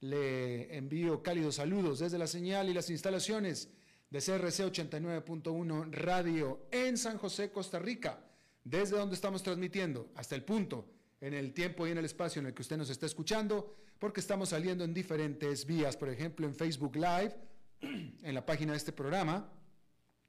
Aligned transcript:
le 0.00 0.76
envío 0.76 1.22
cálidos 1.22 1.56
saludos 1.56 1.98
desde 1.98 2.18
la 2.18 2.26
señal 2.26 2.68
y 2.68 2.74
las 2.74 2.90
instalaciones 2.90 3.68
de 4.10 4.20
CRC 4.20 4.64
89.1 4.64 5.90
Radio 5.90 6.66
en 6.70 6.96
San 6.96 7.18
José, 7.18 7.50
Costa 7.50 7.78
Rica, 7.78 8.24
desde 8.64 8.96
donde 8.96 9.14
estamos 9.14 9.42
transmitiendo 9.42 10.10
hasta 10.14 10.34
el 10.34 10.44
punto, 10.44 10.88
en 11.20 11.34
el 11.34 11.52
tiempo 11.52 11.86
y 11.86 11.90
en 11.90 11.98
el 11.98 12.04
espacio 12.04 12.40
en 12.40 12.46
el 12.46 12.54
que 12.54 12.62
usted 12.62 12.76
nos 12.76 12.90
está 12.90 13.06
escuchando, 13.06 13.74
porque 13.98 14.20
estamos 14.20 14.50
saliendo 14.50 14.84
en 14.84 14.94
diferentes 14.94 15.66
vías, 15.66 15.96
por 15.96 16.08
ejemplo 16.08 16.46
en 16.46 16.54
Facebook 16.54 16.96
Live, 16.96 17.34
en 17.80 18.34
la 18.34 18.46
página 18.46 18.72
de 18.72 18.78
este 18.78 18.92
programa, 18.92 19.52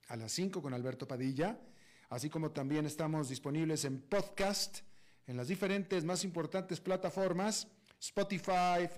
a 0.08 0.16
las 0.16 0.31
5 0.31 0.62
con 0.62 0.73
Alberto 0.73 1.08
Padilla, 1.08 1.59
así 2.09 2.30
como 2.30 2.52
también 2.52 2.86
estamos 2.86 3.30
disponibles 3.30 3.86
en 3.86 4.02
podcast, 4.02 4.80
en 5.28 5.38
las 5.38 5.47
diferentes 5.47 6.03
más 6.03 6.23
importantes 6.23 6.81
plataformas, 6.81 7.67
Spotify, 8.00 8.90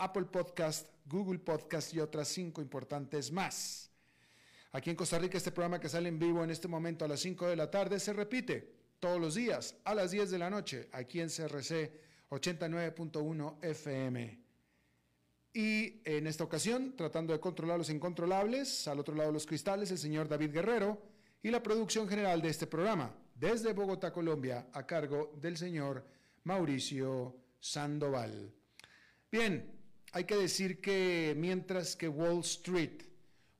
Apple 0.00 0.24
Podcast, 0.24 0.88
Google 1.06 1.38
Podcast 1.38 1.94
y 1.94 2.00
otras 2.00 2.28
cinco 2.28 2.60
importantes 2.60 3.30
más. 3.30 3.90
Aquí 4.72 4.90
en 4.90 4.96
Costa 4.96 5.18
Rica 5.18 5.36
este 5.36 5.50
programa 5.50 5.80
que 5.80 5.88
sale 5.88 6.08
en 6.08 6.18
vivo 6.18 6.44
en 6.44 6.50
este 6.50 6.68
momento 6.68 7.04
a 7.04 7.08
las 7.08 7.20
5 7.20 7.48
de 7.48 7.56
la 7.56 7.70
tarde 7.70 7.98
se 7.98 8.12
repite 8.12 8.72
todos 9.00 9.20
los 9.20 9.34
días 9.34 9.74
a 9.84 9.94
las 9.94 10.12
10 10.12 10.30
de 10.30 10.38
la 10.38 10.48
noche 10.48 10.88
aquí 10.92 11.20
en 11.20 11.28
CRC 11.28 11.92
89.1 12.30 13.56
FM. 13.62 14.38
Y 15.52 16.00
en 16.04 16.28
esta 16.28 16.44
ocasión, 16.44 16.94
tratando 16.96 17.32
de 17.32 17.40
controlar 17.40 17.78
los 17.78 17.90
incontrolables, 17.90 18.86
al 18.86 19.00
otro 19.00 19.16
lado 19.16 19.30
de 19.30 19.34
los 19.34 19.46
cristales, 19.46 19.90
el 19.90 19.98
señor 19.98 20.28
David 20.28 20.52
Guerrero 20.52 21.02
y 21.42 21.50
la 21.50 21.60
producción 21.60 22.08
general 22.08 22.40
de 22.40 22.50
este 22.50 22.68
programa, 22.68 23.12
desde 23.34 23.72
Bogotá, 23.72 24.12
Colombia, 24.12 24.68
a 24.72 24.86
cargo 24.86 25.32
del 25.40 25.56
señor 25.56 26.06
Mauricio 26.44 27.34
Sandoval. 27.58 28.54
Bien, 29.32 29.79
hay 30.12 30.24
que 30.24 30.36
decir 30.36 30.80
que 30.80 31.34
mientras 31.36 31.94
que 31.94 32.08
Wall 32.08 32.40
Street 32.40 33.02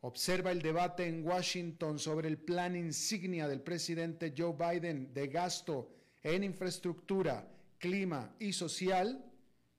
observa 0.00 0.50
el 0.50 0.62
debate 0.62 1.06
en 1.06 1.24
Washington 1.26 1.98
sobre 1.98 2.28
el 2.28 2.38
plan 2.38 2.74
insignia 2.74 3.46
del 3.46 3.60
presidente 3.60 4.34
Joe 4.36 4.54
Biden 4.54 5.12
de 5.14 5.28
gasto 5.28 5.92
en 6.22 6.42
infraestructura, 6.42 7.48
clima 7.78 8.34
y 8.38 8.52
social, 8.52 9.24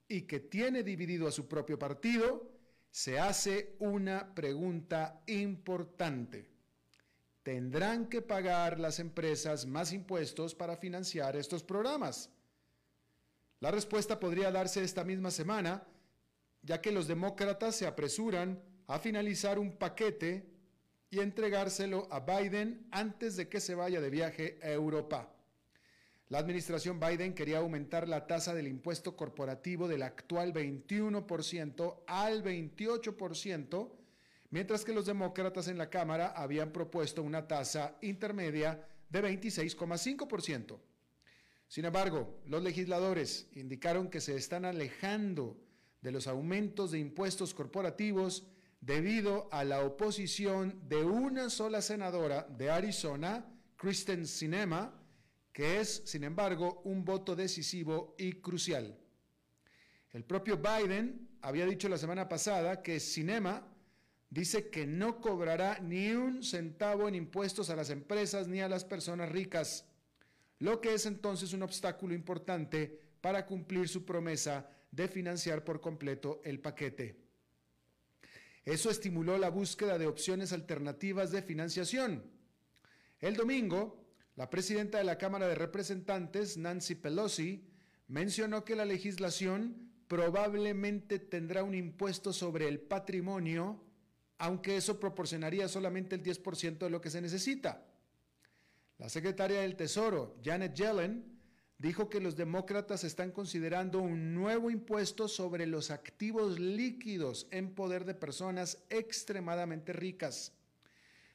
y 0.08 0.22
que 0.22 0.40
tiene 0.40 0.82
dividido 0.82 1.28
a 1.28 1.32
su 1.32 1.48
propio 1.48 1.78
partido, 1.78 2.50
se 2.90 3.18
hace 3.18 3.76
una 3.78 4.34
pregunta 4.34 5.22
importante. 5.26 6.50
¿Tendrán 7.42 8.08
que 8.08 8.22
pagar 8.22 8.78
las 8.78 8.98
empresas 8.98 9.66
más 9.66 9.92
impuestos 9.92 10.54
para 10.54 10.76
financiar 10.76 11.36
estos 11.36 11.62
programas? 11.62 12.30
La 13.60 13.70
respuesta 13.70 14.20
podría 14.20 14.50
darse 14.50 14.82
esta 14.82 15.04
misma 15.04 15.30
semana 15.30 15.82
ya 16.62 16.80
que 16.80 16.92
los 16.92 17.08
demócratas 17.08 17.76
se 17.76 17.86
apresuran 17.86 18.62
a 18.86 18.98
finalizar 18.98 19.58
un 19.58 19.76
paquete 19.76 20.46
y 21.10 21.20
entregárselo 21.20 22.08
a 22.10 22.20
Biden 22.20 22.86
antes 22.90 23.36
de 23.36 23.48
que 23.48 23.60
se 23.60 23.74
vaya 23.74 24.00
de 24.00 24.10
viaje 24.10 24.58
a 24.62 24.70
Europa. 24.70 25.34
La 26.28 26.38
administración 26.38 26.98
Biden 26.98 27.34
quería 27.34 27.58
aumentar 27.58 28.08
la 28.08 28.26
tasa 28.26 28.54
del 28.54 28.66
impuesto 28.66 29.14
corporativo 29.16 29.86
del 29.86 30.02
actual 30.02 30.54
21% 30.54 32.04
al 32.06 32.42
28%, 32.42 33.92
mientras 34.48 34.84
que 34.84 34.94
los 34.94 35.04
demócratas 35.04 35.68
en 35.68 35.76
la 35.76 35.90
Cámara 35.90 36.28
habían 36.28 36.72
propuesto 36.72 37.22
una 37.22 37.46
tasa 37.46 37.98
intermedia 38.00 38.82
de 39.10 39.22
26,5%. 39.22 40.78
Sin 41.68 41.84
embargo, 41.84 42.40
los 42.46 42.62
legisladores 42.62 43.48
indicaron 43.52 44.08
que 44.08 44.22
se 44.22 44.34
están 44.34 44.64
alejando 44.64 45.58
de 46.02 46.12
los 46.12 46.26
aumentos 46.26 46.90
de 46.90 46.98
impuestos 46.98 47.54
corporativos 47.54 48.46
debido 48.80 49.48
a 49.52 49.64
la 49.64 49.84
oposición 49.84 50.82
de 50.88 51.04
una 51.04 51.48
sola 51.48 51.80
senadora 51.80 52.42
de 52.42 52.70
Arizona, 52.70 53.46
Kristen 53.76 54.26
Sinema, 54.26 54.92
que 55.52 55.80
es, 55.80 56.02
sin 56.04 56.24
embargo, 56.24 56.82
un 56.84 57.04
voto 57.04 57.36
decisivo 57.36 58.14
y 58.18 58.32
crucial. 58.34 58.98
El 60.10 60.24
propio 60.24 60.58
Biden 60.58 61.28
había 61.40 61.66
dicho 61.66 61.88
la 61.88 61.98
semana 61.98 62.28
pasada 62.28 62.82
que 62.82 62.98
Sinema 62.98 63.66
dice 64.28 64.70
que 64.70 64.86
no 64.86 65.20
cobrará 65.20 65.78
ni 65.80 66.10
un 66.10 66.42
centavo 66.42 67.06
en 67.06 67.14
impuestos 67.14 67.70
a 67.70 67.76
las 67.76 67.90
empresas 67.90 68.48
ni 68.48 68.60
a 68.60 68.68
las 68.68 68.84
personas 68.84 69.28
ricas, 69.30 69.86
lo 70.58 70.80
que 70.80 70.94
es 70.94 71.06
entonces 71.06 71.52
un 71.52 71.62
obstáculo 71.62 72.14
importante 72.14 73.01
para 73.22 73.46
cumplir 73.46 73.88
su 73.88 74.04
promesa 74.04 74.68
de 74.90 75.08
financiar 75.08 75.64
por 75.64 75.80
completo 75.80 76.42
el 76.44 76.60
paquete. 76.60 77.16
Eso 78.64 78.90
estimuló 78.90 79.38
la 79.38 79.48
búsqueda 79.48 79.96
de 79.96 80.06
opciones 80.06 80.52
alternativas 80.52 81.30
de 81.30 81.40
financiación. 81.40 82.22
El 83.20 83.36
domingo, 83.36 84.04
la 84.36 84.50
presidenta 84.50 84.98
de 84.98 85.04
la 85.04 85.18
Cámara 85.18 85.48
de 85.48 85.54
Representantes, 85.54 86.58
Nancy 86.58 86.96
Pelosi, 86.96 87.64
mencionó 88.08 88.64
que 88.64 88.76
la 88.76 88.84
legislación 88.84 89.90
probablemente 90.08 91.18
tendrá 91.18 91.62
un 91.62 91.74
impuesto 91.74 92.32
sobre 92.32 92.68
el 92.68 92.80
patrimonio, 92.80 93.82
aunque 94.38 94.76
eso 94.76 95.00
proporcionaría 95.00 95.68
solamente 95.68 96.16
el 96.16 96.22
10% 96.22 96.78
de 96.78 96.90
lo 96.90 97.00
que 97.00 97.10
se 97.10 97.22
necesita. 97.22 97.86
La 98.98 99.08
secretaria 99.08 99.60
del 99.60 99.76
Tesoro, 99.76 100.36
Janet 100.44 100.74
Yellen, 100.74 101.41
dijo 101.82 102.08
que 102.08 102.20
los 102.20 102.36
demócratas 102.36 103.02
están 103.02 103.32
considerando 103.32 103.98
un 103.98 104.34
nuevo 104.34 104.70
impuesto 104.70 105.26
sobre 105.26 105.66
los 105.66 105.90
activos 105.90 106.60
líquidos 106.60 107.48
en 107.50 107.74
poder 107.74 108.04
de 108.04 108.14
personas 108.14 108.84
extremadamente 108.88 109.92
ricas. 109.92 110.52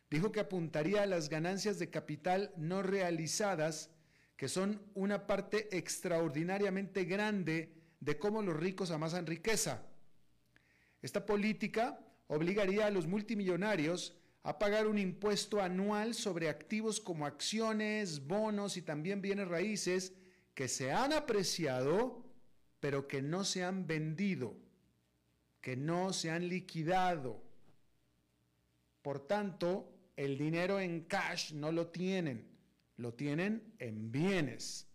Dijo 0.10 0.32
que 0.32 0.40
apuntaría 0.40 1.04
a 1.04 1.06
las 1.06 1.28
ganancias 1.28 1.80
de 1.80 1.90
capital 1.90 2.54
no 2.56 2.82
realizadas, 2.82 3.90
que 4.38 4.48
son 4.48 4.82
una 4.94 5.28
parte 5.28 5.78
extraordinariamente 5.78 7.04
grande 7.04 7.74
de 8.00 8.18
cómo 8.18 8.42
los 8.42 8.56
ricos 8.56 8.90
amasan 8.90 9.26
riqueza. 9.26 9.84
Esta 11.02 11.26
política 11.26 12.00
obligaría 12.28 12.86
a 12.86 12.92
los 12.92 13.06
multimillonarios 13.06 14.16
a 14.44 14.58
pagar 14.58 14.88
un 14.88 14.98
impuesto 14.98 15.62
anual 15.62 16.14
sobre 16.14 16.48
activos 16.48 17.02
como 17.02 17.26
acciones, 17.26 18.26
bonos 18.26 18.78
y 18.78 18.82
también 18.82 19.22
bienes 19.22 19.50
raíces 19.50 20.14
que 20.58 20.68
se 20.68 20.92
han 20.92 21.14
apreciado, 21.14 22.26
pero 22.80 23.08
que 23.08 23.22
no 23.22 23.44
se 23.44 23.64
han 23.64 23.86
vendido, 23.86 24.56
que 25.62 25.78
no 25.78 26.14
se 26.14 26.32
han 26.32 26.50
liquidado. 26.50 27.44
Por 29.04 29.20
tanto, 29.28 29.88
el 30.16 30.36
dinero 30.36 30.80
en 30.80 31.02
cash 31.02 31.54
no 31.54 31.72
lo 31.72 31.90
tienen, 31.90 32.48
lo 32.96 33.14
tienen 33.14 33.72
en 33.78 34.12
bienes. 34.12 34.88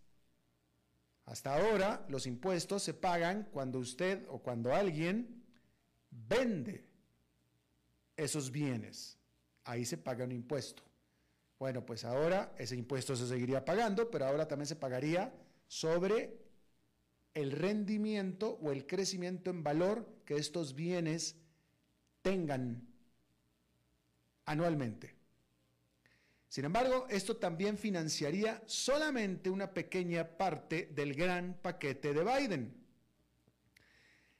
Hasta 1.23 1.55
ahora, 1.55 2.05
los 2.09 2.27
impuestos 2.27 2.83
se 2.83 2.93
pagan 2.93 3.47
cuando 3.53 3.79
usted 3.79 4.25
o 4.27 4.39
cuando 4.39 4.73
alguien 4.73 5.45
vende 6.09 6.85
esos 8.17 8.51
bienes. 8.51 9.17
Ahí 9.63 9.85
se 9.85 9.97
paga 9.97 10.25
un 10.25 10.33
impuesto. 10.33 10.83
Bueno, 11.57 11.85
pues 11.85 12.03
ahora 12.03 12.53
ese 12.57 12.75
impuesto 12.75 13.15
se 13.15 13.29
seguiría 13.29 13.63
pagando, 13.63 14.11
pero 14.11 14.25
ahora 14.25 14.45
también 14.45 14.67
se 14.67 14.75
pagaría 14.75 15.33
sobre 15.73 16.37
el 17.33 17.51
rendimiento 17.51 18.59
o 18.61 18.71
el 18.71 18.85
crecimiento 18.85 19.49
en 19.49 19.63
valor 19.63 20.07
que 20.23 20.35
estos 20.35 20.75
bienes 20.75 21.35
tengan 22.21 22.87
anualmente. 24.45 25.15
Sin 26.47 26.65
embargo, 26.65 27.07
esto 27.09 27.37
también 27.37 27.79
financiaría 27.79 28.61
solamente 28.67 29.49
una 29.49 29.73
pequeña 29.73 30.37
parte 30.37 30.91
del 30.93 31.15
gran 31.15 31.57
paquete 31.59 32.13
de 32.13 32.23
Biden. 32.23 32.85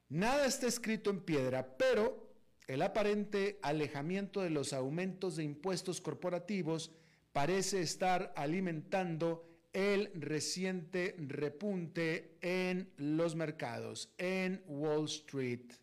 Nada 0.09 0.45
está 0.45 0.67
escrito 0.67 1.09
en 1.09 1.21
piedra, 1.21 1.77
pero 1.79 2.31
el 2.67 2.83
aparente 2.83 3.57
alejamiento 3.63 4.41
de 4.41 4.51
los 4.51 4.71
aumentos 4.71 5.37
de 5.37 5.45
impuestos 5.45 5.99
corporativos 5.99 6.91
parece 7.31 7.81
estar 7.81 8.31
alimentando 8.35 9.52
el 9.73 10.11
reciente 10.13 11.15
repunte 11.17 12.37
en 12.41 12.91
los 12.97 13.35
mercados, 13.35 14.13
en 14.17 14.63
Wall 14.67 15.05
Street, 15.05 15.73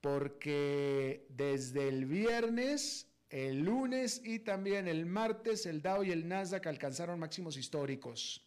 porque 0.00 1.26
desde 1.28 1.88
el 1.88 2.06
viernes, 2.06 3.08
el 3.30 3.64
lunes 3.64 4.22
y 4.24 4.38
también 4.38 4.86
el 4.86 5.06
martes, 5.06 5.66
el 5.66 5.82
Dow 5.82 6.04
y 6.04 6.12
el 6.12 6.28
Nasdaq 6.28 6.66
alcanzaron 6.68 7.18
máximos 7.18 7.56
históricos. 7.56 8.46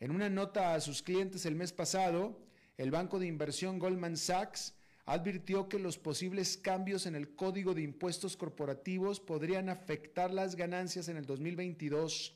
En 0.00 0.10
una 0.10 0.28
nota 0.28 0.74
a 0.74 0.80
sus 0.80 1.02
clientes 1.02 1.46
el 1.46 1.54
mes 1.54 1.72
pasado, 1.72 2.38
el 2.76 2.90
banco 2.90 3.18
de 3.18 3.26
inversión 3.26 3.78
Goldman 3.78 4.18
Sachs 4.18 4.74
advirtió 5.06 5.68
que 5.68 5.78
los 5.78 5.96
posibles 5.96 6.58
cambios 6.58 7.06
en 7.06 7.14
el 7.14 7.34
código 7.34 7.72
de 7.72 7.82
impuestos 7.82 8.36
corporativos 8.36 9.20
podrían 9.20 9.70
afectar 9.70 10.34
las 10.34 10.56
ganancias 10.56 11.08
en 11.08 11.16
el 11.16 11.24
2022. 11.24 12.35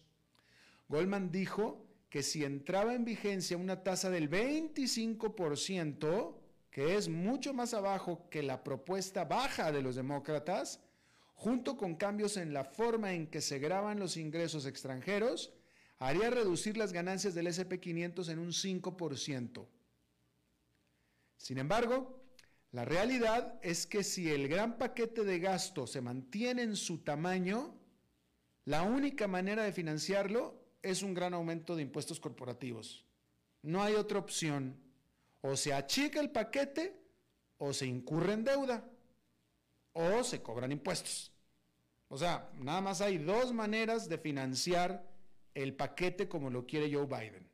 Goldman 0.90 1.30
dijo 1.30 1.86
que 2.10 2.22
si 2.24 2.44
entraba 2.44 2.94
en 2.94 3.04
vigencia 3.04 3.56
una 3.56 3.84
tasa 3.84 4.10
del 4.10 4.28
25%, 4.28 6.34
que 6.68 6.96
es 6.96 7.08
mucho 7.08 7.54
más 7.54 7.74
abajo 7.74 8.28
que 8.28 8.42
la 8.42 8.64
propuesta 8.64 9.24
baja 9.24 9.70
de 9.70 9.82
los 9.82 9.94
demócratas, 9.94 10.80
junto 11.34 11.76
con 11.76 11.94
cambios 11.94 12.36
en 12.36 12.52
la 12.52 12.64
forma 12.64 13.12
en 13.12 13.28
que 13.28 13.40
se 13.40 13.60
graban 13.60 14.00
los 14.00 14.16
ingresos 14.16 14.66
extranjeros, 14.66 15.52
haría 16.00 16.28
reducir 16.28 16.76
las 16.76 16.92
ganancias 16.92 17.36
del 17.36 17.46
SP500 17.46 18.28
en 18.28 18.40
un 18.40 18.48
5%. 18.48 19.68
Sin 21.36 21.58
embargo, 21.58 22.20
la 22.72 22.84
realidad 22.84 23.60
es 23.62 23.86
que 23.86 24.02
si 24.02 24.28
el 24.28 24.48
gran 24.48 24.76
paquete 24.76 25.22
de 25.22 25.38
gasto 25.38 25.86
se 25.86 26.00
mantiene 26.00 26.62
en 26.62 26.74
su 26.74 26.98
tamaño, 26.98 27.76
la 28.64 28.82
única 28.82 29.28
manera 29.28 29.62
de 29.62 29.72
financiarlo 29.72 30.59
es 30.82 31.02
un 31.02 31.14
gran 31.14 31.34
aumento 31.34 31.76
de 31.76 31.82
impuestos 31.82 32.20
corporativos. 32.20 33.04
No 33.62 33.82
hay 33.82 33.94
otra 33.94 34.18
opción. 34.18 34.76
O 35.42 35.56
se 35.56 35.72
achica 35.72 36.20
el 36.20 36.30
paquete 36.30 37.00
o 37.58 37.72
se 37.72 37.86
incurre 37.86 38.34
en 38.34 38.44
deuda 38.44 38.88
o 39.92 40.22
se 40.22 40.42
cobran 40.42 40.72
impuestos. 40.72 41.32
O 42.08 42.18
sea, 42.18 42.50
nada 42.58 42.80
más 42.80 43.00
hay 43.00 43.18
dos 43.18 43.52
maneras 43.52 44.08
de 44.08 44.18
financiar 44.18 45.08
el 45.54 45.74
paquete 45.74 46.28
como 46.28 46.50
lo 46.50 46.66
quiere 46.66 46.92
Joe 46.92 47.06
Biden 47.06 47.50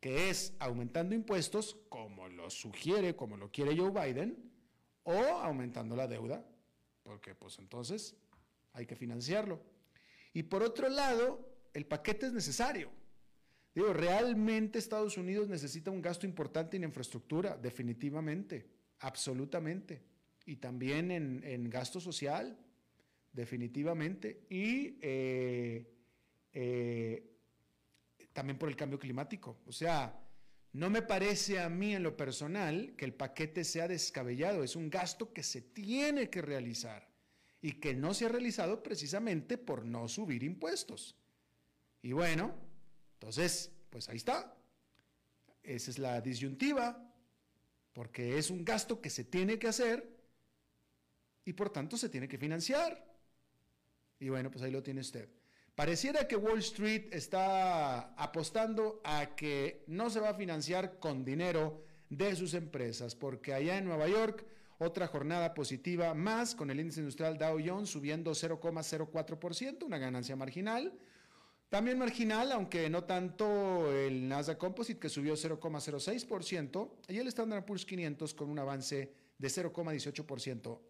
que 0.00 0.30
es 0.30 0.54
aumentando 0.60 1.14
impuestos, 1.14 1.76
como 1.88 2.28
lo 2.28 2.50
sugiere, 2.50 3.16
como 3.16 3.36
lo 3.36 3.50
quiere 3.50 3.76
Joe 3.76 3.90
Biden, 3.90 4.50
o 5.02 5.12
aumentando 5.12 5.96
la 5.96 6.06
deuda, 6.06 6.44
porque 7.02 7.34
pues 7.34 7.58
entonces 7.58 8.14
hay 8.72 8.86
que 8.86 8.94
financiarlo. 8.94 9.60
Y 10.32 10.44
por 10.44 10.62
otro 10.62 10.88
lado, 10.88 11.47
el 11.74 11.86
paquete 11.86 12.26
es 12.26 12.32
necesario. 12.32 12.90
Digo, 13.74 13.92
realmente 13.92 14.78
Estados 14.78 15.16
Unidos 15.16 15.48
necesita 15.48 15.90
un 15.90 16.02
gasto 16.02 16.26
importante 16.26 16.76
en 16.76 16.84
infraestructura, 16.84 17.56
definitivamente, 17.56 18.66
absolutamente. 19.00 20.02
Y 20.46 20.56
también 20.56 21.10
en, 21.10 21.70
gasto 21.70 22.00
social, 22.00 22.58
definitivamente. 23.32 24.46
Y 24.48 24.98
eh, 25.00 25.94
eh, 26.52 27.38
también 28.32 28.58
por 28.58 28.68
el 28.68 28.76
cambio 28.76 28.98
climático. 28.98 29.58
O 29.66 29.72
sea, 29.72 30.18
no 30.72 30.90
me 30.90 31.02
parece 31.02 31.60
a 31.60 31.68
mí 31.68 31.94
en 31.94 32.02
lo 32.02 32.16
personal 32.16 32.94
que 32.96 33.04
el 33.04 33.14
paquete 33.14 33.64
sea 33.64 33.88
descabellado, 33.88 34.62
es 34.62 34.76
un 34.76 34.90
gasto 34.90 35.32
que 35.32 35.42
se 35.42 35.60
tiene 35.60 36.30
que 36.30 36.42
realizar 36.42 37.08
y 37.60 37.72
que 37.72 37.94
no 37.94 38.14
se 38.14 38.26
ha 38.26 38.28
realizado 38.28 38.82
precisamente 38.82 39.58
por 39.58 39.84
no 39.84 40.08
subir 40.08 40.42
impuestos. 40.42 41.16
Y 42.02 42.12
bueno, 42.12 42.54
entonces, 43.14 43.72
pues 43.90 44.08
ahí 44.08 44.16
está. 44.16 44.54
Esa 45.62 45.90
es 45.90 45.98
la 45.98 46.20
disyuntiva, 46.20 47.12
porque 47.92 48.38
es 48.38 48.50
un 48.50 48.64
gasto 48.64 49.00
que 49.00 49.10
se 49.10 49.24
tiene 49.24 49.58
que 49.58 49.68
hacer 49.68 50.16
y 51.44 51.52
por 51.52 51.70
tanto 51.70 51.96
se 51.96 52.08
tiene 52.08 52.28
que 52.28 52.38
financiar. 52.38 53.04
Y 54.20 54.28
bueno, 54.28 54.50
pues 54.50 54.62
ahí 54.62 54.70
lo 54.70 54.82
tiene 54.82 55.00
usted. 55.00 55.28
Pareciera 55.74 56.26
que 56.26 56.36
Wall 56.36 56.58
Street 56.58 57.06
está 57.12 58.14
apostando 58.14 59.00
a 59.04 59.36
que 59.36 59.84
no 59.86 60.10
se 60.10 60.20
va 60.20 60.30
a 60.30 60.34
financiar 60.34 60.98
con 60.98 61.24
dinero 61.24 61.84
de 62.10 62.34
sus 62.34 62.54
empresas, 62.54 63.14
porque 63.14 63.54
allá 63.54 63.78
en 63.78 63.84
Nueva 63.84 64.08
York, 64.08 64.44
otra 64.78 65.06
jornada 65.06 65.54
positiva 65.54 66.14
más 66.14 66.54
con 66.54 66.70
el 66.70 66.80
índice 66.80 67.00
industrial 67.00 67.38
Dow 67.38 67.58
Jones 67.64 67.90
subiendo 67.90 68.32
0,04%, 68.32 69.84
una 69.84 69.98
ganancia 69.98 70.34
marginal. 70.34 70.98
También 71.68 71.98
marginal, 71.98 72.50
aunque 72.52 72.88
no 72.88 73.04
tanto 73.04 73.92
el 73.92 74.26
Nasdaq 74.26 74.56
Composite 74.56 74.98
que 74.98 75.10
subió 75.10 75.34
0,06% 75.34 76.90
y 77.08 77.18
el 77.18 77.26
Standard 77.28 77.66
Poor's 77.66 77.84
500 77.84 78.32
con 78.32 78.48
un 78.48 78.58
avance 78.58 79.12
de 79.36 79.48
0,18%, 79.48 80.80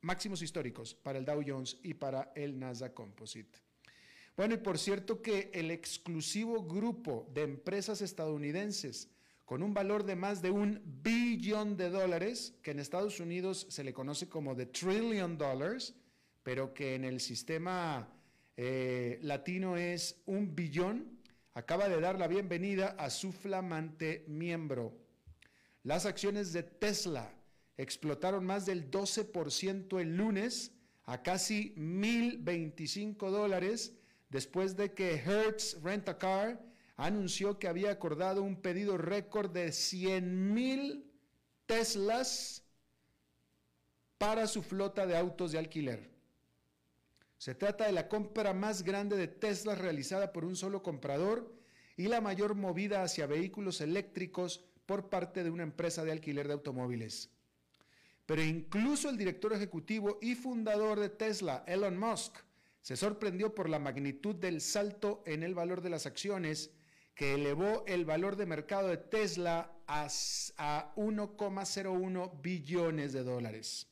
máximos 0.00 0.40
históricos 0.40 0.94
para 0.94 1.18
el 1.18 1.26
Dow 1.26 1.42
Jones 1.46 1.76
y 1.82 1.92
para 1.94 2.32
el 2.34 2.58
Nasdaq 2.58 2.94
Composite. 2.94 3.58
Bueno, 4.34 4.54
y 4.54 4.58
por 4.58 4.78
cierto 4.78 5.20
que 5.20 5.50
el 5.52 5.70
exclusivo 5.70 6.64
grupo 6.64 7.28
de 7.34 7.42
empresas 7.42 8.00
estadounidenses 8.00 9.10
con 9.44 9.62
un 9.62 9.74
valor 9.74 10.04
de 10.04 10.16
más 10.16 10.40
de 10.40 10.50
un 10.50 10.80
billón 11.02 11.76
de 11.76 11.90
dólares, 11.90 12.54
que 12.62 12.70
en 12.70 12.78
Estados 12.78 13.20
Unidos 13.20 13.66
se 13.68 13.84
le 13.84 13.92
conoce 13.92 14.30
como 14.30 14.56
the 14.56 14.64
trillion 14.64 15.36
dollars, 15.36 15.94
pero 16.42 16.72
que 16.72 16.94
en 16.94 17.04
el 17.04 17.20
sistema 17.20 18.08
eh, 18.56 19.18
latino 19.22 19.76
es 19.76 20.22
un 20.26 20.54
billón, 20.54 21.20
acaba 21.54 21.88
de 21.88 22.00
dar 22.00 22.18
la 22.18 22.28
bienvenida 22.28 22.94
a 22.98 23.10
su 23.10 23.32
flamante 23.32 24.24
miembro. 24.28 24.98
Las 25.82 26.06
acciones 26.06 26.52
de 26.52 26.62
Tesla 26.62 27.32
explotaron 27.76 28.44
más 28.44 28.66
del 28.66 28.90
12% 28.90 30.00
el 30.00 30.16
lunes 30.16 30.72
a 31.04 31.22
casi 31.22 31.74
1.025 31.76 33.30
dólares 33.30 33.94
después 34.28 34.76
de 34.76 34.92
que 34.92 35.14
Hertz 35.14 35.82
Rent 35.82 36.08
a 36.08 36.18
Car 36.18 36.64
anunció 36.96 37.58
que 37.58 37.68
había 37.68 37.90
acordado 37.90 38.42
un 38.42 38.60
pedido 38.60 38.96
récord 38.96 39.50
de 39.50 39.72
100 39.72 40.54
mil 40.54 41.08
Teslas 41.66 42.64
para 44.18 44.46
su 44.46 44.62
flota 44.62 45.06
de 45.06 45.16
autos 45.16 45.52
de 45.52 45.58
alquiler. 45.58 46.11
Se 47.42 47.56
trata 47.56 47.86
de 47.86 47.92
la 47.92 48.06
compra 48.06 48.52
más 48.52 48.84
grande 48.84 49.16
de 49.16 49.26
Teslas 49.26 49.76
realizada 49.76 50.32
por 50.32 50.44
un 50.44 50.54
solo 50.54 50.80
comprador 50.80 51.52
y 51.96 52.06
la 52.06 52.20
mayor 52.20 52.54
movida 52.54 53.02
hacia 53.02 53.26
vehículos 53.26 53.80
eléctricos 53.80 54.64
por 54.86 55.08
parte 55.08 55.42
de 55.42 55.50
una 55.50 55.64
empresa 55.64 56.04
de 56.04 56.12
alquiler 56.12 56.46
de 56.46 56.52
automóviles. 56.52 57.30
Pero 58.26 58.44
incluso 58.44 59.10
el 59.10 59.16
director 59.16 59.52
ejecutivo 59.52 60.20
y 60.22 60.36
fundador 60.36 61.00
de 61.00 61.08
Tesla, 61.08 61.64
Elon 61.66 61.98
Musk, 61.98 62.36
se 62.80 62.96
sorprendió 62.96 63.52
por 63.52 63.68
la 63.68 63.80
magnitud 63.80 64.36
del 64.36 64.60
salto 64.60 65.24
en 65.26 65.42
el 65.42 65.56
valor 65.56 65.80
de 65.80 65.90
las 65.90 66.06
acciones 66.06 66.70
que 67.16 67.34
elevó 67.34 67.82
el 67.88 68.04
valor 68.04 68.36
de 68.36 68.46
mercado 68.46 68.86
de 68.86 68.98
Tesla 68.98 69.72
a, 69.88 70.06
1,01 70.94 72.40
billones 72.40 73.12
de 73.12 73.24
dólares. 73.24 73.88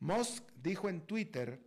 Musk 0.00 0.42
dijo 0.60 0.88
en 0.88 1.02
Twitter 1.02 1.64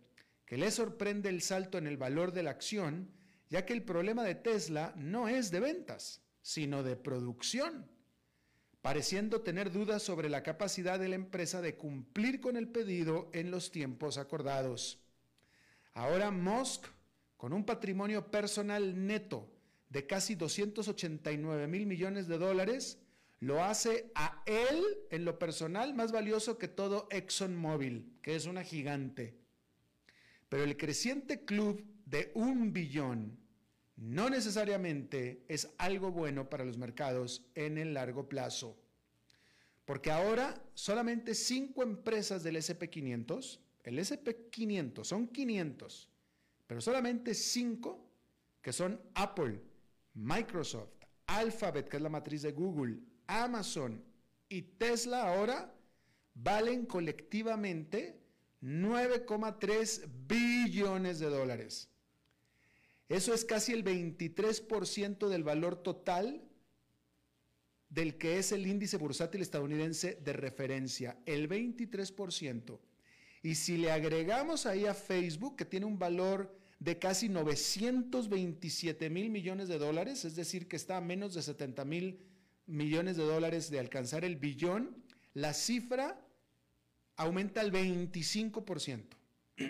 que 0.50 0.58
le 0.58 0.72
sorprende 0.72 1.28
el 1.28 1.42
salto 1.42 1.78
en 1.78 1.86
el 1.86 1.96
valor 1.96 2.32
de 2.32 2.42
la 2.42 2.50
acción, 2.50 3.12
ya 3.50 3.64
que 3.64 3.72
el 3.72 3.84
problema 3.84 4.24
de 4.24 4.34
Tesla 4.34 4.92
no 4.96 5.28
es 5.28 5.52
de 5.52 5.60
ventas, 5.60 6.24
sino 6.42 6.82
de 6.82 6.96
producción, 6.96 7.88
pareciendo 8.82 9.42
tener 9.42 9.70
dudas 9.70 10.02
sobre 10.02 10.28
la 10.28 10.42
capacidad 10.42 10.98
de 10.98 11.06
la 11.06 11.14
empresa 11.14 11.60
de 11.60 11.76
cumplir 11.76 12.40
con 12.40 12.56
el 12.56 12.66
pedido 12.66 13.30
en 13.32 13.52
los 13.52 13.70
tiempos 13.70 14.18
acordados. 14.18 14.98
Ahora 15.92 16.32
Musk, 16.32 16.84
con 17.36 17.52
un 17.52 17.64
patrimonio 17.64 18.32
personal 18.32 19.06
neto 19.06 19.48
de 19.88 20.04
casi 20.08 20.34
289 20.34 21.68
mil 21.68 21.86
millones 21.86 22.26
de 22.26 22.38
dólares, 22.38 22.98
lo 23.38 23.62
hace 23.62 24.10
a 24.16 24.42
él 24.46 24.84
en 25.12 25.24
lo 25.24 25.38
personal 25.38 25.94
más 25.94 26.10
valioso 26.10 26.58
que 26.58 26.66
todo 26.66 27.06
ExxonMobil, 27.12 28.18
que 28.20 28.34
es 28.34 28.46
una 28.46 28.64
gigante. 28.64 29.38
Pero 30.50 30.64
el 30.64 30.76
creciente 30.76 31.44
club 31.46 31.82
de 32.04 32.32
un 32.34 32.72
billón 32.74 33.38
no 33.96 34.28
necesariamente 34.28 35.44
es 35.48 35.70
algo 35.78 36.10
bueno 36.10 36.50
para 36.50 36.64
los 36.64 36.76
mercados 36.76 37.46
en 37.54 37.78
el 37.78 37.94
largo 37.94 38.28
plazo. 38.28 38.76
Porque 39.84 40.10
ahora 40.10 40.60
solamente 40.74 41.34
cinco 41.34 41.82
empresas 41.82 42.42
del 42.42 42.56
SP500, 42.56 43.60
el 43.84 43.98
SP500 43.98 45.04
son 45.04 45.28
500, 45.28 46.10
pero 46.66 46.80
solamente 46.80 47.32
cinco 47.32 48.10
que 48.60 48.72
son 48.72 49.00
Apple, 49.14 49.60
Microsoft, 50.14 50.90
Alphabet, 51.26 51.88
que 51.88 51.96
es 51.96 52.02
la 52.02 52.08
matriz 52.08 52.42
de 52.42 52.52
Google, 52.52 52.98
Amazon 53.28 54.02
y 54.48 54.62
Tesla 54.62 55.32
ahora 55.32 55.72
valen 56.34 56.86
colectivamente 56.86 58.19
9,3 58.62 60.06
billones 60.26 61.18
de 61.18 61.26
dólares. 61.26 61.88
Eso 63.08 63.34
es 63.34 63.44
casi 63.44 63.72
el 63.72 63.84
23% 63.84 65.28
del 65.28 65.42
valor 65.42 65.82
total 65.82 66.42
del 67.88 68.18
que 68.18 68.38
es 68.38 68.52
el 68.52 68.66
índice 68.66 68.96
bursátil 68.96 69.42
estadounidense 69.42 70.14
de 70.22 70.32
referencia, 70.32 71.18
el 71.26 71.48
23%. 71.48 72.78
Y 73.42 73.56
si 73.56 73.78
le 73.78 73.90
agregamos 73.90 74.64
ahí 74.66 74.86
a 74.86 74.94
Facebook, 74.94 75.56
que 75.56 75.64
tiene 75.64 75.86
un 75.86 75.98
valor 75.98 76.56
de 76.78 76.98
casi 76.98 77.28
927 77.28 79.10
mil 79.10 79.30
millones 79.30 79.68
de 79.68 79.78
dólares, 79.78 80.24
es 80.24 80.36
decir, 80.36 80.68
que 80.68 80.76
está 80.76 80.98
a 80.98 81.00
menos 81.00 81.34
de 81.34 81.42
70 81.42 81.84
mil 81.84 82.20
millones 82.66 83.16
de 83.16 83.24
dólares 83.24 83.70
de 83.70 83.80
alcanzar 83.80 84.24
el 84.24 84.36
billón, 84.36 85.02
la 85.34 85.52
cifra 85.52 86.24
aumenta 87.20 87.60
al 87.60 87.70
25%. 87.70 89.04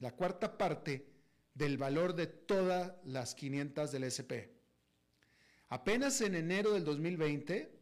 La 0.00 0.10
cuarta 0.10 0.58
parte 0.58 1.06
del 1.54 1.78
valor 1.78 2.14
de 2.16 2.26
todas 2.26 2.92
las 3.04 3.36
500 3.36 3.92
del 3.92 4.02
SP. 4.10 4.50
Apenas 5.68 6.20
en 6.20 6.34
enero 6.34 6.72
del 6.72 6.84
2020, 6.84 7.72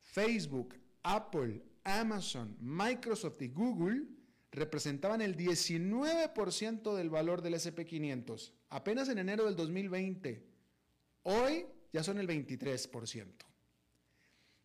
Facebook, 0.00 0.74
Apple, 1.02 1.62
Amazon, 1.84 2.56
Microsoft 2.60 3.42
y 3.42 3.48
Google 3.48 4.06
representaban 4.52 5.20
el 5.20 5.36
19% 5.36 6.96
del 6.96 7.10
valor 7.10 7.42
del 7.42 7.54
SP500. 7.54 8.52
Apenas 8.70 9.10
en 9.10 9.18
enero 9.18 9.44
del 9.44 9.54
2020. 9.54 10.46
Hoy 11.24 11.66
ya 11.92 12.02
son 12.02 12.18
el 12.18 12.26
23%. 12.26 13.26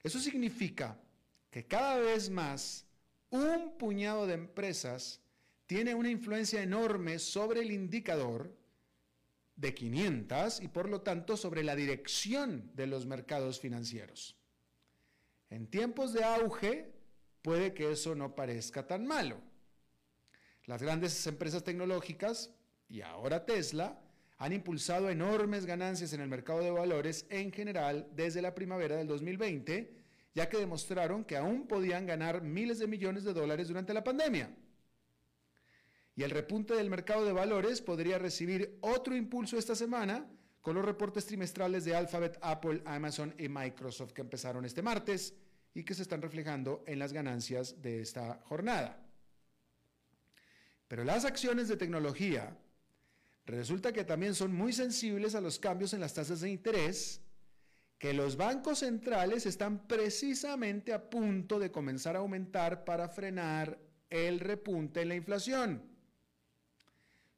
Eso 0.02 0.20
significa 0.20 0.98
que 1.52 1.66
cada 1.66 1.98
vez 2.00 2.30
más 2.30 2.86
un 3.34 3.78
puñado 3.80 4.28
de 4.28 4.36
empresas 4.36 5.20
tiene 5.66 5.96
una 5.96 6.12
influencia 6.12 6.62
enorme 6.62 7.18
sobre 7.18 7.62
el 7.62 7.72
indicador 7.72 8.56
de 9.56 9.74
500 9.74 10.62
y 10.62 10.68
por 10.68 10.88
lo 10.88 11.02
tanto 11.02 11.36
sobre 11.36 11.64
la 11.64 11.76
dirección 11.76 12.70
de 12.76 12.86
los 12.86 13.08
mercados 13.08 13.60
financieros. 13.60 14.36
En 15.50 15.66
tiempos 15.66 16.14
de 16.14 16.24
auge 16.24 16.94
puede 17.42 17.74
que 17.74 17.92
eso 17.92 18.14
no 18.14 18.36
parezca 18.36 18.86
tan 18.86 19.08
malo. 19.08 19.42
Las 20.66 20.84
grandes 20.84 21.26
empresas 21.26 21.64
tecnológicas 21.64 22.52
y 22.88 23.02
ahora 23.02 23.48
Tesla 23.48 24.00
han 24.38 24.54
impulsado 24.54 25.10
enormes 25.10 25.66
ganancias 25.66 26.14
en 26.14 26.22
el 26.22 26.28
mercado 26.28 26.60
de 26.60 26.70
valores 26.70 27.26
en 27.32 27.52
general 27.52 28.08
desde 28.16 28.44
la 28.44 28.54
primavera 28.54 28.96
del 28.96 29.08
2020, 29.08 30.03
ya 30.36 30.50
que 30.50 30.58
demostraron 30.58 31.24
que 31.24 31.38
aún 31.38 31.68
podían 31.68 32.06
ganar 32.06 32.42
miles 32.42 32.80
de 32.80 32.88
millones 32.88 33.24
de 33.24 33.34
dólares 33.34 33.68
durante 33.68 33.94
la 33.94 34.04
pandemia. 34.04 34.56
Y 36.16 36.24
el 36.24 36.32
repunte 36.32 36.76
del 36.76 36.90
mercado 36.90 37.26
de 37.26 37.34
valores 37.34 37.82
podría 37.82 38.18
recibir 38.18 38.78
otro 38.82 39.16
impulso 39.16 39.58
esta 39.58 39.76
semana 39.76 40.28
con 40.62 40.76
los 40.76 40.86
reportes 40.86 41.26
trimestrales 41.26 41.86
de 41.86 41.96
Alphabet, 41.96 42.38
Apple, 42.42 42.82
Amazon 42.86 43.34
y 43.38 43.50
Microsoft 43.50 44.14
que 44.14 44.22
empezaron 44.22 44.66
este 44.66 44.82
martes 44.82 45.34
y 45.74 45.84
que 45.84 45.96
se 45.96 46.04
están 46.04 46.22
reflejando 46.22 46.84
en 46.88 47.00
las 47.00 47.14
ganancias 47.14 47.82
de 47.82 48.02
esta 48.02 48.42
jornada. 48.46 49.04
Pero 50.88 51.04
las 51.04 51.26
acciones 51.26 51.68
de 51.68 51.78
tecnología 51.78 52.56
resulta 53.46 53.92
que 53.92 54.04
también 54.04 54.36
son 54.36 54.54
muy 54.54 54.72
sensibles 54.72 55.36
a 55.36 55.42
los 55.42 55.60
cambios 55.60 55.94
en 55.94 56.00
las 56.00 56.14
tasas 56.14 56.42
de 56.42 56.50
interés 56.50 57.22
que 58.04 58.12
los 58.12 58.36
bancos 58.36 58.80
centrales 58.80 59.46
están 59.46 59.88
precisamente 59.88 60.92
a 60.92 61.10
punto 61.10 61.58
de 61.58 61.72
comenzar 61.72 62.18
a 62.18 62.20
aumentar 62.20 62.84
para 62.84 63.08
frenar 63.08 63.80
el 64.10 64.42
repunte 64.42 65.04
en 65.04 65.08
la 65.08 65.16
inflación. 65.16 65.82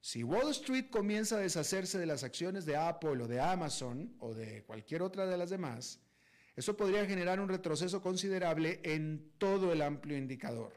Si 0.01 0.24
Wall 0.24 0.50
Street 0.50 0.89
comienza 0.89 1.36
a 1.36 1.41
deshacerse 1.41 2.00
de 2.00 2.07
las 2.07 2.24
acciones 2.24 2.65
de 2.65 2.77
Apple 2.77 3.22
o 3.22 3.27
de 3.27 3.39
Amazon 3.39 4.15
o 4.17 4.34
de 4.34 4.63
cualquier 4.63 5.03
otra 5.03 5.27
de 5.27 5.38
las 5.38 5.51
demás, 5.51 6.00
eso 6.55 6.75
podría 6.75 7.05
generar 7.05 7.39
un 7.39 7.50
retroceso 7.50 8.01
considerable 8.01 8.79
en 8.81 9.34
todo 9.38 9.72
el 9.72 9.84
amplio 9.84 10.17
indicador. 10.17 10.74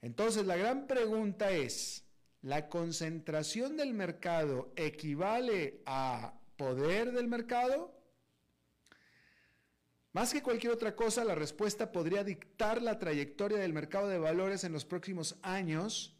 Entonces, 0.00 0.46
la 0.46 0.54
gran 0.54 0.86
pregunta 0.86 1.50
es, 1.50 2.04
¿la 2.40 2.68
concentración 2.68 3.76
del 3.76 3.94
mercado 3.94 4.72
equivale 4.76 5.82
a 5.86 6.34
poder 6.56 7.10
del 7.10 7.26
mercado? 7.26 8.00
Más 10.12 10.32
que 10.32 10.42
cualquier 10.42 10.72
otra 10.72 10.94
cosa, 10.94 11.24
la 11.24 11.34
respuesta 11.34 11.90
podría 11.90 12.22
dictar 12.22 12.82
la 12.82 12.98
trayectoria 12.98 13.58
del 13.58 13.72
mercado 13.72 14.08
de 14.08 14.18
valores 14.18 14.62
en 14.64 14.72
los 14.72 14.84
próximos 14.84 15.38
años 15.42 16.16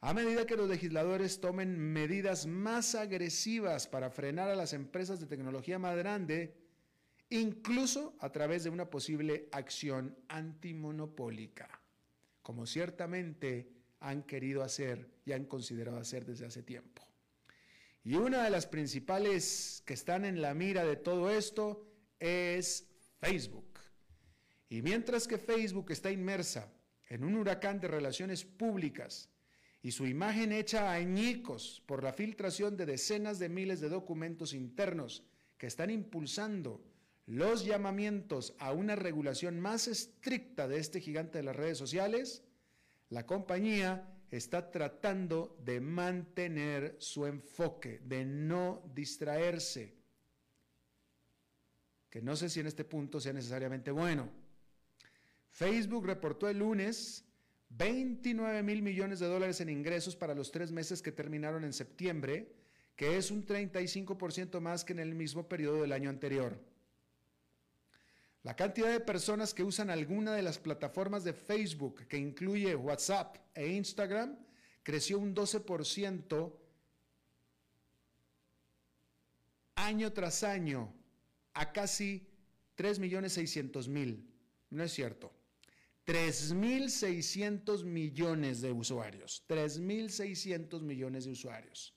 a 0.00 0.12
medida 0.12 0.44
que 0.44 0.56
los 0.56 0.68
legisladores 0.68 1.40
tomen 1.40 1.78
medidas 1.78 2.46
más 2.46 2.94
agresivas 2.94 3.86
para 3.86 4.10
frenar 4.10 4.50
a 4.50 4.54
las 4.54 4.74
empresas 4.74 5.18
de 5.18 5.26
tecnología 5.26 5.78
más 5.78 5.96
grande, 5.96 6.58
incluso 7.30 8.14
a 8.20 8.30
través 8.30 8.64
de 8.64 8.70
una 8.70 8.90
posible 8.90 9.48
acción 9.50 10.14
antimonopólica, 10.28 11.80
como 12.42 12.66
ciertamente 12.66 13.70
han 14.00 14.24
querido 14.24 14.62
hacer 14.62 15.08
y 15.24 15.32
han 15.32 15.46
considerado 15.46 15.96
hacer 15.96 16.26
desde 16.26 16.44
hace 16.44 16.62
tiempo. 16.62 17.02
Y 18.02 18.16
una 18.16 18.44
de 18.44 18.50
las 18.50 18.66
principales 18.66 19.82
que 19.86 19.94
están 19.94 20.26
en 20.26 20.42
la 20.42 20.52
mira 20.52 20.84
de 20.84 20.96
todo 20.96 21.30
esto 21.30 21.86
es 22.20 22.93
Facebook. 23.24 23.80
Y 24.68 24.82
mientras 24.82 25.26
que 25.26 25.38
Facebook 25.38 25.90
está 25.90 26.10
inmersa 26.10 26.72
en 27.08 27.24
un 27.24 27.36
huracán 27.36 27.80
de 27.80 27.88
relaciones 27.88 28.44
públicas, 28.44 29.30
y 29.84 29.92
su 29.92 30.06
imagen 30.06 30.50
hecha 30.50 30.92
añicos 30.92 31.82
por 31.84 32.02
la 32.02 32.14
filtración 32.14 32.74
de 32.74 32.86
decenas 32.86 33.38
de 33.38 33.50
miles 33.50 33.80
de 33.80 33.90
documentos 33.90 34.54
internos 34.54 35.24
que 35.58 35.66
están 35.66 35.90
impulsando 35.90 36.82
los 37.26 37.66
llamamientos 37.66 38.54
a 38.58 38.72
una 38.72 38.96
regulación 38.96 39.60
más 39.60 39.86
estricta 39.86 40.68
de 40.68 40.78
este 40.78 41.00
gigante 41.00 41.38
de 41.38 41.44
las 41.44 41.56
redes 41.56 41.76
sociales, 41.76 42.44
la 43.10 43.26
compañía 43.26 44.10
está 44.30 44.70
tratando 44.70 45.56
de 45.62 45.80
mantener 45.80 46.96
su 46.98 47.26
enfoque, 47.26 48.00
de 48.04 48.24
no 48.24 48.90
distraerse, 48.94 49.94
que 52.14 52.22
no 52.22 52.36
sé 52.36 52.48
si 52.48 52.60
en 52.60 52.68
este 52.68 52.84
punto 52.84 53.18
sea 53.18 53.32
necesariamente 53.32 53.90
bueno. 53.90 54.30
Facebook 55.50 56.06
reportó 56.06 56.48
el 56.48 56.60
lunes 56.60 57.24
29 57.70 58.62
mil 58.62 58.82
millones 58.82 59.18
de 59.18 59.26
dólares 59.26 59.60
en 59.60 59.68
ingresos 59.68 60.14
para 60.14 60.32
los 60.32 60.52
tres 60.52 60.70
meses 60.70 61.02
que 61.02 61.10
terminaron 61.10 61.64
en 61.64 61.72
septiembre, 61.72 62.54
que 62.94 63.16
es 63.16 63.32
un 63.32 63.44
35% 63.44 64.60
más 64.60 64.84
que 64.84 64.92
en 64.92 65.00
el 65.00 65.12
mismo 65.16 65.48
periodo 65.48 65.82
del 65.82 65.90
año 65.90 66.08
anterior. 66.08 66.56
La 68.44 68.54
cantidad 68.54 68.92
de 68.92 69.00
personas 69.00 69.52
que 69.52 69.64
usan 69.64 69.90
alguna 69.90 70.36
de 70.36 70.42
las 70.42 70.60
plataformas 70.60 71.24
de 71.24 71.32
Facebook, 71.32 72.06
que 72.06 72.16
incluye 72.16 72.76
WhatsApp 72.76 73.38
e 73.54 73.72
Instagram, 73.72 74.38
creció 74.84 75.18
un 75.18 75.34
12% 75.34 76.52
año 79.74 80.12
tras 80.12 80.44
año 80.44 80.94
a 81.54 81.72
casi 81.72 82.26
3.600.000. 82.76 84.24
No 84.70 84.82
es 84.82 84.92
cierto. 84.92 85.32
3.600 86.06 87.84
millones 87.84 88.60
de 88.60 88.72
usuarios. 88.72 89.44
3.600 89.48 90.82
millones 90.82 91.24
de 91.24 91.30
usuarios. 91.32 91.94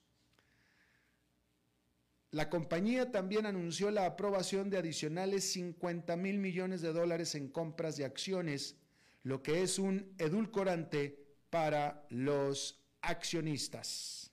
La 2.30 2.50
compañía 2.50 3.10
también 3.10 3.46
anunció 3.46 3.90
la 3.90 4.04
aprobación 4.04 4.68
de 4.68 4.78
adicionales 4.78 5.50
50 5.52 6.14
mil 6.16 6.38
millones 6.38 6.82
de 6.82 6.92
dólares 6.92 7.34
en 7.34 7.48
compras 7.48 7.96
de 7.96 8.04
acciones, 8.04 8.76
lo 9.22 9.42
que 9.42 9.62
es 9.62 9.78
un 9.78 10.14
edulcorante 10.18 11.26
para 11.48 12.06
los 12.10 12.78
accionistas. 13.00 14.30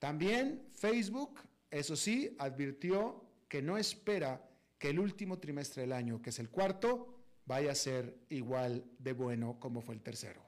También 0.00 0.66
Facebook, 0.72 1.40
eso 1.70 1.94
sí, 1.94 2.34
advirtió 2.38 3.27
que 3.48 3.62
no 3.62 3.78
espera 3.78 4.48
que 4.78 4.90
el 4.90 5.00
último 5.00 5.38
trimestre 5.38 5.82
del 5.82 5.92
año, 5.92 6.22
que 6.22 6.30
es 6.30 6.38
el 6.38 6.50
cuarto, 6.50 7.18
vaya 7.46 7.72
a 7.72 7.74
ser 7.74 8.18
igual 8.28 8.84
de 8.98 9.12
bueno 9.12 9.58
como 9.58 9.80
fue 9.80 9.94
el 9.94 10.02
tercero. 10.02 10.42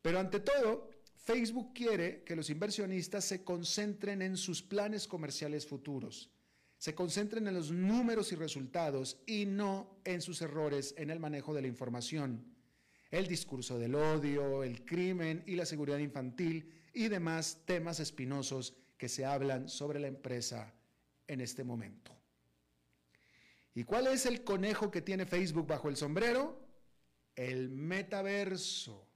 Pero 0.00 0.18
ante 0.18 0.40
todo, 0.40 0.90
Facebook 1.16 1.72
quiere 1.74 2.22
que 2.22 2.36
los 2.36 2.50
inversionistas 2.50 3.24
se 3.24 3.44
concentren 3.44 4.22
en 4.22 4.36
sus 4.36 4.62
planes 4.62 5.06
comerciales 5.06 5.66
futuros, 5.66 6.30
se 6.78 6.94
concentren 6.94 7.46
en 7.46 7.54
los 7.54 7.70
números 7.70 8.32
y 8.32 8.36
resultados 8.36 9.18
y 9.26 9.44
no 9.46 10.00
en 10.04 10.20
sus 10.20 10.40
errores 10.42 10.94
en 10.96 11.10
el 11.10 11.20
manejo 11.20 11.54
de 11.54 11.62
la 11.62 11.68
información, 11.68 12.44
el 13.10 13.28
discurso 13.28 13.78
del 13.78 13.94
odio, 13.94 14.64
el 14.64 14.84
crimen 14.84 15.44
y 15.46 15.54
la 15.54 15.66
seguridad 15.66 15.98
infantil 15.98 16.72
y 16.92 17.08
demás 17.08 17.62
temas 17.66 18.00
espinosos 18.00 18.74
que 18.96 19.08
se 19.08 19.24
hablan 19.24 19.68
sobre 19.68 20.00
la 20.00 20.08
empresa 20.08 20.74
en 21.32 21.40
este 21.40 21.64
momento. 21.64 22.16
¿Y 23.74 23.84
cuál 23.84 24.06
es 24.06 24.26
el 24.26 24.44
conejo 24.44 24.90
que 24.90 25.00
tiene 25.00 25.24
Facebook 25.24 25.66
bajo 25.66 25.88
el 25.88 25.96
sombrero? 25.96 26.60
El 27.34 27.70
metaverso. 27.70 29.08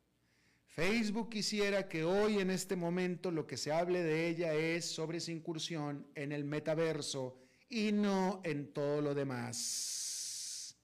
Facebook 0.66 1.30
quisiera 1.30 1.88
que 1.88 2.04
hoy 2.04 2.38
en 2.38 2.50
este 2.50 2.76
momento 2.76 3.30
lo 3.30 3.46
que 3.46 3.56
se 3.56 3.72
hable 3.72 4.02
de 4.02 4.28
ella 4.28 4.54
es 4.54 4.84
sobre 4.86 5.20
su 5.20 5.30
incursión 5.30 6.06
en 6.14 6.32
el 6.32 6.44
metaverso 6.44 7.38
y 7.68 7.92
no 7.92 8.40
en 8.44 8.72
todo 8.72 9.00
lo 9.00 9.14
demás. 9.14 10.76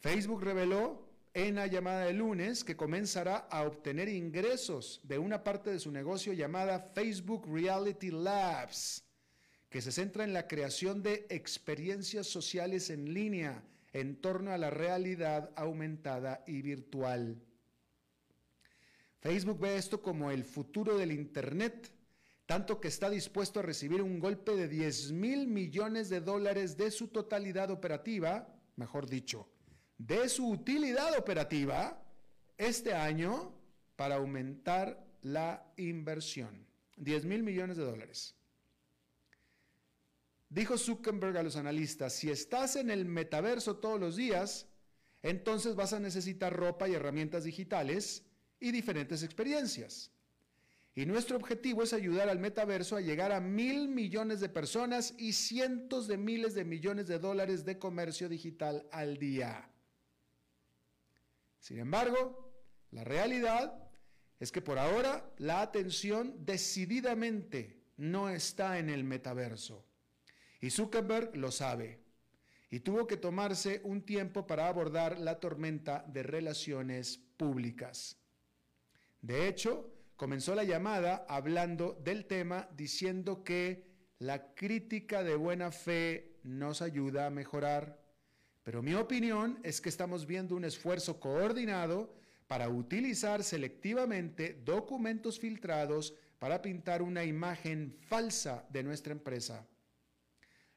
Facebook 0.00 0.42
reveló 0.42 1.08
en 1.34 1.56
la 1.56 1.66
llamada 1.66 2.04
de 2.04 2.12
lunes 2.12 2.62
que 2.62 2.76
comenzará 2.76 3.36
a 3.36 3.62
obtener 3.62 4.08
ingresos 4.08 5.00
de 5.02 5.18
una 5.18 5.42
parte 5.42 5.70
de 5.70 5.80
su 5.80 5.90
negocio 5.90 6.32
llamada 6.32 6.78
Facebook 6.78 7.46
Reality 7.52 8.10
Labs, 8.10 9.03
que 9.74 9.82
se 9.82 9.90
centra 9.90 10.22
en 10.22 10.32
la 10.32 10.46
creación 10.46 11.02
de 11.02 11.26
experiencias 11.30 12.28
sociales 12.28 12.90
en 12.90 13.12
línea 13.12 13.64
en 13.92 14.14
torno 14.20 14.52
a 14.52 14.56
la 14.56 14.70
realidad 14.70 15.50
aumentada 15.56 16.44
y 16.46 16.62
virtual. 16.62 17.42
Facebook 19.18 19.58
ve 19.58 19.76
esto 19.76 20.00
como 20.00 20.30
el 20.30 20.44
futuro 20.44 20.96
del 20.96 21.10
Internet, 21.10 21.90
tanto 22.46 22.80
que 22.80 22.86
está 22.86 23.10
dispuesto 23.10 23.58
a 23.58 23.64
recibir 23.64 24.00
un 24.00 24.20
golpe 24.20 24.54
de 24.54 24.68
10 24.68 25.10
mil 25.10 25.48
millones 25.48 26.08
de 26.08 26.20
dólares 26.20 26.76
de 26.76 26.92
su 26.92 27.08
totalidad 27.08 27.72
operativa, 27.72 28.46
mejor 28.76 29.08
dicho, 29.08 29.48
de 29.98 30.28
su 30.28 30.50
utilidad 30.50 31.18
operativa 31.18 32.00
este 32.56 32.94
año 32.94 33.52
para 33.96 34.14
aumentar 34.14 35.04
la 35.22 35.66
inversión. 35.78 36.64
10 36.96 37.24
mil 37.24 37.42
millones 37.42 37.76
de 37.76 37.82
dólares. 37.82 38.36
Dijo 40.54 40.78
Zuckerberg 40.78 41.36
a 41.36 41.42
los 41.42 41.56
analistas, 41.56 42.12
si 42.12 42.30
estás 42.30 42.76
en 42.76 42.88
el 42.88 43.06
metaverso 43.06 43.78
todos 43.78 43.98
los 43.98 44.14
días, 44.14 44.68
entonces 45.20 45.74
vas 45.74 45.92
a 45.92 45.98
necesitar 45.98 46.54
ropa 46.54 46.88
y 46.88 46.94
herramientas 46.94 47.42
digitales 47.42 48.22
y 48.60 48.70
diferentes 48.70 49.24
experiencias. 49.24 50.12
Y 50.94 51.06
nuestro 51.06 51.38
objetivo 51.38 51.82
es 51.82 51.92
ayudar 51.92 52.28
al 52.28 52.38
metaverso 52.38 52.94
a 52.94 53.00
llegar 53.00 53.32
a 53.32 53.40
mil 53.40 53.88
millones 53.88 54.38
de 54.38 54.48
personas 54.48 55.14
y 55.18 55.32
cientos 55.32 56.06
de 56.06 56.18
miles 56.18 56.54
de 56.54 56.64
millones 56.64 57.08
de 57.08 57.18
dólares 57.18 57.64
de 57.64 57.80
comercio 57.80 58.28
digital 58.28 58.86
al 58.92 59.18
día. 59.18 59.68
Sin 61.58 61.80
embargo, 61.80 62.54
la 62.92 63.02
realidad 63.02 63.76
es 64.38 64.52
que 64.52 64.62
por 64.62 64.78
ahora 64.78 65.28
la 65.38 65.62
atención 65.62 66.44
decididamente 66.46 67.82
no 67.96 68.28
está 68.28 68.78
en 68.78 68.88
el 68.88 69.02
metaverso. 69.02 69.84
Y 70.64 70.70
Zuckerberg 70.70 71.36
lo 71.36 71.50
sabe. 71.50 72.00
Y 72.70 72.80
tuvo 72.80 73.06
que 73.06 73.18
tomarse 73.18 73.82
un 73.84 74.00
tiempo 74.00 74.46
para 74.46 74.66
abordar 74.66 75.18
la 75.18 75.38
tormenta 75.38 76.06
de 76.08 76.22
relaciones 76.22 77.18
públicas. 77.36 78.16
De 79.20 79.46
hecho, 79.46 79.92
comenzó 80.16 80.54
la 80.54 80.64
llamada 80.64 81.26
hablando 81.28 82.00
del 82.02 82.24
tema 82.24 82.66
diciendo 82.74 83.44
que 83.44 83.84
la 84.18 84.54
crítica 84.54 85.22
de 85.22 85.36
buena 85.36 85.70
fe 85.70 86.38
nos 86.44 86.80
ayuda 86.80 87.26
a 87.26 87.30
mejorar. 87.30 88.00
Pero 88.62 88.82
mi 88.82 88.94
opinión 88.94 89.60
es 89.64 89.82
que 89.82 89.90
estamos 89.90 90.24
viendo 90.24 90.56
un 90.56 90.64
esfuerzo 90.64 91.20
coordinado 91.20 92.14
para 92.46 92.70
utilizar 92.70 93.44
selectivamente 93.44 94.62
documentos 94.64 95.38
filtrados 95.38 96.14
para 96.38 96.62
pintar 96.62 97.02
una 97.02 97.22
imagen 97.22 97.98
falsa 98.08 98.66
de 98.70 98.82
nuestra 98.82 99.12
empresa. 99.12 99.68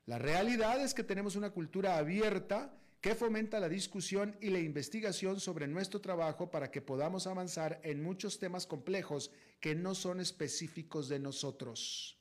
La 0.08 0.17
realidad 0.17 0.82
es 0.82 0.93
que 0.93 1.04
tenemos 1.04 1.36
una 1.36 1.52
cultura 1.52 1.98
abierta 1.98 2.74
que 3.02 3.13
fomenta 3.13 3.60
la 3.60 3.67
discusión 3.67 4.38
y 4.41 4.50
la 4.50 4.60
investigación 4.60 5.39
sobre 5.39 5.67
nuestro 5.67 6.00
trabajo 6.00 6.50
para 6.50 6.72
que 6.72 6.82
podamos 6.82 7.28
avanzar 7.28 7.80
en 7.84 8.02
muchos 8.02 8.39
temas 8.39 8.65
complejos 8.65 9.32
que 9.60 9.76
no 9.76 9.93
son 9.93 10.22
específicos 10.22 11.10
de 11.10 11.20
nosotros. 11.20 12.17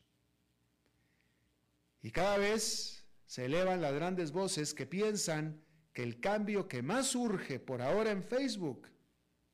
Y 2.02 2.10
cada 2.10 2.38
vez 2.38 3.04
se 3.24 3.44
elevan 3.44 3.80
las 3.80 3.94
grandes 3.94 4.32
voces 4.32 4.74
que 4.74 4.86
piensan 4.86 5.62
que 5.92 6.02
el 6.02 6.20
cambio 6.20 6.66
que 6.66 6.82
más 6.82 7.14
urge 7.14 7.60
por 7.60 7.82
ahora 7.82 8.10
en 8.10 8.24
Facebook 8.24 8.88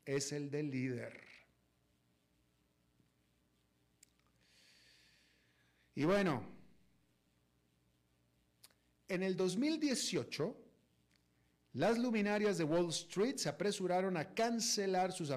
es 0.06 0.32
el 0.32 0.50
del 0.50 0.70
líder. 0.70 1.22
Y 5.94 6.04
bueno, 6.04 6.51
en 9.12 9.22
el 9.22 9.36
2018, 9.36 10.56
las 11.74 11.98
luminarias 11.98 12.56
de 12.56 12.64
Wall 12.64 12.88
Street 12.88 13.36
se 13.36 13.50
apresuraron 13.50 14.16
a 14.16 14.34
cancelar 14.34 15.12
sus, 15.12 15.30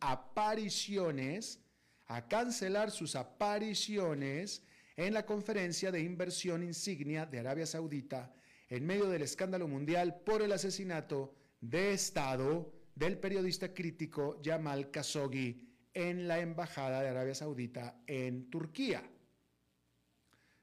apariciones, 0.00 1.60
a 2.06 2.28
cancelar 2.28 2.92
sus 2.92 3.16
apariciones 3.16 4.62
en 4.96 5.14
la 5.14 5.26
conferencia 5.26 5.90
de 5.90 6.00
inversión 6.00 6.62
insignia 6.62 7.26
de 7.26 7.40
Arabia 7.40 7.66
Saudita 7.66 8.32
en 8.68 8.86
medio 8.86 9.08
del 9.08 9.22
escándalo 9.22 9.66
mundial 9.66 10.20
por 10.24 10.42
el 10.42 10.52
asesinato 10.52 11.34
de 11.60 11.92
Estado 11.92 12.72
del 12.94 13.18
periodista 13.18 13.74
crítico 13.74 14.40
Jamal 14.44 14.92
Khashoggi 14.92 15.68
en 15.92 16.28
la 16.28 16.38
Embajada 16.38 17.02
de 17.02 17.08
Arabia 17.08 17.34
Saudita 17.34 18.00
en 18.06 18.48
Turquía. 18.48 19.02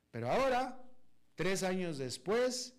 Pero 0.09 0.31
ahora, 0.31 0.86
tres 1.37 1.63
años 1.63 1.97
después, 1.97 2.73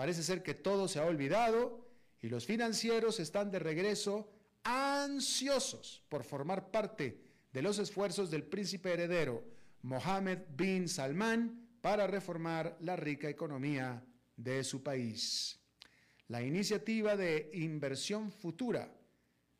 Parece 0.00 0.22
ser 0.22 0.42
que 0.42 0.54
todo 0.54 0.88
se 0.88 0.98
ha 0.98 1.04
olvidado 1.04 1.86
y 2.22 2.30
los 2.30 2.46
financieros 2.46 3.20
están 3.20 3.50
de 3.50 3.58
regreso 3.58 4.32
ansiosos 4.62 6.02
por 6.08 6.24
formar 6.24 6.70
parte 6.70 7.20
de 7.52 7.60
los 7.60 7.78
esfuerzos 7.78 8.30
del 8.30 8.44
príncipe 8.44 8.94
heredero 8.94 9.44
Mohammed 9.82 10.38
bin 10.56 10.88
Salman 10.88 11.68
para 11.80 12.06
reformar 12.06 12.78
la 12.80 12.96
rica 12.96 13.28
economía 13.28 14.02
de 14.36 14.64
su 14.64 14.82
país. 14.82 15.60
La 16.28 16.42
iniciativa 16.42 17.14
de 17.16 17.50
inversión 17.52 18.30
futura, 18.30 18.90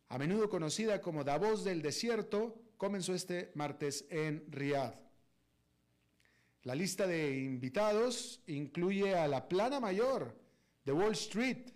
a 0.08 0.16
menudo 0.16 0.48
conocida 0.48 1.02
como 1.02 1.22
Davos 1.22 1.64
del 1.64 1.82
Desierto, 1.82 2.62
comenzó 2.76 3.14
este 3.14 3.50
martes 3.54 4.06
en 4.08 4.44
Riyadh. 4.50 5.09
La 6.64 6.74
lista 6.74 7.06
de 7.06 7.38
invitados 7.38 8.42
incluye 8.46 9.14
a 9.14 9.26
la 9.26 9.48
plana 9.48 9.80
mayor 9.80 10.36
de 10.84 10.92
Wall 10.92 11.12
Street, 11.12 11.72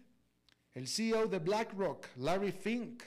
el 0.74 0.86
CEO 0.86 1.26
de 1.26 1.38
BlackRock, 1.38 2.08
Larry 2.16 2.52
Fink, 2.52 3.02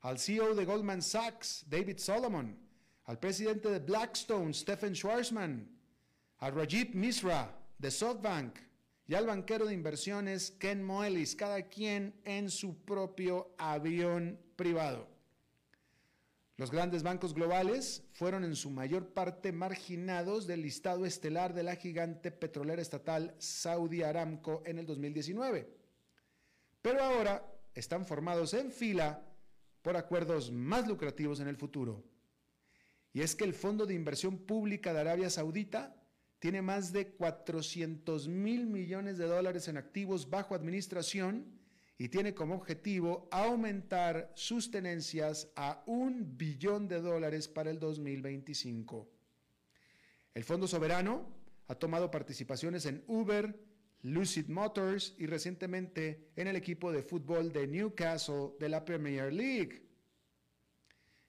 al 0.00 0.18
CEO 0.18 0.54
de 0.56 0.64
Goldman 0.64 1.00
Sachs, 1.00 1.64
David 1.68 1.98
Solomon, 1.98 2.58
al 3.04 3.18
presidente 3.20 3.70
de 3.70 3.78
Blackstone, 3.78 4.52
Stephen 4.52 4.94
Schwarzman, 4.94 5.68
a 6.38 6.50
Rajiv 6.50 6.94
Misra 6.94 7.54
de 7.78 7.90
SoftBank 7.90 8.58
y 9.06 9.14
al 9.14 9.26
banquero 9.26 9.66
de 9.66 9.74
inversiones 9.74 10.50
Ken 10.50 10.82
Moelis, 10.82 11.36
cada 11.36 11.62
quien 11.68 12.12
en 12.24 12.50
su 12.50 12.84
propio 12.84 13.54
avión 13.56 14.36
privado. 14.56 15.19
Los 16.60 16.70
grandes 16.70 17.02
bancos 17.02 17.32
globales 17.32 18.02
fueron 18.12 18.44
en 18.44 18.54
su 18.54 18.68
mayor 18.68 19.14
parte 19.14 19.50
marginados 19.50 20.46
del 20.46 20.60
listado 20.60 21.06
estelar 21.06 21.54
de 21.54 21.62
la 21.62 21.74
gigante 21.74 22.30
petrolera 22.30 22.82
estatal 22.82 23.34
Saudi 23.38 24.02
Aramco 24.02 24.62
en 24.66 24.78
el 24.78 24.84
2019. 24.84 25.74
Pero 26.82 27.02
ahora 27.02 27.50
están 27.74 28.04
formados 28.04 28.52
en 28.52 28.72
fila 28.72 29.24
por 29.80 29.96
acuerdos 29.96 30.52
más 30.52 30.86
lucrativos 30.86 31.40
en 31.40 31.48
el 31.48 31.56
futuro. 31.56 32.04
Y 33.14 33.22
es 33.22 33.34
que 33.34 33.44
el 33.44 33.54
Fondo 33.54 33.86
de 33.86 33.94
Inversión 33.94 34.36
Pública 34.36 34.92
de 34.92 35.00
Arabia 35.00 35.30
Saudita 35.30 35.96
tiene 36.40 36.60
más 36.60 36.92
de 36.92 37.12
400 37.12 38.28
mil 38.28 38.66
millones 38.66 39.16
de 39.16 39.24
dólares 39.24 39.66
en 39.68 39.78
activos 39.78 40.28
bajo 40.28 40.54
administración 40.54 41.58
y 42.00 42.08
tiene 42.08 42.32
como 42.32 42.54
objetivo 42.54 43.28
aumentar 43.30 44.32
sus 44.34 44.70
tenencias 44.70 45.52
a 45.54 45.82
un 45.84 46.38
billón 46.38 46.88
de 46.88 46.98
dólares 46.98 47.46
para 47.46 47.70
el 47.70 47.78
2025. 47.78 49.06
El 50.32 50.42
Fondo 50.42 50.66
Soberano 50.66 51.28
ha 51.68 51.74
tomado 51.74 52.10
participaciones 52.10 52.86
en 52.86 53.04
Uber, 53.06 53.54
Lucid 54.00 54.48
Motors 54.48 55.14
y 55.18 55.26
recientemente 55.26 56.30
en 56.36 56.46
el 56.46 56.56
equipo 56.56 56.90
de 56.90 57.02
fútbol 57.02 57.52
de 57.52 57.66
Newcastle 57.66 58.52
de 58.58 58.70
la 58.70 58.82
Premier 58.82 59.30
League. 59.30 59.86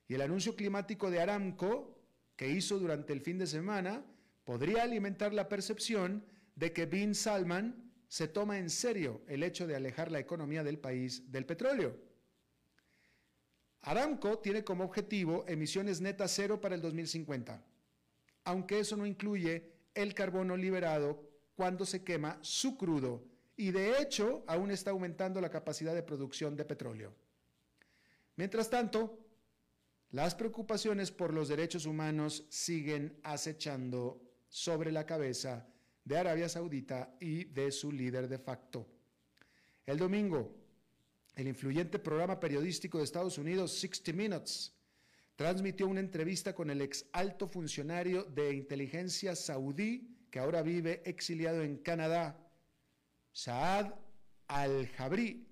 Y 0.08 0.14
el 0.14 0.22
anuncio 0.22 0.56
climático 0.56 1.10
de 1.10 1.20
Aramco 1.20 2.00
que 2.34 2.48
hizo 2.48 2.78
durante 2.78 3.12
el 3.12 3.20
fin 3.20 3.36
de 3.36 3.46
semana 3.46 4.06
podría 4.44 4.84
alimentar 4.84 5.34
la 5.34 5.50
percepción 5.50 6.24
de 6.56 6.72
que 6.72 6.86
Bin 6.86 7.14
Salman 7.14 7.91
se 8.12 8.28
toma 8.28 8.58
en 8.58 8.68
serio 8.68 9.22
el 9.26 9.42
hecho 9.42 9.66
de 9.66 9.74
alejar 9.74 10.10
la 10.10 10.18
economía 10.18 10.62
del 10.62 10.78
país 10.78 11.32
del 11.32 11.46
petróleo. 11.46 11.96
Aramco 13.80 14.38
tiene 14.40 14.62
como 14.64 14.84
objetivo 14.84 15.46
emisiones 15.48 16.02
netas 16.02 16.30
cero 16.30 16.60
para 16.60 16.74
el 16.74 16.82
2050, 16.82 17.64
aunque 18.44 18.80
eso 18.80 18.98
no 18.98 19.06
incluye 19.06 19.72
el 19.94 20.12
carbono 20.12 20.58
liberado 20.58 21.26
cuando 21.54 21.86
se 21.86 22.04
quema 22.04 22.38
su 22.42 22.76
crudo 22.76 23.24
y 23.56 23.70
de 23.70 23.98
hecho 24.02 24.44
aún 24.46 24.70
está 24.72 24.90
aumentando 24.90 25.40
la 25.40 25.48
capacidad 25.48 25.94
de 25.94 26.02
producción 26.02 26.54
de 26.54 26.66
petróleo. 26.66 27.14
Mientras 28.36 28.68
tanto, 28.68 29.20
las 30.10 30.34
preocupaciones 30.34 31.10
por 31.10 31.32
los 31.32 31.48
derechos 31.48 31.86
humanos 31.86 32.44
siguen 32.50 33.18
acechando 33.22 34.20
sobre 34.50 34.92
la 34.92 35.06
cabeza 35.06 35.71
de 36.04 36.18
Arabia 36.18 36.48
Saudita 36.48 37.14
y 37.20 37.44
de 37.44 37.70
su 37.70 37.92
líder 37.92 38.28
de 38.28 38.38
facto. 38.38 38.86
El 39.86 39.98
domingo, 39.98 40.54
el 41.34 41.48
influyente 41.48 41.98
programa 41.98 42.38
periodístico 42.38 42.98
de 42.98 43.04
Estados 43.04 43.38
Unidos, 43.38 43.72
60 43.72 44.12
Minutes, 44.12 44.72
transmitió 45.36 45.88
una 45.88 46.00
entrevista 46.00 46.54
con 46.54 46.70
el 46.70 46.82
ex 46.82 47.06
alto 47.12 47.48
funcionario 47.48 48.24
de 48.24 48.52
inteligencia 48.52 49.34
saudí 49.34 50.12
que 50.30 50.38
ahora 50.38 50.62
vive 50.62 51.02
exiliado 51.04 51.62
en 51.62 51.76
Canadá, 51.76 52.38
Saad 53.32 53.94
al-Jabri, 54.48 55.46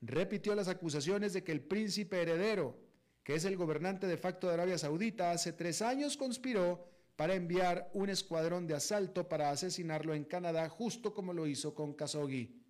repitió 0.00 0.54
las 0.54 0.68
acusaciones 0.68 1.32
de 1.32 1.42
que 1.42 1.52
el 1.52 1.60
príncipe 1.60 2.22
heredero, 2.22 2.78
que 3.24 3.34
es 3.34 3.44
el 3.44 3.56
gobernante 3.56 4.06
de 4.06 4.16
facto 4.16 4.46
de 4.48 4.54
Arabia 4.54 4.78
Saudita, 4.78 5.32
hace 5.32 5.52
tres 5.52 5.82
años 5.82 6.16
conspiró 6.16 6.89
para 7.20 7.34
enviar 7.34 7.90
un 7.92 8.08
escuadrón 8.08 8.66
de 8.66 8.72
asalto 8.72 9.28
para 9.28 9.50
asesinarlo 9.50 10.14
en 10.14 10.24
Canadá, 10.24 10.70
justo 10.70 11.12
como 11.12 11.34
lo 11.34 11.46
hizo 11.46 11.74
con 11.74 11.92
Khashoggi. 11.92 12.64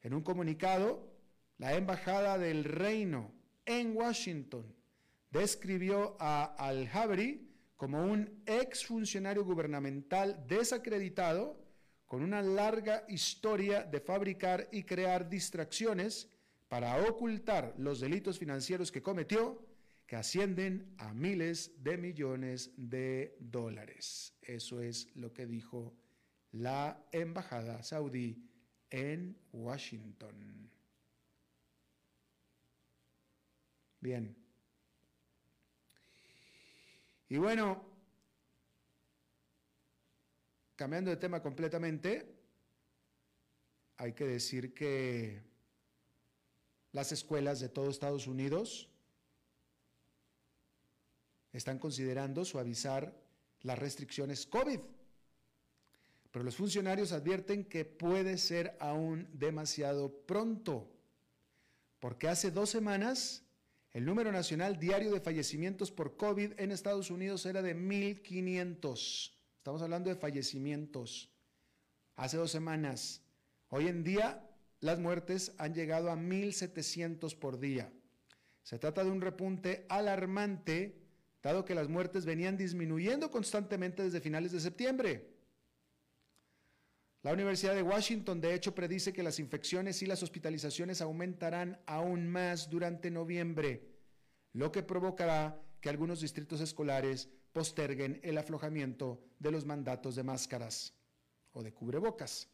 En 0.00 0.14
un 0.14 0.22
comunicado, 0.22 1.12
la 1.58 1.74
Embajada 1.74 2.38
del 2.38 2.64
Reino 2.64 3.30
en 3.66 3.94
Washington 3.94 4.64
describió 5.30 6.16
a 6.18 6.54
Al-Jabri 6.56 7.50
como 7.76 8.02
un 8.02 8.42
exfuncionario 8.46 9.44
gubernamental 9.44 10.46
desacreditado 10.48 11.62
con 12.06 12.22
una 12.22 12.40
larga 12.40 13.04
historia 13.08 13.82
de 13.82 14.00
fabricar 14.00 14.70
y 14.72 14.84
crear 14.84 15.28
distracciones 15.28 16.30
para 16.66 16.96
ocultar 17.06 17.74
los 17.76 18.00
delitos 18.00 18.38
financieros 18.38 18.90
que 18.90 19.02
cometió, 19.02 19.62
que 20.12 20.16
ascienden 20.16 20.94
a 20.98 21.14
miles 21.14 21.82
de 21.82 21.96
millones 21.96 22.70
de 22.76 23.34
dólares. 23.40 24.36
Eso 24.42 24.82
es 24.82 25.08
lo 25.16 25.32
que 25.32 25.46
dijo 25.46 25.96
la 26.50 27.02
embajada 27.12 27.82
saudí 27.82 28.46
en 28.90 29.34
Washington. 29.52 30.70
Bien. 34.00 34.36
Y 37.30 37.38
bueno, 37.38 37.82
cambiando 40.76 41.10
de 41.10 41.16
tema 41.16 41.40
completamente, 41.40 42.36
hay 43.96 44.12
que 44.12 44.26
decir 44.26 44.74
que 44.74 45.42
las 46.92 47.12
escuelas 47.12 47.60
de 47.60 47.70
todo 47.70 47.88
Estados 47.88 48.26
Unidos 48.26 48.91
están 51.52 51.78
considerando 51.78 52.44
suavizar 52.44 53.14
las 53.60 53.78
restricciones 53.78 54.46
COVID. 54.46 54.80
Pero 56.30 56.44
los 56.44 56.56
funcionarios 56.56 57.12
advierten 57.12 57.64
que 57.64 57.84
puede 57.84 58.38
ser 58.38 58.76
aún 58.80 59.28
demasiado 59.32 60.10
pronto, 60.26 60.90
porque 62.00 62.28
hace 62.28 62.50
dos 62.50 62.70
semanas 62.70 63.44
el 63.92 64.06
número 64.06 64.32
nacional 64.32 64.78
diario 64.78 65.12
de 65.12 65.20
fallecimientos 65.20 65.90
por 65.92 66.16
COVID 66.16 66.52
en 66.56 66.72
Estados 66.72 67.10
Unidos 67.10 67.44
era 67.44 67.60
de 67.60 67.76
1.500. 67.76 69.32
Estamos 69.58 69.82
hablando 69.82 70.08
de 70.08 70.16
fallecimientos. 70.16 71.30
Hace 72.16 72.38
dos 72.38 72.50
semanas. 72.50 73.20
Hoy 73.68 73.88
en 73.88 74.02
día 74.02 74.48
las 74.80 74.98
muertes 74.98 75.54
han 75.58 75.74
llegado 75.74 76.10
a 76.10 76.16
1.700 76.16 77.38
por 77.38 77.60
día. 77.60 77.92
Se 78.62 78.78
trata 78.78 79.04
de 79.04 79.10
un 79.10 79.20
repunte 79.20 79.84
alarmante, 79.90 81.01
dado 81.42 81.64
que 81.64 81.74
las 81.74 81.88
muertes 81.88 82.24
venían 82.24 82.56
disminuyendo 82.56 83.30
constantemente 83.30 84.02
desde 84.02 84.20
finales 84.20 84.52
de 84.52 84.60
septiembre. 84.60 85.28
La 87.22 87.32
Universidad 87.32 87.74
de 87.74 87.82
Washington, 87.82 88.40
de 88.40 88.54
hecho, 88.54 88.74
predice 88.74 89.12
que 89.12 89.22
las 89.22 89.38
infecciones 89.38 90.02
y 90.02 90.06
las 90.06 90.22
hospitalizaciones 90.22 91.00
aumentarán 91.00 91.80
aún 91.86 92.28
más 92.28 92.68
durante 92.68 93.10
noviembre, 93.10 93.88
lo 94.52 94.72
que 94.72 94.82
provocará 94.82 95.60
que 95.80 95.88
algunos 95.88 96.20
distritos 96.20 96.60
escolares 96.60 97.28
posterguen 97.52 98.20
el 98.22 98.38
aflojamiento 98.38 99.22
de 99.38 99.52
los 99.52 99.64
mandatos 99.64 100.16
de 100.16 100.22
máscaras 100.24 100.94
o 101.52 101.62
de 101.62 101.72
cubrebocas. 101.72 102.48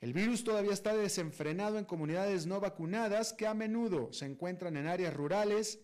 El 0.00 0.12
virus 0.12 0.44
todavía 0.44 0.72
está 0.72 0.96
desenfrenado 0.96 1.78
en 1.78 1.84
comunidades 1.84 2.46
no 2.46 2.60
vacunadas 2.60 3.32
que 3.32 3.46
a 3.46 3.54
menudo 3.54 4.12
se 4.12 4.26
encuentran 4.26 4.76
en 4.76 4.88
áreas 4.88 5.14
rurales 5.14 5.80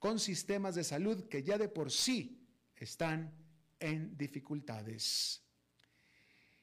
con 0.00 0.18
sistemas 0.18 0.74
de 0.74 0.82
salud 0.82 1.28
que 1.28 1.44
ya 1.44 1.58
de 1.58 1.68
por 1.68 1.92
sí 1.92 2.42
están 2.74 3.32
en 3.78 4.16
dificultades. 4.16 5.42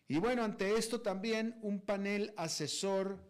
Y 0.10 0.18
bueno, 0.18 0.44
ante 0.44 0.76
esto 0.76 1.02
también 1.02 1.58
un 1.62 1.80
panel 1.80 2.34
asesor 2.36 3.24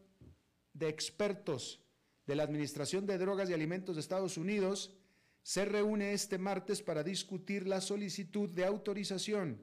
de 0.73 0.87
expertos 0.87 1.81
de 2.25 2.35
la 2.35 2.43
Administración 2.43 3.05
de 3.05 3.17
Drogas 3.17 3.49
y 3.49 3.53
Alimentos 3.53 3.95
de 3.95 4.01
Estados 4.01 4.37
Unidos 4.37 4.95
se 5.43 5.65
reúne 5.65 6.13
este 6.13 6.37
martes 6.37 6.81
para 6.81 7.03
discutir 7.03 7.67
la 7.67 7.81
solicitud 7.81 8.49
de 8.49 8.65
autorización 8.65 9.61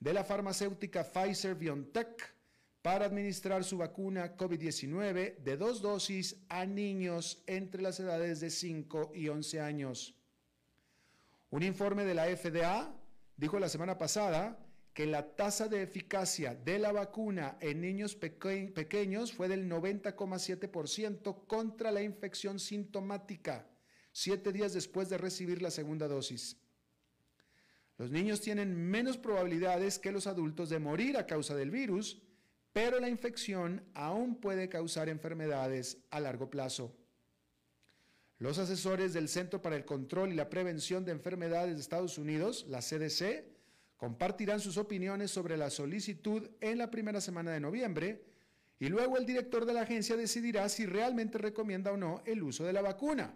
de 0.00 0.12
la 0.12 0.24
farmacéutica 0.24 1.04
Pfizer 1.04 1.54
BioNTech 1.54 2.34
para 2.84 3.06
administrar 3.06 3.64
su 3.64 3.78
vacuna 3.78 4.36
COVID-19 4.36 5.38
de 5.38 5.56
dos 5.56 5.80
dosis 5.80 6.36
a 6.50 6.66
niños 6.66 7.42
entre 7.46 7.80
las 7.80 7.98
edades 7.98 8.40
de 8.40 8.50
5 8.50 9.12
y 9.14 9.28
11 9.28 9.60
años. 9.62 10.14
Un 11.48 11.62
informe 11.62 12.04
de 12.04 12.12
la 12.12 12.26
FDA 12.26 12.94
dijo 13.38 13.58
la 13.58 13.70
semana 13.70 13.96
pasada 13.96 14.58
que 14.92 15.06
la 15.06 15.34
tasa 15.34 15.66
de 15.66 15.80
eficacia 15.80 16.54
de 16.54 16.78
la 16.78 16.92
vacuna 16.92 17.56
en 17.62 17.80
niños 17.80 18.16
pequeños 18.16 19.32
fue 19.32 19.48
del 19.48 19.66
90,7% 19.66 21.46
contra 21.46 21.90
la 21.90 22.02
infección 22.02 22.58
sintomática, 22.58 23.66
siete 24.12 24.52
días 24.52 24.74
después 24.74 25.08
de 25.08 25.16
recibir 25.16 25.62
la 25.62 25.70
segunda 25.70 26.06
dosis. 26.06 26.58
Los 27.96 28.10
niños 28.10 28.42
tienen 28.42 28.76
menos 28.76 29.16
probabilidades 29.16 29.98
que 29.98 30.12
los 30.12 30.26
adultos 30.26 30.68
de 30.68 30.80
morir 30.80 31.16
a 31.16 31.26
causa 31.26 31.54
del 31.54 31.70
virus, 31.70 32.20
pero 32.74 32.98
la 32.98 33.08
infección 33.08 33.84
aún 33.94 34.34
puede 34.34 34.68
causar 34.68 35.08
enfermedades 35.08 35.98
a 36.10 36.18
largo 36.18 36.50
plazo. 36.50 36.92
Los 38.40 38.58
asesores 38.58 39.12
del 39.12 39.28
Centro 39.28 39.62
para 39.62 39.76
el 39.76 39.84
Control 39.84 40.32
y 40.32 40.34
la 40.34 40.50
Prevención 40.50 41.04
de 41.04 41.12
Enfermedades 41.12 41.76
de 41.76 41.80
Estados 41.80 42.18
Unidos, 42.18 42.66
la 42.68 42.80
CDC, 42.80 43.44
compartirán 43.96 44.58
sus 44.58 44.76
opiniones 44.76 45.30
sobre 45.30 45.56
la 45.56 45.70
solicitud 45.70 46.50
en 46.60 46.78
la 46.78 46.90
primera 46.90 47.20
semana 47.20 47.52
de 47.52 47.60
noviembre 47.60 48.24
y 48.80 48.88
luego 48.88 49.18
el 49.18 49.24
director 49.24 49.66
de 49.66 49.72
la 49.72 49.82
agencia 49.82 50.16
decidirá 50.16 50.68
si 50.68 50.84
realmente 50.84 51.38
recomienda 51.38 51.92
o 51.92 51.96
no 51.96 52.22
el 52.26 52.42
uso 52.42 52.64
de 52.64 52.72
la 52.72 52.82
vacuna. 52.82 53.32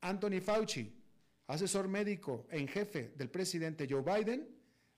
Anthony 0.00 0.40
Fauci, 0.40 0.90
asesor 1.48 1.86
médico 1.86 2.46
en 2.50 2.66
jefe 2.66 3.12
del 3.14 3.28
presidente 3.28 3.86
Joe 3.88 4.00
Biden, 4.00 4.53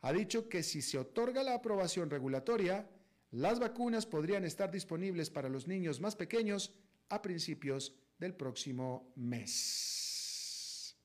ha 0.07 0.13
dicho 0.13 0.49
que 0.49 0.63
si 0.63 0.83
se 0.83 0.99
otorga 0.99 1.43
la 1.43 1.55
aprobación 1.55 2.09
regulatoria, 2.09 2.89
las 3.33 3.59
vacunas 3.59 4.07
podrían 4.07 4.45
estar 4.45 4.71
disponibles 4.71 5.31
para 5.31 5.49
los 5.49 5.67
niños 5.67 6.01
más 6.01 6.15
pequeños 6.15 6.73
a 7.09 7.21
principios 7.21 7.93
del 8.17 8.35
próximo 8.35 9.13
mes. 9.17 10.97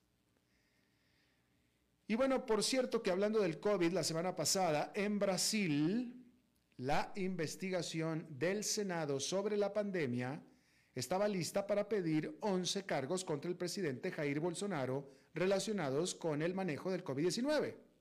Y 2.06 2.14
bueno, 2.14 2.46
por 2.46 2.62
cierto 2.62 3.02
que 3.02 3.10
hablando 3.10 3.40
del 3.40 3.58
COVID, 3.58 3.90
la 3.90 4.04
semana 4.04 4.36
pasada 4.36 4.92
en 4.94 5.18
Brasil, 5.18 6.24
la 6.76 7.12
investigación 7.16 8.26
del 8.30 8.62
Senado 8.62 9.18
sobre 9.18 9.56
la 9.56 9.72
pandemia 9.72 10.40
estaba 10.94 11.26
lista 11.26 11.66
para 11.66 11.88
pedir 11.88 12.36
11 12.40 12.84
cargos 12.84 13.24
contra 13.24 13.50
el 13.50 13.56
presidente 13.56 14.12
Jair 14.12 14.38
Bolsonaro 14.38 15.10
relacionados 15.34 16.14
con 16.14 16.40
el 16.40 16.54
manejo 16.54 16.92
del 16.92 17.02
COVID-19. 17.02 17.91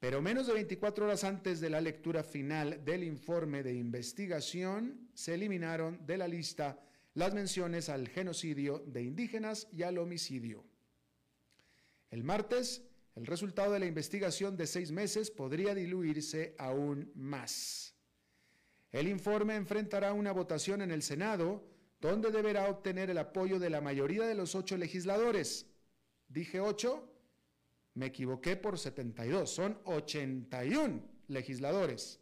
Pero 0.00 0.22
menos 0.22 0.46
de 0.46 0.54
24 0.54 1.06
horas 1.06 1.24
antes 1.24 1.60
de 1.60 1.70
la 1.70 1.80
lectura 1.80 2.22
final 2.22 2.84
del 2.84 3.02
informe 3.02 3.62
de 3.62 3.74
investigación, 3.74 5.10
se 5.12 5.34
eliminaron 5.34 6.06
de 6.06 6.18
la 6.18 6.28
lista 6.28 6.78
las 7.14 7.34
menciones 7.34 7.88
al 7.88 8.08
genocidio 8.08 8.78
de 8.86 9.02
indígenas 9.02 9.66
y 9.72 9.82
al 9.82 9.98
homicidio. 9.98 10.64
El 12.10 12.22
martes, 12.22 12.84
El 13.18 13.26
resultado 13.26 13.72
de 13.72 13.80
la 13.80 13.86
investigación 13.86 14.56
de 14.56 14.68
seis 14.68 14.92
meses 14.92 15.32
podría 15.32 15.74
diluirse 15.74 16.54
aún 16.56 17.10
más. 17.16 17.96
El 18.92 19.08
informe 19.08 19.56
enfrentará 19.56 20.12
una 20.12 20.30
votación 20.30 20.82
en 20.82 20.92
el 20.92 21.02
Senado, 21.02 21.68
donde 22.00 22.30
deberá 22.30 22.68
obtener 22.68 23.10
el 23.10 23.18
apoyo 23.18 23.58
de 23.58 23.70
la 23.70 23.80
mayoría 23.80 24.24
de 24.24 24.36
los 24.36 24.54
ocho 24.54 24.76
legisladores. 24.76 25.66
Dije 26.28 26.60
ocho, 26.60 27.10
me 27.98 28.06
equivoqué 28.06 28.54
por 28.56 28.78
72, 28.78 29.50
son 29.50 29.76
81 29.84 31.02
legisladores. 31.26 32.20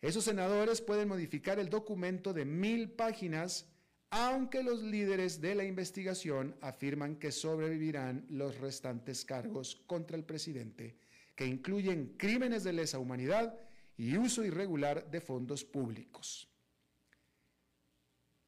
Esos 0.00 0.24
senadores 0.24 0.80
pueden 0.80 1.08
modificar 1.08 1.58
el 1.58 1.68
documento 1.68 2.32
de 2.32 2.44
mil 2.44 2.92
páginas, 2.92 3.68
aunque 4.10 4.62
los 4.62 4.80
líderes 4.82 5.40
de 5.40 5.56
la 5.56 5.64
investigación 5.64 6.56
afirman 6.60 7.16
que 7.16 7.32
sobrevivirán 7.32 8.24
los 8.30 8.58
restantes 8.58 9.24
cargos 9.24 9.82
contra 9.86 10.16
el 10.16 10.24
presidente, 10.24 10.96
que 11.34 11.46
incluyen 11.46 12.14
crímenes 12.16 12.62
de 12.62 12.72
lesa 12.72 13.00
humanidad 13.00 13.58
y 13.96 14.16
uso 14.16 14.44
irregular 14.44 15.10
de 15.10 15.20
fondos 15.20 15.64
públicos. 15.64 16.48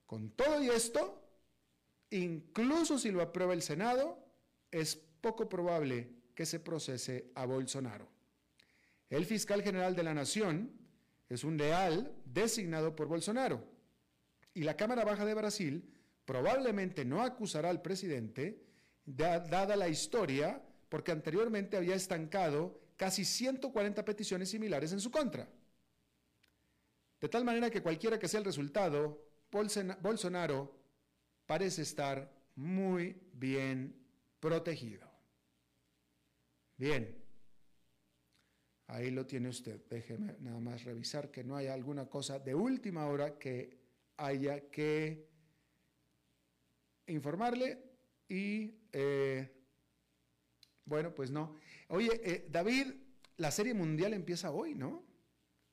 Con 0.07 0.31
todo 0.31 0.63
y 0.63 0.69
esto, 0.69 1.21
incluso 2.11 2.97
si 2.97 3.11
lo 3.11 3.23
aprueba 3.23 3.55
el 3.55 3.63
Senado, 3.63 4.25
es 4.71 5.03
poco 5.23 5.49
probable 5.49 6.11
que 6.35 6.45
se 6.45 6.61
procese 6.61 7.31
a 7.35 7.47
Bolsonaro. 7.47 8.07
El 9.09 9.25
fiscal 9.25 9.63
general 9.63 9.97
de 9.97 10.03
la 10.03 10.13
Nación 10.13 10.71
es 11.29 11.45
un 11.45 11.57
leal 11.57 12.15
designado 12.27 12.95
por 12.95 13.09
Bolsonaro 13.09 13.65
y 14.53 14.63
la 14.63 14.77
Cámara 14.77 15.05
Baja 15.05 15.25
de 15.25 15.35
Brasil 15.35 15.89
probablemente 16.25 17.05
no 17.05 17.23
acusará 17.23 17.71
al 17.71 17.83
presidente, 17.83 18.63
dada 19.05 19.77
la 19.77 19.89
historia, 19.89 20.63
porque 20.89 21.13
anteriormente 21.13 21.77
había 21.77 21.95
estancado 21.95 22.81
casi 22.97 23.25
140 23.25 24.05
peticiones 24.05 24.51
similares 24.51 24.93
en 24.93 25.01
su 25.01 25.11
contra. 25.11 25.49
De 27.21 27.29
tal 27.29 27.45
manera 27.45 27.71
que 27.71 27.83
cualquiera 27.83 28.19
que 28.19 28.29
sea 28.29 28.41
el 28.41 28.47
resultado, 28.47 29.25
Bolsonaro 29.51 30.75
parece 31.47 31.83
estar 31.83 32.31
muy 32.57 33.17
bien 33.33 33.95
protegido. 34.41 35.12
Bien, 36.83 37.17
ahí 38.89 39.13
lo 39.13 39.25
tiene 39.25 39.51
usted. 39.51 39.83
Déjeme 39.89 40.35
nada 40.41 40.59
más 40.59 40.83
revisar 40.83 41.31
que 41.31 41.45
no 41.45 41.55
haya 41.55 41.75
alguna 41.75 42.11
cosa 42.11 42.41
de 42.41 42.57
última 42.57 43.07
hora 43.07 43.39
que 43.39 43.79
haya 44.17 44.69
que 44.69 45.29
informarle 47.07 47.79
y 48.29 48.81
eh, 48.91 49.49
bueno, 50.85 51.15
pues 51.15 51.31
no. 51.31 51.55
Oye, 51.87 52.21
eh, 52.25 52.49
David, 52.51 52.95
la 53.37 53.53
serie 53.53 53.75
mundial 53.75 54.13
empieza 54.13 54.51
hoy, 54.51 54.75
¿no? 54.75 55.07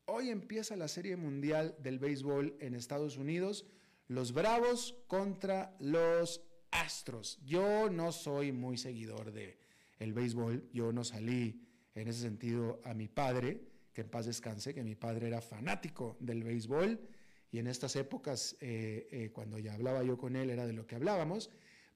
Hoy 0.06 0.30
empieza 0.30 0.76
la 0.76 0.88
serie 0.88 1.16
mundial 1.16 1.76
del 1.80 1.98
béisbol 1.98 2.56
en 2.60 2.76
Estados 2.76 3.18
Unidos. 3.18 3.66
Los 4.08 4.32
Bravos 4.32 4.96
contra 5.08 5.76
los 5.80 6.44
Astros. 6.70 7.40
Yo 7.44 7.90
no 7.90 8.12
soy 8.12 8.52
muy 8.52 8.78
seguidor 8.78 9.32
de 9.32 9.69
el 10.00 10.14
béisbol. 10.14 10.70
Yo 10.74 10.92
no 10.92 11.04
salí 11.04 11.62
en 11.96 12.08
ese 12.08 12.22
sentido 12.22 12.82
a 12.84 12.94
mi 12.94 13.08
padre, 13.08 13.62
que 13.94 14.02
en 14.02 14.10
paz 14.10 14.26
descanse, 14.26 14.74
que 14.74 14.84
mi 14.84 14.96
padre 14.96 15.28
era 15.28 15.42
fanático 15.42 16.18
del 16.20 16.44
béisbol. 16.44 17.00
Y 17.52 17.60
en 17.60 17.68
estas 17.68 17.96
épocas, 17.96 18.56
eh, 18.62 19.08
eh, 19.12 19.32
cuando 19.32 19.58
ya 19.60 19.74
hablaba 19.74 20.04
yo 20.04 20.18
con 20.18 20.36
él, 20.36 20.50
era 20.50 20.66
de 20.66 20.74
lo 20.74 20.86
que 20.88 20.96
hablábamos. 20.96 21.52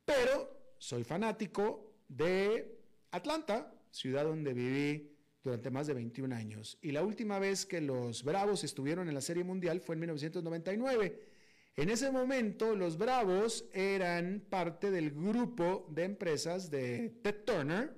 Pero 0.05 0.75
soy 0.77 1.03
fanático 1.03 1.93
de 2.07 2.79
Atlanta, 3.11 3.73
ciudad 3.91 4.25
donde 4.25 4.53
viví 4.53 5.13
durante 5.43 5.69
más 5.69 5.87
de 5.87 5.93
21 5.93 6.35
años. 6.35 6.77
Y 6.81 6.91
la 6.91 7.03
última 7.03 7.37
vez 7.37 7.65
que 7.65 7.81
los 7.81 8.23
Bravos 8.23 8.63
estuvieron 8.63 9.07
en 9.07 9.13
la 9.13 9.21
Serie 9.21 9.43
Mundial 9.43 9.81
fue 9.81 9.95
en 9.95 9.99
1999. 10.01 11.32
En 11.75 11.89
ese 11.89 12.11
momento 12.11 12.75
los 12.75 12.97
Bravos 12.97 13.65
eran 13.73 14.45
parte 14.47 14.91
del 14.91 15.09
grupo 15.09 15.87
de 15.89 16.03
empresas 16.03 16.69
de 16.69 17.09
Ted 17.23 17.43
Turner, 17.45 17.95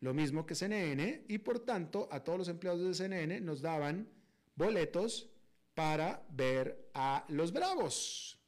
lo 0.00 0.12
mismo 0.12 0.44
que 0.44 0.54
CNN, 0.54 1.24
y 1.26 1.38
por 1.38 1.60
tanto 1.60 2.08
a 2.12 2.22
todos 2.22 2.38
los 2.40 2.48
empleados 2.48 2.82
de 2.82 2.92
CNN 2.92 3.40
nos 3.40 3.62
daban 3.62 4.06
boletos 4.54 5.30
para 5.74 6.26
ver 6.30 6.90
a 6.92 7.24
los 7.28 7.52
Bravos. 7.52 8.38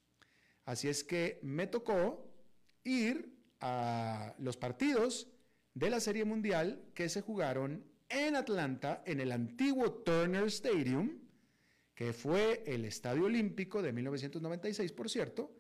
Así 0.67 0.89
es 0.89 1.03
que 1.03 1.41
me 1.43 1.67
tocó 1.67 2.31
ir 2.85 3.35
a 3.61 4.35
los 4.39 4.59
partidos 4.59 5.29
de 5.73 5.89
la 5.89 6.01
Serie 6.01 6.27
Mundial 6.27 6.91
que 6.95 7.09
se 7.09 7.23
jugaron 7.23 7.85
en 8.11 8.37
Atlanta, 8.37 9.03
en 9.07 9.21
el 9.21 9.33
antiguo 9.33 9.93
Turner 9.93 10.45
Stadium, 10.45 11.19
que 11.99 12.13
fue 12.13 12.63
el 12.65 12.85
Estadio 12.85 13.25
Olímpico 13.25 13.83
de 13.83 13.93
1996, 13.93 14.93
por 14.93 15.11
cierto. 15.11 15.53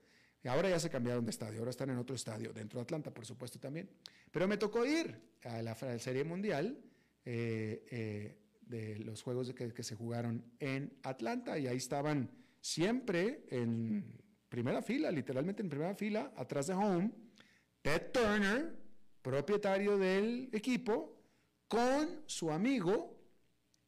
Ahora 0.45 0.71
ya 0.71 0.79
se 0.79 0.89
cambiaron 0.89 1.25
de 1.25 1.33
estadio, 1.33 1.59
ahora 1.59 1.73
están 1.73 1.91
en 1.91 1.99
otro 1.99 2.15
estadio, 2.15 2.53
dentro 2.53 2.79
de 2.79 2.85
Atlanta, 2.85 3.13
por 3.13 3.27
supuesto, 3.27 3.59
también. 3.59 3.91
Pero 4.31 4.47
me 4.47 4.57
tocó 4.57 4.87
ir 4.87 5.21
a 5.43 5.61
la, 5.63 5.75
Serie 5.99 6.23
Mundial 6.23 6.79
eh, 7.25 7.85
eh, 7.91 8.39
de 8.61 9.01
los 9.01 9.21
juegos 9.21 9.53
que, 9.53 9.73
que 9.73 9.83
se 9.83 9.97
jugaron 9.97 10.45
en 10.61 10.97
Atlanta 11.03 11.59
y 11.59 11.67
ahí 11.67 11.77
estaban 11.77 12.31
siempre 12.61 13.45
en 13.51 14.05
primera 14.49 14.81
fila, 14.81 15.11
literalmente 15.11 15.61
en 15.63 15.69
primera 15.69 15.97
fila, 15.97 16.33
atrás 16.37 16.69
de 16.69 16.75
home, 16.75 17.11
Ted 17.83 18.13
Turner, 18.13 18.79
propietario 19.23 19.99
del 19.99 20.51
equipo, 20.53 21.21
con 21.67 22.23
su 22.27 22.53
amigo 22.53 23.18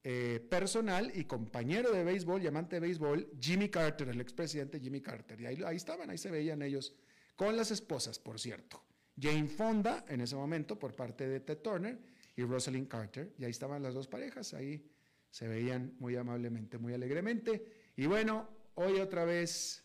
eh, 0.03 0.47
personal 0.49 1.13
y 1.15 1.25
compañero 1.25 1.93
de 1.93 2.05
béisbol, 2.05 2.41
llamante 2.41 2.77
de 2.77 2.81
béisbol, 2.81 3.31
Jimmy 3.41 3.69
Carter, 3.69 4.09
el 4.09 4.21
expresidente 4.21 4.81
Jimmy 4.81 5.01
Carter. 5.01 5.41
Y 5.41 5.47
ahí, 5.47 5.63
ahí 5.65 5.77
estaban, 5.77 6.11
ahí 6.11 6.19
se 6.19 6.31
veían 6.31 6.63
ellos, 6.63 6.95
con 7.37 7.57
las 7.57 7.71
esposas, 7.71 8.19
por 8.19 8.39
cierto. 8.41 8.83
Jane 9.21 9.49
Fonda, 9.49 10.05
en 10.09 10.21
ese 10.21 10.37
momento, 10.37 10.79
por 10.79 10.95
parte 10.95 11.29
de 11.29 11.41
Ted 11.41 11.59
Turner, 11.59 11.99
y 12.37 12.43
Rosalind 12.43 12.89
Carter. 12.89 13.35
Y 13.39 13.45
ahí 13.45 13.51
estaban 13.51 13.83
las 13.83 13.95
dos 13.95 14.09
parejas, 14.09 14.55
ahí 14.55 14.85
se 15.31 15.47
veían 15.47 15.95
muy 15.99 16.17
amablemente, 16.17 16.79
muy 16.79 16.95
alegremente. 16.95 17.65
Y 17.97 18.07
bueno, 18.07 18.49
hoy 18.75 19.01
otra 19.01 19.25
vez, 19.25 19.85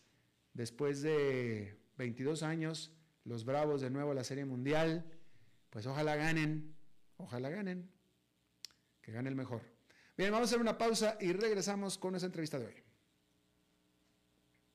después 0.54 1.02
de 1.02 1.78
22 1.98 2.42
años, 2.42 2.92
los 3.24 3.44
Bravos 3.44 3.80
de 3.80 3.90
nuevo 3.90 4.12
a 4.12 4.14
la 4.14 4.24
Serie 4.24 4.44
Mundial 4.44 5.04
pues 5.76 5.86
ojalá 5.86 6.16
ganen, 6.16 6.74
ojalá 7.18 7.50
ganen, 7.50 7.90
que 9.02 9.12
gane 9.12 9.28
el 9.28 9.34
mejor. 9.34 9.60
Bien, 10.16 10.32
vamos 10.32 10.46
a 10.46 10.50
hacer 10.50 10.60
una 10.60 10.78
pausa 10.78 11.18
y 11.20 11.32
regresamos 11.32 11.98
con 11.98 12.14
esa 12.14 12.26
entrevista 12.26 12.58
de 12.58 12.66
hoy. 12.66 12.84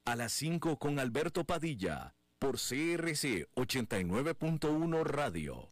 A 0.06 0.16
las 0.16 0.34
5 0.34 0.78
con 0.78 1.00
Alberto 1.00 1.46
Padilla, 1.46 2.16
por 2.38 2.58
CRC 2.58 3.48
89.1 3.56 5.04
Radio. 5.04 5.72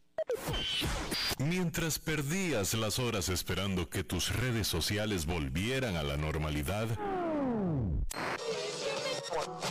Mientras 1.38 1.98
perdías 1.98 2.74
las 2.74 2.98
horas 2.98 3.28
esperando 3.28 3.88
que 3.88 4.04
tus 4.04 4.34
redes 4.34 4.66
sociales 4.66 5.26
volvieran 5.26 5.96
a 5.96 6.02
la 6.02 6.16
normalidad, 6.16 6.88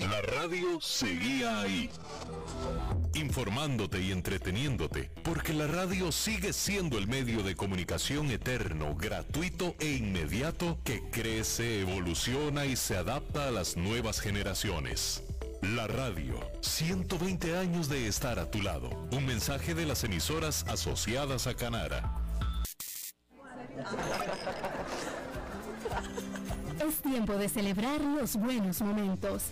la 0.10 0.21
radio 0.21 0.80
seguía 0.82 1.62
ahí 1.62 1.89
informándote 3.13 4.02
y 4.02 4.12
entreteniéndote, 4.12 5.12
porque 5.23 5.54
la 5.54 5.67
radio 5.67 6.12
sigue 6.12 6.54
siendo 6.54 6.97
el 6.97 7.08
medio 7.08 7.43
de 7.43 7.56
comunicación 7.56 8.32
eterno, 8.32 8.95
gratuito 8.95 9.75
e 9.80 9.93
inmediato 9.93 10.78
que 10.84 11.02
crece, 11.10 11.82
evoluciona 11.82 12.65
y 12.65 12.75
se 12.75 12.97
adapta 12.97 13.47
a 13.47 13.52
las 13.52 13.78
nuevas 13.78 14.19
generaciones. 14.19 15.23
La 15.62 15.88
radio, 15.88 16.39
120 16.62 17.58
años 17.58 17.89
de 17.89 18.08
estar 18.08 18.39
a 18.39 18.49
tu 18.49 18.62
lado. 18.62 18.89
Un 19.12 19.25
mensaje 19.25 19.73
de 19.73 19.86
las 19.86 20.04
emisoras 20.04 20.65
asociadas 20.69 21.47
a 21.47 21.54
Canara. 21.54 22.15
Es 26.88 27.02
tiempo 27.02 27.34
de 27.34 27.49
celebrar 27.49 27.99
los 27.99 28.38
buenos 28.38 28.82
momentos 28.82 29.52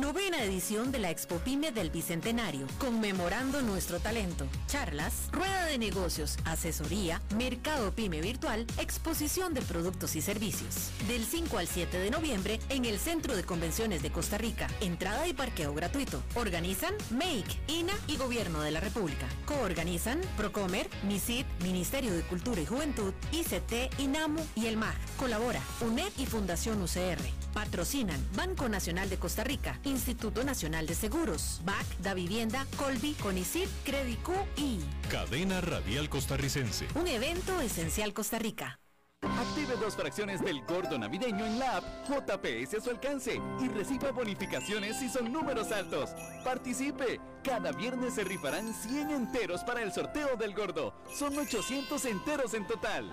Novena 0.00 0.42
edición 0.42 0.90
de 0.90 0.98
la 0.98 1.10
Expo 1.10 1.36
Pyme 1.36 1.70
del 1.70 1.88
Bicentenario, 1.90 2.66
conmemorando 2.78 3.62
nuestro 3.62 4.00
talento. 4.00 4.44
Charlas, 4.66 5.28
rueda 5.30 5.66
de 5.66 5.78
negocios, 5.78 6.36
asesoría, 6.44 7.22
mercado 7.36 7.92
Pyme 7.92 8.20
virtual, 8.20 8.66
exposición 8.78 9.54
de 9.54 9.62
productos 9.62 10.16
y 10.16 10.20
servicios. 10.20 10.90
Del 11.06 11.24
5 11.24 11.58
al 11.58 11.68
7 11.68 11.96
de 11.96 12.10
noviembre 12.10 12.58
en 12.70 12.86
el 12.86 12.98
Centro 12.98 13.36
de 13.36 13.44
Convenciones 13.44 14.02
de 14.02 14.10
Costa 14.10 14.36
Rica. 14.36 14.66
Entrada 14.80 15.28
y 15.28 15.32
parqueo 15.32 15.72
gratuito. 15.74 16.22
Organizan 16.34 16.94
Make, 17.10 17.60
INA 17.68 17.94
y 18.08 18.16
Gobierno 18.16 18.62
de 18.62 18.72
la 18.72 18.80
República. 18.80 19.28
Coorganizan 19.46 20.20
Procomer, 20.36 20.90
MISID, 21.04 21.46
Ministerio 21.62 22.12
de 22.12 22.22
Cultura 22.22 22.60
y 22.60 22.66
Juventud, 22.66 23.12
ICT, 23.30 24.00
INAMU 24.00 24.44
y 24.56 24.66
el 24.66 24.76
MAG. 24.76 24.96
Colabora 25.18 25.60
UNED 25.82 26.10
y 26.18 26.26
Fundación 26.26 26.82
UCR. 26.82 27.22
Patrocinan 27.52 28.20
Banco 28.34 28.68
Nacional 28.68 29.08
de 29.08 29.16
Costa 29.16 29.44
Rica, 29.44 29.78
Instituto 29.84 30.44
Nacional 30.44 30.86
de 30.86 30.94
Seguros, 30.94 31.60
BAC, 31.64 31.98
Da 31.98 32.14
Vivienda, 32.14 32.66
Colby, 32.76 33.14
Conicip, 33.14 33.68
Credicu 33.84 34.34
y 34.56 34.80
Cadena 35.10 35.60
Radial 35.60 36.08
Costarricense. 36.08 36.86
Un 36.94 37.06
evento 37.06 37.60
esencial 37.60 38.12
Costa 38.12 38.38
Rica. 38.38 38.78
Active 39.22 39.76
dos 39.76 39.96
fracciones 39.96 40.42
del 40.42 40.62
gordo 40.66 40.98
navideño 40.98 41.46
en 41.46 41.58
la 41.58 41.78
app 41.78 41.84
JPS 42.08 42.74
a 42.74 42.80
su 42.80 42.90
alcance 42.90 43.40
y 43.60 43.68
reciba 43.68 44.10
bonificaciones 44.10 44.98
si 44.98 45.08
son 45.08 45.32
números 45.32 45.72
altos. 45.72 46.10
Participe. 46.44 47.20
Cada 47.42 47.72
viernes 47.72 48.14
se 48.14 48.24
rifarán 48.24 48.72
100 48.74 49.10
enteros 49.10 49.62
para 49.64 49.82
el 49.82 49.92
sorteo 49.92 50.36
del 50.36 50.54
gordo. 50.54 50.94
Son 51.14 51.36
800 51.36 52.04
enteros 52.04 52.54
en 52.54 52.66
total. 52.66 53.12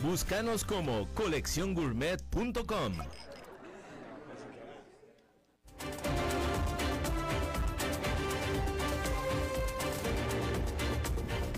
Búscanos 0.00 0.64
como 0.64 1.06
colecciongourmet.com. 1.14 2.92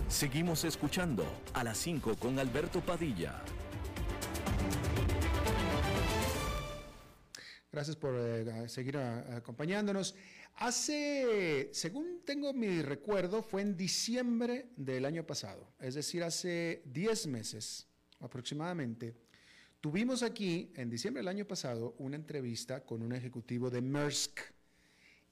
Seguimos 0.08 0.64
escuchando 0.64 1.24
a 1.54 1.64
las 1.64 1.78
5 1.78 2.16
con 2.16 2.38
Alberto 2.38 2.80
Padilla. 2.80 3.42
Gracias 7.72 7.96
por 7.96 8.14
eh, 8.16 8.68
seguir 8.68 8.96
a- 8.96 9.36
acompañándonos. 9.36 10.14
Hace, 10.56 11.70
según 11.72 12.22
tengo 12.24 12.52
mi 12.52 12.80
recuerdo, 12.82 13.42
fue 13.42 13.62
en 13.62 13.76
diciembre 13.76 14.68
del 14.76 15.04
año 15.04 15.26
pasado, 15.26 15.74
es 15.80 15.94
decir, 15.96 16.22
hace 16.22 16.82
10 16.86 17.26
meses 17.26 17.88
aproximadamente. 18.24 19.14
Tuvimos 19.80 20.22
aquí, 20.22 20.72
en 20.76 20.88
diciembre 20.88 21.20
del 21.20 21.28
año 21.28 21.46
pasado, 21.46 21.94
una 21.98 22.16
entrevista 22.16 22.84
con 22.84 23.02
un 23.02 23.12
ejecutivo 23.12 23.68
de 23.70 23.82
Maersk. 23.82 24.40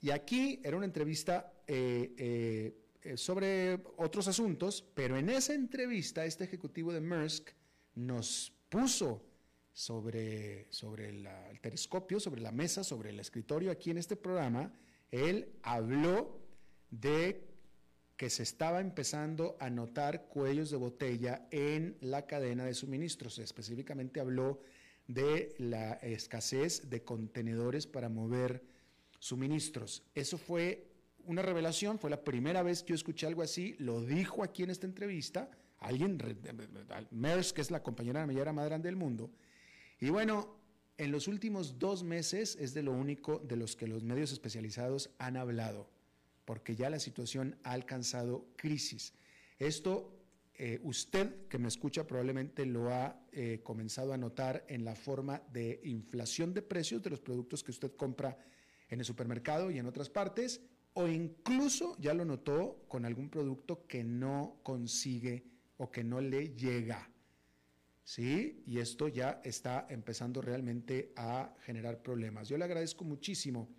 Y 0.01 0.11
aquí 0.11 0.61
era 0.63 0.77
una 0.77 0.85
entrevista 0.85 1.53
eh, 1.65 2.13
eh, 2.17 2.77
eh, 3.01 3.17
sobre 3.17 3.83
otros 3.97 4.27
asuntos, 4.27 4.83
pero 4.93 5.17
en 5.17 5.29
esa 5.29 5.53
entrevista 5.53 6.23
este 6.23 6.43
ejecutivo 6.43 6.93
de 6.93 7.01
Maersk 7.01 7.49
nos 7.95 8.53
puso 8.69 9.25
sobre, 9.73 10.67
sobre 10.71 11.09
el 11.09 11.27
telescopio, 11.61 12.19
sobre 12.19 12.41
la 12.41 12.51
mesa, 12.51 12.83
sobre 12.83 13.09
el 13.09 13.19
escritorio 13.19 13.71
aquí 13.71 13.89
en 13.89 13.97
este 13.97 14.15
programa, 14.15 14.71
él 15.09 15.53
habló 15.63 16.39
de 16.91 17.52
que 18.17 18.29
se 18.29 18.43
estaba 18.43 18.79
empezando 18.79 19.57
a 19.59 19.69
notar 19.69 20.27
cuellos 20.27 20.69
de 20.69 20.77
botella 20.77 21.47
en 21.51 21.97
la 22.01 22.25
cadena 22.25 22.65
de 22.65 22.73
suministros. 22.73 23.39
Específicamente 23.39 24.19
habló 24.19 24.59
de 25.07 25.55
la 25.57 25.93
escasez 25.93 26.89
de 26.89 27.03
contenedores 27.03 27.87
para 27.87 28.09
mover 28.09 28.63
suministros. 29.19 30.03
Eso 30.13 30.37
fue 30.37 30.87
una 31.25 31.41
revelación, 31.41 31.99
fue 31.99 32.09
la 32.09 32.23
primera 32.23 32.63
vez 32.63 32.83
que 32.83 32.89
yo 32.89 32.95
escuché 32.95 33.27
algo 33.27 33.41
así, 33.41 33.75
lo 33.79 34.01
dijo 34.01 34.43
aquí 34.43 34.63
en 34.63 34.69
esta 34.69 34.85
entrevista, 34.85 35.49
alguien, 35.79 36.17
Maersk, 37.11 37.55
que 37.55 37.61
es 37.61 37.71
la 37.71 37.83
compañera 37.83 38.25
naviera 38.25 38.53
más 38.53 38.65
grande 38.65 38.87
del 38.87 38.95
mundo, 38.95 39.31
y 39.99 40.09
bueno, 40.09 40.57
en 40.97 41.11
los 41.11 41.27
últimos 41.27 41.79
dos 41.79 42.03
meses 42.03 42.57
es 42.59 42.73
de 42.73 42.83
lo 42.83 42.91
único 42.91 43.39
de 43.39 43.55
los 43.55 43.75
que 43.75 43.87
los 43.87 44.03
medios 44.03 44.31
especializados 44.31 45.09
han 45.17 45.37
hablado, 45.37 45.89
porque 46.45 46.75
ya 46.75 46.89
la 46.89 46.99
situación 46.99 47.57
ha 47.63 47.71
alcanzado 47.71 48.47
crisis. 48.55 49.13
Esto, 49.57 50.19
eh, 50.55 50.79
usted 50.83 51.47
que 51.47 51.57
me 51.57 51.67
escucha 51.67 52.05
probablemente 52.05 52.65
lo 52.65 52.91
ha 52.93 53.19
eh, 53.31 53.61
comenzado 53.63 54.13
a 54.13 54.17
notar 54.17 54.65
en 54.67 54.85
la 54.85 54.95
forma 54.95 55.41
de 55.51 55.79
inflación 55.83 56.53
de 56.53 56.61
precios 56.61 57.01
de 57.01 57.09
los 57.09 57.21
productos 57.21 57.63
que 57.63 57.71
usted 57.71 57.95
compra 57.95 58.37
en 58.89 58.99
el 58.99 59.05
supermercado 59.05 59.71
y 59.71 59.79
en 59.79 59.85
otras 59.85 60.09
partes, 60.09 60.61
o 60.93 61.07
incluso 61.07 61.95
ya 61.99 62.13
lo 62.13 62.25
notó 62.25 62.85
con 62.87 63.05
algún 63.05 63.29
producto 63.29 63.87
que 63.87 64.03
no 64.03 64.59
consigue 64.63 65.45
o 65.77 65.89
que 65.89 66.03
no 66.03 66.21
le 66.21 66.55
llega. 66.55 67.09
¿sí? 68.03 68.63
Y 68.67 68.79
esto 68.79 69.07
ya 69.07 69.41
está 69.43 69.87
empezando 69.89 70.41
realmente 70.41 71.13
a 71.15 71.55
generar 71.61 72.01
problemas. 72.01 72.47
Yo 72.49 72.57
le 72.57 72.65
agradezco 72.65 73.03
muchísimo 73.03 73.69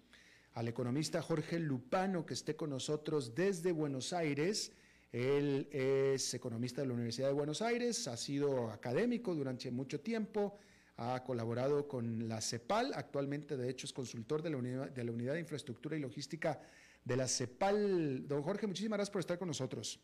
al 0.55 0.69
economista 0.69 1.21
Jorge 1.21 1.59
Lupano 1.59 2.25
que 2.25 2.35
esté 2.35 2.57
con 2.57 2.71
nosotros 2.71 3.35
desde 3.35 3.73
Buenos 3.73 4.13
Aires. 4.13 4.73
Él 5.13 5.69
es 5.71 6.33
economista 6.35 6.81
de 6.81 6.89
la 6.89 6.95
Universidad 6.95 7.29
de 7.29 7.35
Buenos 7.35 7.61
Aires, 7.63 8.09
ha 8.09 8.17
sido 8.17 8.71
académico 8.71 9.35
durante 9.35 9.71
mucho 9.71 10.01
tiempo, 10.01 10.57
ha 10.97 11.23
colaborado 11.25 11.87
con 11.87 12.29
la 12.29 12.41
CEPAL, 12.41 12.93
actualmente 12.95 13.57
de 13.57 13.69
hecho 13.69 13.87
es 13.87 13.93
consultor 13.93 14.43
de 14.43 14.51
la 14.51 14.57
unidad 14.57 14.91
de, 14.91 15.05
la 15.05 15.13
unidad 15.13 15.35
de 15.35 15.41
infraestructura 15.41 15.97
y 15.97 16.01
logística 16.01 16.61
de 17.05 17.17
la 17.17 17.29
CEPAL. 17.29 18.27
Don 18.27 18.43
Jorge, 18.43 18.67
muchísimas 18.67 18.99
gracias 18.99 19.13
por 19.13 19.21
estar 19.21 19.39
con 19.39 19.49
nosotros. 19.49 20.01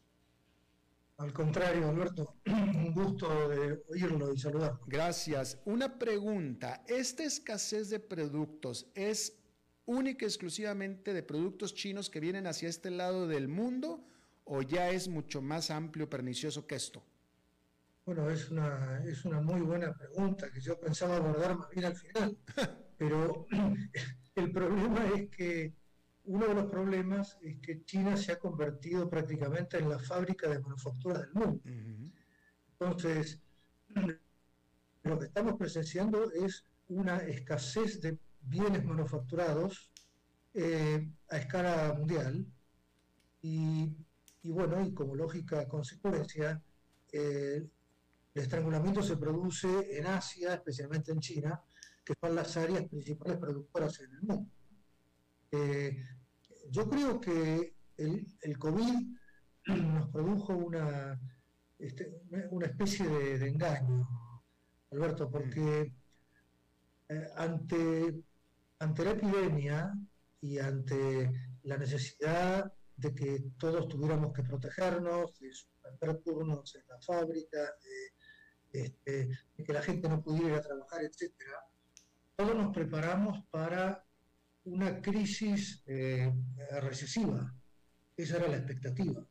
Al 1.16 1.32
contrario, 1.32 1.88
Alberto, 1.88 2.36
un 2.46 2.92
gusto 2.92 3.48
de 3.48 3.82
oírlo 3.88 4.32
y 4.32 4.38
saludar. 4.38 4.78
Gracias. 4.86 5.59
Una 5.64 5.98
pregunta. 5.98 6.82
¿Esta 6.88 7.24
escasez 7.24 7.90
de 7.90 8.01
productos 8.01 8.86
es 8.94 9.39
única 9.91 10.24
y 10.24 10.28
exclusivamente 10.28 11.12
de 11.12 11.22
productos 11.22 11.74
chinos 11.74 12.11
que 12.11 12.20
vienen 12.20 12.47
hacia 12.47 12.68
este 12.68 12.91
lado 12.91 13.26
del 13.26 13.49
mundo 13.49 14.05
o 14.45 14.62
ya 14.62 14.91
es 14.91 15.09
mucho 15.09 15.43
más 15.43 15.70
amplio, 15.70 16.09
pernicioso 16.09 16.66
que 16.66 16.76
esto? 16.76 17.03
Bueno, 18.07 18.30
es 18.30 18.51
una, 18.51 19.03
es 19.05 19.24
una 19.24 19.41
muy 19.41 19.61
buena 19.61 19.93
pregunta 19.93 20.51
que 20.51 20.61
yo 20.61 20.78
pensaba 20.78 21.16
abordar 21.16 21.57
más 21.59 21.70
bien 21.70 21.84
al 21.86 21.97
final, 21.97 22.38
pero 22.99 23.47
el 24.36 24.53
problema 24.53 25.09
es 25.16 25.28
que 25.30 25.74
uno 26.24 26.47
de 26.47 26.55
los 26.55 26.70
problemas 26.70 27.36
es 27.43 27.59
que 27.59 27.84
China 27.84 28.16
se 28.16 28.32
ha 28.32 28.38
convertido 28.38 29.11
prácticamente 29.11 29.78
en 29.78 29.88
la 29.88 29.99
fábrica 29.99 30.49
de 30.49 30.61
manufactura 30.61 31.18
del 31.18 31.32
mundo. 31.32 31.61
Entonces, 32.78 33.41
lo 35.03 35.18
que 35.18 35.26
estamos 35.26 35.55
presenciando 35.59 36.30
es 36.30 36.64
una 36.88 37.18
escasez 37.18 38.01
de 38.01 38.18
bienes 38.43 38.84
manufacturados 38.84 39.91
eh, 40.55 41.11
a 41.30 41.36
escala 41.36 41.95
mundial 41.97 42.47
y, 43.43 43.95
bueno, 44.45 44.84
y 44.84 44.93
como 44.93 45.14
lógica 45.14 45.66
consecuencia, 45.68 46.62
eh, 47.12 47.66
el 48.34 48.43
estrangulamiento 48.43 49.03
se 49.03 49.16
produce 49.16 49.99
en 49.99 50.07
Asia, 50.07 50.55
especialmente 50.55 51.12
en 51.12 51.20
China, 51.20 51.62
que 52.05 52.14
son 52.20 52.34
las 52.34 52.57
áreas 52.57 52.84
principales 52.88 53.38
productoras 53.38 54.01
en 54.01 54.11
el 54.12 54.22
mundo. 54.22 54.51
Eh, 55.53 56.05
yo 56.70 56.88
creo 56.88 57.20
que 57.20 57.74
el, 57.97 58.26
el, 58.41 58.59
COVID 58.59 58.95
nos 59.66 60.09
produjo 60.11 60.55
una, 60.55 61.20
este, 61.78 62.22
una 62.51 62.66
especie 62.66 63.07
de, 63.09 63.49
engaño, 63.49 64.09
Alberto, 64.91 65.30
porque 65.30 65.95
eh, 67.09 67.28
ante, 67.36 68.22
ante 68.80 69.04
la 69.04 69.10
epidemia 69.12 69.94
y 70.40 70.58
ante 70.58 71.30
la 71.62 71.76
necesidad 71.76 72.72
de 72.96 73.14
que 73.14 73.44
todos 73.58 73.88
tuviéramos 73.88 74.32
que 74.32 74.42
protegernos, 74.42 75.38
de 75.38 75.52
suspender 75.52 76.22
turnos 76.22 76.74
en 76.74 76.86
la 76.88 77.00
fábrica, 77.00 77.58
de, 78.72 78.82
este, 78.82 79.28
de, 79.56 79.64
que 79.64 79.72
la 79.72 79.82
gente 79.82 80.08
no 80.08 80.22
pudiera 80.22 80.48
ir 80.48 80.54
a 80.54 80.62
trabajar, 80.62 81.02
etcétera, 81.04 81.58
todos 82.36 82.56
nos 82.56 82.74
preparamos 82.74 83.44
para 83.50 84.04
una 84.64 85.00
crisis 85.00 85.82
eh, 85.86 86.32
recesiva. 86.80 87.54
Esa 88.16 88.36
era 88.36 88.48
la 88.48 88.56
expectativa. 88.56 89.26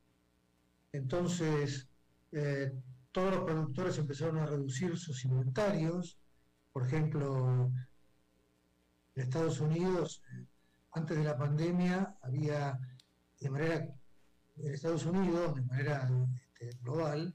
Entonces, 0.91 1.87
eh, 2.31 2.71
todos 3.11 3.35
los 3.35 3.43
productores 3.45 3.97
empezaron 3.97 4.37
a 4.37 4.45
reducir 4.45 4.97
sus 4.97 5.25
inventarios. 5.25 6.19
Por 6.71 6.85
ejemplo, 6.85 7.71
Estados 9.19 9.59
Unidos, 9.59 10.21
eh, 10.33 10.45
antes 10.91 11.17
de 11.17 11.23
la 11.23 11.37
pandemia, 11.37 12.17
había 12.21 12.79
de 13.39 13.49
manera, 13.49 13.75
en 14.57 14.73
Estados 14.73 15.05
Unidos, 15.05 15.55
de 15.55 15.61
manera 15.61 16.09
este, 16.35 16.77
global, 16.81 17.33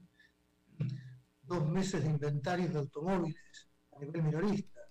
dos 1.43 1.67
meses 1.69 2.03
de 2.03 2.09
inventarios 2.09 2.73
de 2.73 2.79
automóviles 2.79 3.69
a 3.93 3.99
nivel 3.99 4.23
minorista. 4.23 4.81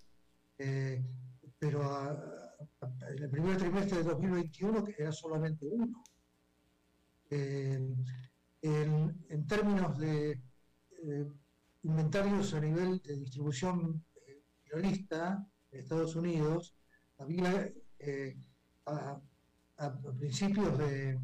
pero 1.59 1.83
a, 1.83 2.35
en 3.11 3.23
el 3.23 3.31
primer 3.31 3.57
trimestre 3.57 3.99
de 3.99 4.05
2021 4.05 4.85
que 4.85 4.95
era 4.99 5.13
solamente 5.13 5.67
uno. 5.67 6.05
en, 7.31 8.05
términos 9.47 9.99
de 9.99 10.41
eh, 11.03 11.27
inventarios 11.83 12.55
a 12.55 12.61
nivel 12.61 13.01
de 13.03 13.17
distribución 13.17 14.05
eh, 14.27 14.43
minorista 14.65 15.47
en 15.71 15.81
Estados 15.81 16.17
Unidos, 16.17 16.75
había 17.19 17.73
eh, 17.99 18.37
a, 18.87 19.21
principios 20.19 20.79
de, 20.79 21.19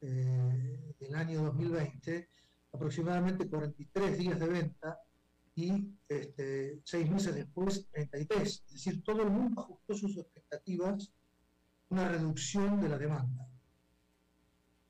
del 0.00 1.14
año 1.14 1.42
2020 1.44 2.28
aproximadamente 2.72 3.48
43 3.48 4.18
días 4.18 4.38
de 4.38 4.46
venta 4.46 4.98
y 5.54 5.94
este, 6.08 6.80
seis 6.84 7.10
meses 7.10 7.34
después 7.34 7.88
33. 7.90 8.62
Es 8.66 8.72
decir, 8.72 9.02
todo 9.02 9.22
el 9.22 9.30
mundo 9.30 9.60
ajustó 9.62 9.94
sus 9.94 10.16
expectativas 10.16 11.12
una 11.88 12.08
reducción 12.08 12.80
de 12.80 12.88
la 12.88 12.98
demanda. 12.98 13.48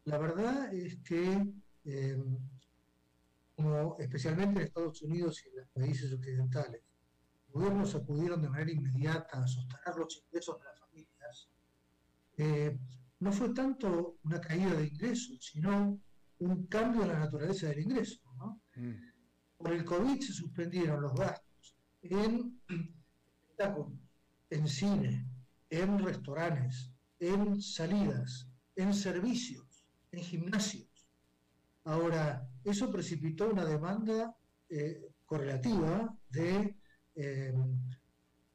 La 0.04 0.18
verdad 0.18 0.72
es 0.74 0.98
que, 0.98 1.52
como 3.56 3.96
especialmente 3.98 4.60
en 4.60 4.66
Estados 4.66 5.02
Unidos 5.02 5.42
y 5.44 5.48
en 5.48 5.56
los 5.56 5.68
países 5.68 6.12
occidentales, 6.12 6.82
gobiernos 7.50 7.94
acudieron 7.94 8.42
de 8.42 8.48
manera 8.48 8.72
inmediata 8.72 9.42
a 9.42 9.46
sostener 9.46 9.96
los 9.96 10.22
ingresos 10.24 10.58
de 10.58 10.64
las 10.64 10.80
familias, 10.80 11.48
eh, 12.36 12.78
no 13.18 13.32
fue 13.32 13.50
tanto 13.50 14.18
una 14.24 14.40
caída 14.40 14.74
de 14.74 14.86
ingresos, 14.86 15.38
sino 15.40 16.00
un 16.38 16.66
cambio 16.66 17.02
en 17.02 17.08
la 17.08 17.18
naturaleza 17.18 17.68
del 17.68 17.80
ingreso. 17.80 18.20
¿no? 18.38 18.62
Mm 18.76 19.10
por 19.60 19.72
el 19.72 19.84
COVID 19.84 20.20
se 20.20 20.32
suspendieron 20.32 21.02
los 21.02 21.14
gastos 21.14 21.76
en 22.00 22.58
espectáculos, 22.66 23.92
en 24.48 24.66
cine, 24.66 25.26
en 25.68 25.98
restaurantes, 25.98 26.90
en 27.18 27.60
salidas, 27.60 28.48
en 28.74 28.94
servicios, 28.94 29.84
en 30.12 30.20
gimnasios. 30.22 30.88
Ahora, 31.84 32.48
eso 32.64 32.90
precipitó 32.90 33.50
una 33.50 33.66
demanda 33.66 34.34
eh, 34.70 35.12
correlativa 35.26 36.16
de 36.30 36.74
eh, 37.22 37.54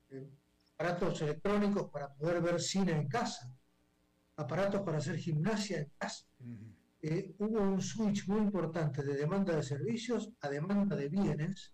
eh, 0.10 0.30
aparatos 0.74 1.22
electrónicos 1.22 1.90
para 1.92 2.14
poder 2.14 2.42
ver 2.42 2.60
cine 2.60 2.92
en 2.92 3.08
casa, 3.08 3.54
aparatos 4.36 4.82
para 4.82 4.98
hacer 4.98 5.18
gimnasia 5.18 5.80
en 5.80 5.92
casa. 5.98 6.26
Hubo 7.38 7.62
un 7.62 7.82
switch 7.82 8.28
muy 8.28 8.40
importante 8.40 9.04
de 9.04 9.16
demanda 9.16 9.56
de 9.56 9.62
servicios 9.62 10.32
a 10.42 10.50
demanda 10.50 10.96
de 10.96 11.08
bienes 11.08 11.72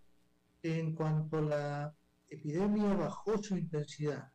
en 0.62 0.94
cuanto 0.94 1.40
la 1.40 1.94
epidemia 2.28 2.94
bajó 2.94 3.42
su 3.42 3.56
intensidad 3.56 4.30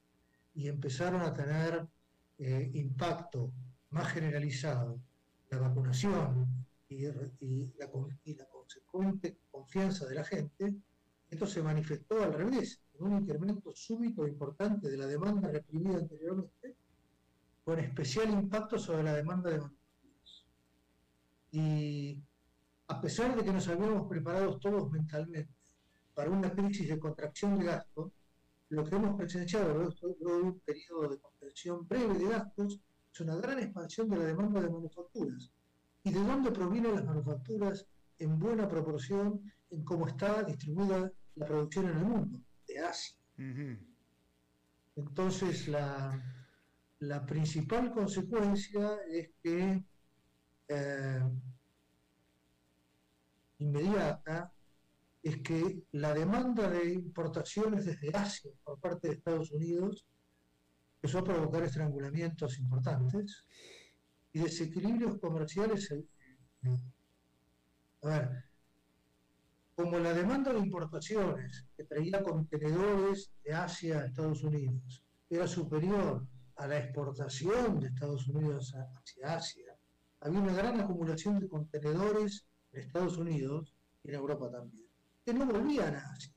y 0.53 0.67
empezaron 0.67 1.21
a 1.21 1.33
tener 1.33 1.87
eh, 2.39 2.69
impacto 2.73 3.51
más 3.91 4.11
generalizado 4.11 4.99
la 5.49 5.59
vacunación 5.59 6.65
y, 6.89 7.05
la, 7.77 7.89
consecuente 8.49 9.37
confianza 9.49 10.05
de 10.07 10.15
la 10.15 10.23
gente, 10.23 10.75
esto 11.29 11.45
se 11.45 11.61
manifestó 11.61 12.23
al 12.23 12.33
revés, 12.33 12.81
en 12.93 13.05
un 13.05 13.21
incremento 13.21 13.71
súbito 13.75 14.25
e 14.25 14.29
importante 14.29 14.89
de 14.89 14.97
la 14.97 15.05
demanda 15.05 15.49
reprimida 15.49 15.97
anteriormente, 15.97 16.75
con 17.63 17.79
especial 17.79 18.29
impacto 18.29 18.79
sobre 18.79 19.03
la 19.03 19.13
demanda 19.13 19.49
de 19.49 19.61
y 21.51 22.21
a 22.87 23.01
pesar 23.01 23.35
de 23.35 23.43
que 23.43 23.51
nos 23.51 23.67
habíamos 23.67 24.07
preparado 24.07 24.57
todos 24.59 24.91
mentalmente 24.91 25.53
para 26.13 26.29
una 26.29 26.51
crisis 26.51 26.89
de 26.89 26.99
contracción 26.99 27.57
de 27.57 27.65
gasto, 27.65 28.11
lo 28.69 28.83
que 28.83 28.95
hemos 28.95 29.15
presenciado 29.15 29.73
luego 29.73 30.37
de 30.37 30.43
un 30.43 30.59
periodo 30.59 31.09
de 31.09 31.19
contención 31.19 31.87
breve 31.87 32.17
de 32.17 32.27
gastos 32.27 32.79
es 33.13 33.21
una 33.21 33.35
gran 33.35 33.59
expansión 33.59 34.09
de 34.09 34.17
la 34.17 34.25
demanda 34.25 34.61
de 34.61 34.69
manufacturas. 34.69 35.51
¿Y 36.03 36.11
de 36.11 36.23
dónde 36.23 36.51
provienen 36.51 36.95
las 36.95 37.05
manufacturas 37.05 37.85
en 38.19 38.39
buena 38.39 38.67
proporción 38.67 39.41
en 39.69 39.83
cómo 39.83 40.07
está 40.07 40.43
distribuida 40.43 41.11
la 41.35 41.45
producción 41.45 41.89
en 41.89 41.97
el 41.97 42.05
mundo? 42.05 42.39
De 42.67 42.79
Asia. 42.79 43.17
Entonces, 44.95 45.67
la, 45.67 46.19
la 46.99 47.25
principal 47.25 47.91
consecuencia 47.91 48.97
es 49.09 49.29
que 49.43 49.83
eh, 50.69 51.21
inmediata 53.59 54.51
es 55.21 55.41
que 55.41 55.83
la 55.91 56.13
demanda 56.13 56.69
de 56.69 56.93
importaciones 56.93 57.85
desde 57.85 58.15
Asia 58.15 58.51
por 58.63 58.79
parte 58.79 59.07
de 59.07 59.15
Estados 59.15 59.51
Unidos 59.51 60.05
empezó 60.95 61.19
a 61.19 61.23
provocar 61.23 61.63
estrangulamientos 61.63 62.57
importantes 62.59 63.45
y 64.33 64.39
desequilibrios 64.39 65.19
comerciales. 65.19 65.93
A 68.01 68.07
ver, 68.07 68.46
como 69.77 69.99
la 69.99 70.11
demanda 70.11 70.51
de 70.51 70.57
importaciones 70.57 71.67
que 71.77 71.83
traía 71.83 72.23
contenedores 72.23 73.31
de 73.43 73.53
Asia 73.53 73.99
a 73.99 74.05
Estados 74.07 74.43
Unidos 74.43 75.03
era 75.29 75.45
superior 75.45 76.25
a 76.55 76.65
la 76.65 76.79
exportación 76.79 77.79
de 77.79 77.89
Estados 77.89 78.27
Unidos 78.27 78.73
hacia 78.73 79.35
Asia, 79.35 79.77
había 80.21 80.39
una 80.39 80.53
gran 80.53 80.79
acumulación 80.79 81.39
de 81.39 81.47
contenedores 81.47 82.47
en 82.71 82.81
Estados 82.81 83.17
Unidos 83.19 83.75
y 84.03 84.09
en 84.09 84.15
Europa 84.15 84.49
también, 84.49 84.87
que 85.23 85.31
no 85.35 85.45
volvían 85.45 85.93
a 85.93 86.11
Asia. 86.11 86.33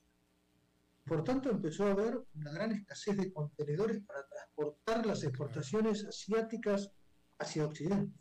Por 1.07 1.25
tanto, 1.25 1.49
empezó 1.49 1.87
a 1.87 1.93
haber 1.93 2.23
una 2.35 2.53
gran 2.53 2.73
escasez 2.73 3.17
de 3.17 3.33
contenedores 3.33 4.03
para 4.05 4.29
transportar 4.29 5.07
las 5.07 5.25
exportaciones 5.25 6.05
asiáticas 6.05 6.93
hacia 7.39 7.65
Occidente. 7.65 8.21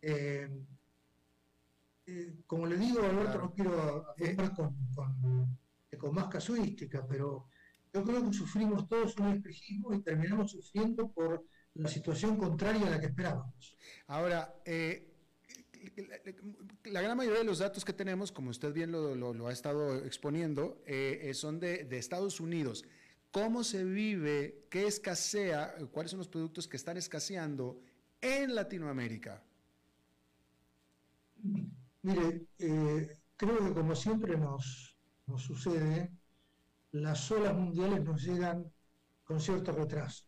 Eh, 0.00 0.48
eh, 2.10 2.42
como 2.44 2.66
le 2.66 2.76
digo, 2.76 3.02
Alberto, 3.04 3.38
no 3.38 3.52
quiero 3.52 4.04
hablar 4.18 4.52
con, 4.54 4.76
con 5.96 6.14
más 6.14 6.26
casuística, 6.26 7.06
pero 7.06 7.46
yo 7.92 8.02
creo 8.02 8.24
que 8.24 8.32
sufrimos 8.32 8.88
todos 8.88 9.16
un 9.18 9.28
espejismo 9.28 9.94
y 9.94 10.02
terminamos 10.02 10.50
sufriendo 10.50 11.12
por 11.12 11.44
la 11.74 11.88
situación 11.88 12.36
contraria 12.36 12.84
a 12.84 12.90
la 12.90 13.00
que 13.00 13.06
esperábamos. 13.06 13.76
Ahora, 14.08 14.52
eh, 14.64 15.06
la 16.84 17.00
gran 17.00 17.16
mayoría 17.16 17.40
de 17.40 17.44
los 17.44 17.60
datos 17.60 17.84
que 17.84 17.92
tenemos, 17.92 18.32
como 18.32 18.50
usted 18.50 18.72
bien 18.72 18.90
lo, 18.90 19.46
ha 19.46 19.52
estado 19.52 20.04
exponiendo, 20.04 20.82
eh, 20.86 21.30
son 21.34 21.60
de, 21.60 21.84
de, 21.84 21.98
Estados 21.98 22.40
Unidos. 22.40 22.84
¿Cómo 23.30 23.62
se 23.62 23.84
vive? 23.84 24.66
¿Qué 24.68 24.88
escasea? 24.88 25.76
¿Cuáles 25.92 26.10
son 26.10 26.18
los 26.18 26.28
productos 26.28 26.66
que 26.66 26.76
están 26.76 26.96
escaseando 26.96 27.80
en 28.20 28.56
Latinoamérica? 28.56 29.44
Mire, 32.02 32.46
eh, 32.58 33.18
creo 33.36 33.58
que 33.58 33.74
como 33.74 33.94
siempre 33.94 34.36
nos, 34.38 34.96
nos 35.26 35.42
sucede, 35.42 36.12
las 36.92 37.30
olas 37.30 37.54
mundiales 37.54 38.02
nos 38.02 38.22
llegan 38.22 38.72
con 39.24 39.40
cierto 39.40 39.72
retraso. 39.72 40.24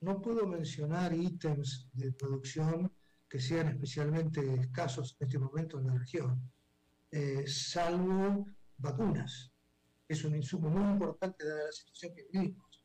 No 0.00 0.20
puedo 0.20 0.46
mencionar 0.46 1.12
ítems 1.12 1.88
de 1.92 2.12
producción 2.12 2.92
que 3.28 3.38
sean 3.40 3.68
especialmente 3.68 4.54
escasos 4.54 5.16
en 5.20 5.26
este 5.26 5.38
momento 5.38 5.78
en 5.78 5.86
la 5.86 5.94
región, 5.94 6.50
eh, 7.10 7.44
salvo 7.46 8.46
vacunas. 8.78 9.52
Es 10.08 10.24
un 10.24 10.34
insumo 10.34 10.68
muy 10.68 10.82
importante 10.92 11.46
dada 11.46 11.66
la 11.66 11.72
situación 11.72 12.14
que 12.14 12.26
vivimos, 12.32 12.84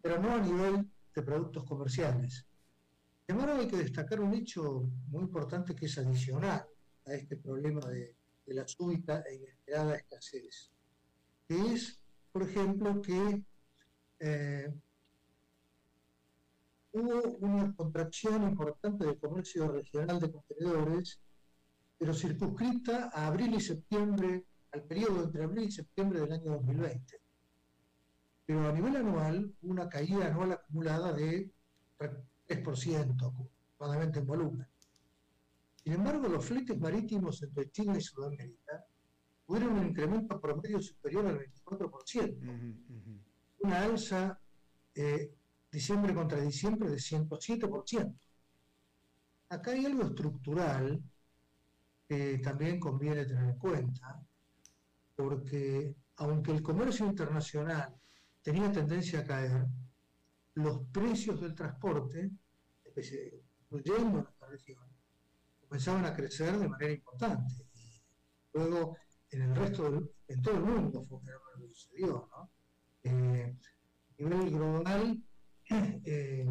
pero 0.00 0.20
no 0.20 0.34
a 0.34 0.40
nivel 0.40 0.88
de 1.14 1.22
productos 1.22 1.64
comerciales. 1.64 2.46
De 3.26 3.34
embargo, 3.34 3.60
hay 3.60 3.68
que 3.68 3.78
destacar 3.78 4.20
un 4.20 4.34
hecho 4.34 4.88
muy 5.08 5.22
importante 5.22 5.74
que 5.74 5.86
es 5.86 5.98
adicional 5.98 6.66
a 7.06 7.14
este 7.14 7.36
problema 7.36 7.80
de, 7.88 8.14
la 8.46 8.66
súbita 8.66 9.22
e 9.22 9.34
inesperada 9.34 9.96
escasez, 9.96 10.70
que 11.48 11.56
es, 11.72 12.00
por 12.30 12.44
ejemplo, 12.44 13.02
que 13.02 13.42
eh, 14.20 14.72
hubo 16.92 17.36
una 17.40 17.74
contracción 17.74 18.44
importante 18.44 19.04
del 19.04 19.18
comercio 19.18 19.66
regional 19.72 20.20
de 20.20 20.30
contenedores, 20.30 21.20
pero 21.98 22.14
circunscrita 22.14 23.10
a 23.12 23.26
abril 23.26 23.54
y 23.54 23.60
septiembre, 23.60 24.44
al 24.70 24.84
periodo 24.84 25.24
entre 25.24 25.42
abril 25.42 25.64
y 25.64 25.72
septiembre 25.72 26.20
del 26.20 26.32
año 26.32 26.52
2020. 26.52 27.20
Pero 28.46 28.68
a 28.68 28.72
nivel 28.72 28.96
anual, 28.96 29.52
una 29.62 29.88
caída 29.88 30.26
anual 30.26 30.52
acumulada 30.52 31.12
de 31.12 31.50
3%, 31.98 33.26
aproximadamente 33.26 34.20
en 34.20 34.26
volumen. 34.26 34.66
Sin 35.86 35.94
embargo, 35.94 36.26
los 36.26 36.44
fletes 36.44 36.76
marítimos 36.80 37.40
entre 37.44 37.70
Chile 37.70 37.98
y 37.98 38.00
Sudamérica 38.00 38.84
tuvieron 39.46 39.78
un 39.78 39.86
incremento 39.86 40.40
promedio 40.40 40.82
superior 40.82 41.24
al 41.24 41.38
24%, 41.38 43.22
una 43.60 43.82
alza 43.82 44.36
eh, 44.92 45.32
diciembre 45.70 46.12
contra 46.12 46.40
diciembre 46.40 46.90
de 46.90 46.96
107%. 46.96 48.18
Acá 49.48 49.70
hay 49.70 49.86
algo 49.86 50.02
estructural 50.02 51.00
que 52.08 52.38
también 52.38 52.80
conviene 52.80 53.24
tener 53.24 53.50
en 53.50 53.56
cuenta, 53.56 54.20
porque 55.14 55.94
aunque 56.16 56.50
el 56.50 56.64
comercio 56.64 57.06
internacional 57.06 57.94
tenía 58.42 58.72
tendencia 58.72 59.20
a 59.20 59.24
caer, 59.24 59.66
los 60.54 60.80
precios 60.88 61.40
del 61.40 61.54
transporte, 61.54 62.28
incluyendo 63.70 64.22
nuestra 64.22 64.48
región, 64.48 64.95
comenzaban 65.76 66.06
a 66.06 66.14
crecer 66.14 66.58
de 66.58 66.68
manera 66.68 66.92
importante. 66.92 67.52
luego, 68.54 68.96
en 69.30 69.42
el 69.42 69.54
resto 69.54 69.90
del, 69.90 70.10
en 70.26 70.40
todo 70.40 70.54
el 70.54 70.62
mundo 70.62 71.02
fue 71.02 71.20
lo 71.20 71.68
que 71.68 71.74
sucedió, 71.74 72.28
¿no? 72.30 72.50
Eh, 73.02 73.54
a 74.08 74.22
nivel 74.22 74.50
global, 74.52 75.22
eh, 75.68 76.46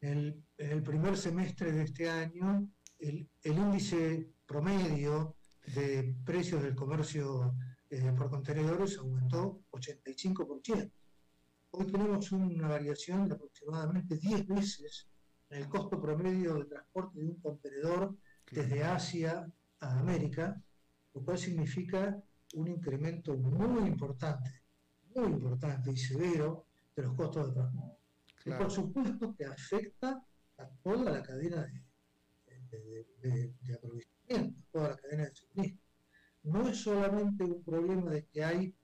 en 0.00 0.44
el 0.56 0.82
primer 0.82 1.16
semestre 1.16 1.70
de 1.70 1.84
este 1.84 2.10
año, 2.10 2.68
el, 2.98 3.30
índice 3.44 4.32
promedio 4.44 5.36
de 5.76 6.16
precios 6.24 6.64
del 6.64 6.74
comercio 6.74 7.54
eh, 7.90 8.12
por 8.16 8.28
contenedores 8.28 8.98
aumentó 8.98 9.62
85%. 9.70 10.90
Hoy 11.70 11.86
tenemos 11.86 12.32
una 12.32 12.66
variación 12.66 13.28
de 13.28 13.34
aproximadamente 13.36 14.16
10 14.16 14.46
veces 14.48 15.08
el 15.50 15.68
costo 15.68 16.00
promedio 16.00 16.54
de 16.54 16.64
transporte 16.64 17.18
de 17.18 17.26
un 17.26 17.40
contenedor 17.40 18.16
desde 18.50 18.84
Asia 18.84 19.50
a 19.80 19.98
América, 19.98 20.60
lo 21.14 21.22
cual 21.22 21.38
significa 21.38 22.20
un 22.54 22.68
incremento 22.68 23.36
muy 23.36 23.88
importante, 23.88 24.62
muy 25.14 25.26
importante 25.26 25.92
y 25.92 25.96
severo 25.96 26.66
de 26.94 27.02
los 27.02 27.14
costos 27.14 27.48
de 27.48 27.54
transporte. 27.54 27.98
Y 28.44 28.50
por 28.50 28.70
supuesto 28.70 29.34
que 29.34 29.44
afecta 29.44 30.22
a 30.58 30.66
toda 30.82 31.10
la 31.10 31.22
cadena 31.22 31.66
de, 32.70 33.54
de 33.60 33.74
aprovechamiento, 33.74 34.62
toda 34.70 34.90
la 34.90 34.96
cadena 34.96 35.24
de 35.24 35.34
suministro. 35.34 35.88
No 36.44 36.68
es 36.68 36.78
solamente 36.78 37.44
un 37.44 37.62
problema 37.62 38.10
de 38.10 38.24
que 38.26 38.44
hay 38.44 38.74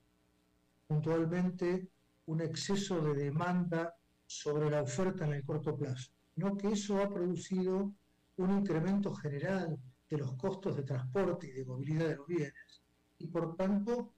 puntualmente 0.87 1.89
un 2.27 2.41
exceso 2.41 3.01
de 3.01 3.15
demanda 3.15 3.95
sobre 4.27 4.71
la 4.71 4.83
oferta 4.83 5.25
en 5.25 5.35
el 5.35 5.45
corto 5.45 5.77
plazo, 5.77 6.11
sino 6.35 6.57
que 6.57 6.69
eso 6.69 7.01
ha 7.01 7.09
producido 7.09 7.93
un 8.37 8.51
incremento 8.59 9.15
general 9.15 9.79
de 10.11 10.19
los 10.19 10.35
costos 10.37 10.77
de 10.77 10.83
transporte 10.83 11.47
y 11.49 11.53
de 11.53 11.65
movilidad 11.65 12.09
de 12.09 12.17
los 12.17 12.27
bienes. 12.27 12.83
Y 13.19 13.29
por 13.29 13.57
tanto, 13.57 14.15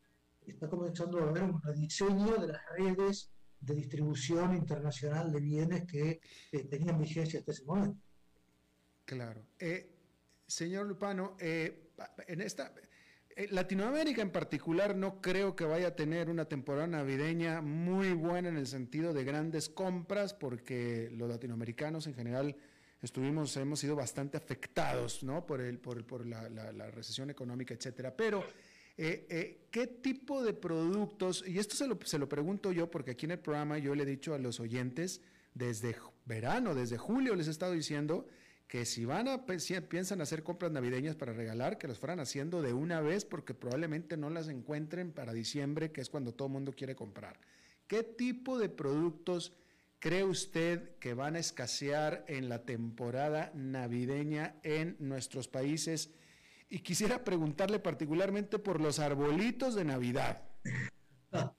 está 0.46 0.68
comenzando 0.68 1.18
a 1.18 1.28
haber 1.28 1.42
un 1.42 1.60
rediseño 1.60 2.36
de 2.38 2.48
las 2.48 2.62
redes 2.76 3.30
de 3.60 3.74
distribución 3.74 4.54
internacional 4.54 5.32
de 5.32 5.40
bienes 5.40 5.84
que 5.84 6.20
tenían 6.70 6.98
vigencia 6.98 7.40
hasta 7.40 7.52
ese 7.52 7.64
momento. 7.64 8.00
Claro. 9.04 9.46
Eh, 9.58 9.88
señor 10.46 10.86
Lupano, 10.86 11.36
eh, 11.38 11.92
en 12.26 12.40
esta, 12.40 12.74
eh, 12.76 12.88
Latinoamérica 13.51 14.22
en 14.22 14.30
particular 14.30 14.97
no 14.97 15.20
creo 15.20 15.55
que 15.55 15.64
vaya 15.64 15.89
a 15.89 15.95
tener 15.95 16.30
una 16.30 16.47
temporada 16.47 16.87
navideña 16.87 17.61
muy 17.61 18.12
buena 18.12 18.49
en 18.49 18.57
el 18.57 18.66
sentido 18.66 19.12
de 19.12 19.24
grandes 19.24 19.68
compras, 19.68 20.32
porque 20.32 21.11
los 21.12 21.28
latinoamericanos 21.28 22.07
en 22.07 22.14
general 22.14 22.57
estuvimos, 23.03 23.55
hemos 23.59 23.80
sido 23.80 23.95
bastante 23.95 24.39
afectados 24.39 25.22
¿no? 25.22 25.45
por, 25.45 25.61
el, 25.61 25.78
por, 25.78 26.03
por 26.07 26.24
la, 26.24 26.49
la, 26.49 26.91
recesión 26.91 27.28
económica, 27.28 27.74
etcétera. 27.74 28.16
Pero, 28.16 28.43
eh, 28.97 29.26
eh, 29.28 29.66
¿qué 29.70 29.87
tipo 29.87 30.43
de 30.43 30.55
productos? 30.55 31.45
Y 31.47 31.59
esto 31.59 31.76
se 31.76 31.87
lo, 31.87 31.99
se 32.05 32.18
lo 32.18 32.30
pregunto 32.30 32.72
yo, 32.72 32.91
porque 32.91 33.11
aquí 33.11 33.26
en 33.26 33.32
el 33.32 33.39
programa 33.39 33.76
yo 33.76 33.95
le 33.95 34.05
he 34.05 34.07
dicho 34.07 34.32
a 34.32 34.39
los 34.39 34.61
oyentes, 34.61 35.20
desde 35.53 35.97
verano, 36.24 36.74
desde 36.74 36.97
julio 36.97 37.34
les 37.34 37.49
he 37.49 37.51
estado 37.51 37.72
diciendo 37.72 38.26
que 38.68 38.84
si 38.84 39.04
van 39.04 39.28
a 39.28 39.46
piensan 39.46 40.20
hacer 40.20 40.42
compras 40.42 40.72
navideñas 40.72 41.14
para 41.14 41.32
regalar, 41.32 41.78
que 41.78 41.86
los 41.86 41.98
fueran 41.98 42.18
haciendo 42.18 42.62
de 42.62 42.72
una 42.72 43.00
vez 43.00 43.24
porque 43.24 43.54
probablemente 43.54 44.16
no 44.16 44.28
las 44.28 44.48
encuentren 44.48 45.12
para 45.12 45.32
diciembre, 45.32 45.92
que 45.92 46.00
es 46.00 46.10
cuando 46.10 46.34
todo 46.34 46.48
el 46.48 46.54
mundo 46.54 46.72
quiere 46.72 46.96
comprar. 46.96 47.38
¿Qué 47.86 48.02
tipo 48.02 48.58
de 48.58 48.68
productos 48.68 49.52
cree 50.00 50.24
usted 50.24 50.98
que 50.98 51.14
van 51.14 51.36
a 51.36 51.38
escasear 51.38 52.24
en 52.26 52.48
la 52.48 52.64
temporada 52.64 53.52
navideña 53.54 54.56
en 54.64 54.96
nuestros 54.98 55.46
países? 55.46 56.10
Y 56.68 56.80
quisiera 56.80 57.22
preguntarle 57.22 57.78
particularmente 57.78 58.58
por 58.58 58.80
los 58.80 58.98
arbolitos 58.98 59.76
de 59.76 59.84
Navidad. 59.84 60.42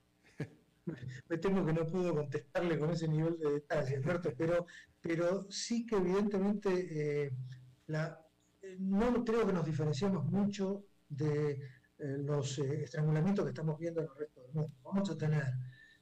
me 1.29 1.37
temo 1.37 1.65
que 1.65 1.73
no 1.73 1.85
puedo 1.85 2.13
contestarle 2.13 2.77
con 2.77 2.91
ese 2.91 3.07
nivel 3.07 3.37
de 3.39 3.51
detalle, 3.51 4.01
pero, 4.37 4.65
pero 5.07 5.49
sí 5.49 5.85
que 5.85 5.95
evidentemente 5.95 6.69
eh, 7.25 7.31
la, 7.87 8.21
no 8.79 9.23
creo 9.23 9.47
que 9.47 9.53
nos 9.53 9.65
diferenciemos 9.65 10.25
mucho 10.25 10.83
de 11.07 11.51
eh, 11.51 12.17
los 12.19 12.59
eh, 12.59 12.83
estrangulamientos 12.83 13.45
que 13.45 13.51
estamos 13.51 13.79
viendo 13.79 14.01
en 14.01 14.07
el 14.07 14.17
resto 14.17 14.41
del 14.41 14.51
mundo. 14.51 14.73
Vamos 14.83 15.09
a 15.09 15.17
tener 15.17 15.45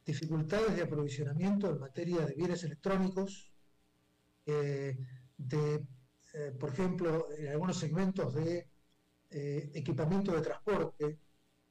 dificultades 0.04 0.76
de 0.76 0.82
aprovisionamiento 0.82 1.70
en 1.70 1.80
materia 1.80 2.26
de 2.26 2.34
bienes 2.34 2.64
electrónicos, 2.64 3.52
de, 4.46 5.88
por 6.60 6.70
ejemplo, 6.70 7.28
en 7.36 7.48
algunos 7.48 7.80
segmentos 7.80 8.36
de 8.36 8.70
equipamiento 9.32 10.32
de 10.32 10.42
transporte, 10.42 11.20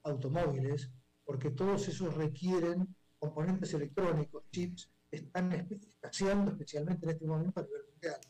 automóviles, 0.02 0.90
porque 1.24 1.50
todos 1.50 1.86
esos 1.86 2.12
requieren 2.14 2.96
componentes 3.20 3.72
electrónicos, 3.72 4.42
chips, 4.50 4.90
están 5.16 5.52
escaseando 5.52 6.52
especialmente 6.52 7.04
en 7.06 7.12
este 7.12 7.26
momento 7.26 7.60
a 7.60 7.64
nivel 7.64 7.82
mundial. 7.90 8.20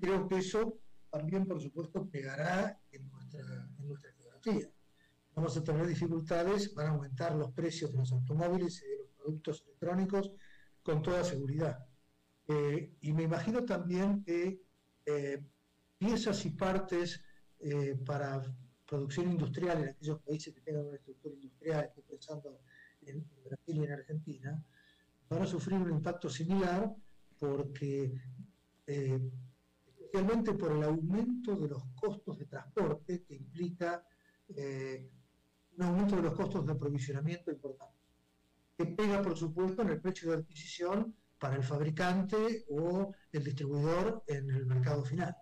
Creo 0.00 0.28
que 0.28 0.38
eso 0.38 0.78
también, 1.10 1.46
por 1.46 1.60
supuesto, 1.60 2.08
pegará 2.08 2.80
en 2.90 3.08
nuestra, 3.10 3.68
en 3.78 3.88
nuestra 3.88 4.12
geografía. 4.12 4.70
Vamos 5.34 5.56
a 5.56 5.64
tener 5.64 5.86
dificultades, 5.86 6.74
van 6.74 6.86
a 6.86 6.90
aumentar 6.90 7.34
los 7.34 7.52
precios 7.52 7.92
de 7.92 7.98
los 7.98 8.12
automóviles 8.12 8.82
y 8.82 8.88
de 8.88 8.98
los 8.98 9.08
productos 9.08 9.62
electrónicos 9.62 10.32
con 10.82 11.02
toda 11.02 11.24
seguridad. 11.24 11.86
Eh, 12.48 12.96
y 13.00 13.12
me 13.12 13.22
imagino 13.22 13.64
también 13.64 14.22
que 14.24 14.62
eh, 15.06 15.44
piezas 15.98 16.44
y 16.44 16.50
partes 16.50 17.22
eh, 17.60 17.96
para 18.04 18.42
producción 18.86 19.30
industrial 19.30 19.82
en 19.82 19.88
aquellos 19.90 20.20
países 20.20 20.52
que 20.52 20.60
tengan 20.60 20.86
una 20.86 20.96
estructura 20.96 21.34
industrial, 21.34 21.84
estoy 21.84 22.02
pensando 22.02 22.60
en 23.06 23.24
Brasil 23.44 23.76
y 23.76 23.84
en 23.84 23.92
Argentina, 23.92 24.64
van 25.32 25.42
a 25.42 25.46
sufrir 25.46 25.78
un 25.78 25.90
impacto 25.90 26.28
similar 26.28 26.94
porque 27.38 28.12
eh, 28.86 29.30
especialmente 29.86 30.52
por 30.54 30.72
el 30.72 30.82
aumento 30.82 31.56
de 31.56 31.68
los 31.68 31.82
costos 31.94 32.38
de 32.38 32.46
transporte 32.46 33.24
que 33.24 33.34
implica 33.34 34.04
eh, 34.48 35.10
un 35.76 35.84
aumento 35.84 36.16
de 36.16 36.22
los 36.22 36.34
costos 36.34 36.66
de 36.66 36.72
aprovisionamiento 36.72 37.50
importante, 37.50 37.98
que 38.76 38.86
pega, 38.86 39.22
por 39.22 39.36
supuesto, 39.36 39.82
en 39.82 39.88
el 39.88 40.00
precio 40.00 40.30
de 40.30 40.36
adquisición 40.38 41.16
para 41.38 41.56
el 41.56 41.62
fabricante 41.62 42.64
o 42.68 43.12
el 43.32 43.42
distribuidor 43.42 44.22
en 44.26 44.50
el 44.50 44.66
mercado 44.66 45.04
final. 45.04 45.34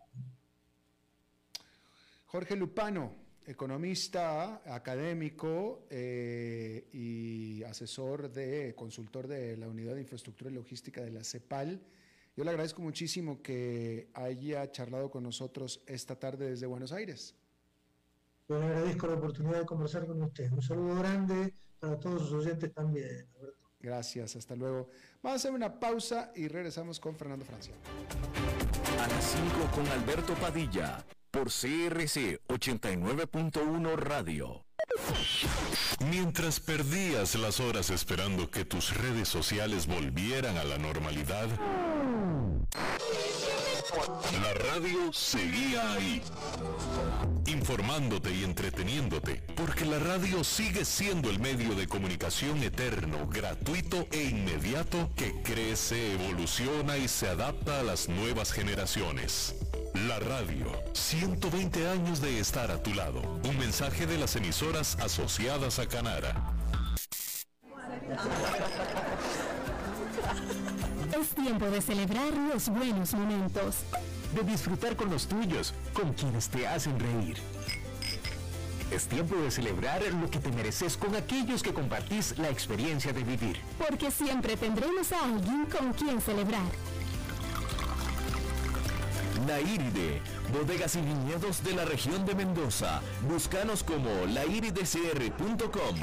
Jorge 2.26 2.54
Lupano, 2.54 3.19
economista, 3.50 4.62
académico 4.64 5.86
eh, 5.90 6.88
y 6.92 7.62
asesor 7.64 8.30
de 8.30 8.74
consultor 8.76 9.26
de 9.26 9.56
la 9.56 9.68
Unidad 9.68 9.94
de 9.94 10.02
Infraestructura 10.02 10.50
y 10.50 10.54
Logística 10.54 11.02
de 11.02 11.10
la 11.10 11.24
CEPAL. 11.24 11.80
Yo 12.36 12.44
le 12.44 12.50
agradezco 12.50 12.80
muchísimo 12.80 13.42
que 13.42 14.08
haya 14.14 14.70
charlado 14.70 15.10
con 15.10 15.24
nosotros 15.24 15.82
esta 15.86 16.16
tarde 16.16 16.50
desde 16.50 16.66
Buenos 16.66 16.92
Aires. 16.92 17.34
Yo 18.48 18.58
le 18.60 18.66
agradezco 18.66 19.08
la 19.08 19.14
oportunidad 19.14 19.58
de 19.60 19.66
conversar 19.66 20.06
con 20.06 20.22
usted. 20.22 20.50
Un 20.52 20.62
saludo 20.62 20.94
grande 20.94 21.52
para 21.80 21.98
todos 21.98 22.28
sus 22.28 22.46
oyentes 22.46 22.72
también, 22.72 23.26
Gracias, 23.82 24.36
hasta 24.36 24.54
luego. 24.54 24.90
Vamos 25.22 25.32
a 25.32 25.36
hacer 25.36 25.52
una 25.52 25.80
pausa 25.80 26.32
y 26.36 26.48
regresamos 26.48 27.00
con 27.00 27.16
Fernando 27.16 27.46
Francia. 27.46 27.72
A 28.98 29.08
las 29.08 29.24
5 29.24 29.70
con 29.74 29.86
Alberto 29.88 30.34
Padilla 30.34 31.02
por 31.30 31.48
CRC 31.48 32.40
89.1 32.48 33.96
Radio. 33.96 34.64
Mientras 36.10 36.60
perdías 36.60 37.34
las 37.36 37.60
horas 37.60 37.90
esperando 37.90 38.50
que 38.50 38.64
tus 38.64 38.96
redes 38.96 39.28
sociales 39.28 39.86
volvieran 39.86 40.56
a 40.56 40.64
la 40.64 40.78
normalidad, 40.78 41.48
la 44.42 44.54
radio 44.54 45.12
seguía 45.12 45.92
ahí, 45.92 46.22
informándote 47.46 48.32
y 48.32 48.44
entreteniéndote, 48.44 49.42
porque 49.56 49.84
la 49.84 49.98
radio 49.98 50.44
sigue 50.44 50.84
siendo 50.84 51.30
el 51.30 51.40
medio 51.40 51.74
de 51.74 51.86
comunicación 51.86 52.62
eterno, 52.62 53.28
gratuito 53.28 54.06
e 54.12 54.24
inmediato 54.24 55.10
que 55.16 55.42
crece, 55.42 56.14
evoluciona 56.14 56.96
y 56.98 57.08
se 57.08 57.28
adapta 57.28 57.80
a 57.80 57.82
las 57.82 58.08
nuevas 58.08 58.52
generaciones. 58.52 59.54
La 59.94 60.20
radio, 60.20 60.66
120 60.92 61.88
años 61.88 62.20
de 62.20 62.38
estar 62.38 62.70
a 62.70 62.80
tu 62.80 62.94
lado. 62.94 63.20
Un 63.48 63.58
mensaje 63.58 64.06
de 64.06 64.18
las 64.18 64.36
emisoras 64.36 64.96
asociadas 65.00 65.80
a 65.80 65.86
Canara. 65.86 66.34
Es 71.20 71.28
tiempo 71.30 71.66
de 71.66 71.80
celebrar 71.80 72.32
los 72.52 72.68
buenos 72.68 73.14
momentos. 73.14 73.78
De 74.34 74.42
disfrutar 74.42 74.94
con 74.94 75.10
los 75.10 75.26
tuyos, 75.26 75.74
con 75.92 76.12
quienes 76.12 76.48
te 76.48 76.68
hacen 76.68 76.98
reír. 76.98 77.38
Es 78.92 79.06
tiempo 79.06 79.36
de 79.36 79.50
celebrar 79.50 80.02
lo 80.14 80.30
que 80.30 80.38
te 80.38 80.52
mereces 80.52 80.96
con 80.96 81.16
aquellos 81.16 81.62
que 81.62 81.74
compartís 81.74 82.38
la 82.38 82.48
experiencia 82.48 83.12
de 83.12 83.24
vivir. 83.24 83.60
Porque 83.76 84.10
siempre 84.10 84.56
tendremos 84.56 85.10
a 85.12 85.24
alguien 85.24 85.66
con 85.66 85.92
quien 85.92 86.20
celebrar. 86.20 86.70
La 89.50 89.60
Iride, 89.60 90.22
bodegas 90.52 90.94
y 90.94 91.00
viñedos 91.00 91.64
de 91.64 91.74
la 91.74 91.84
región 91.84 92.24
de 92.24 92.36
Mendoza. 92.36 93.00
Búscanos 93.28 93.82
como 93.82 94.08
lairidecr.com. 94.26 95.96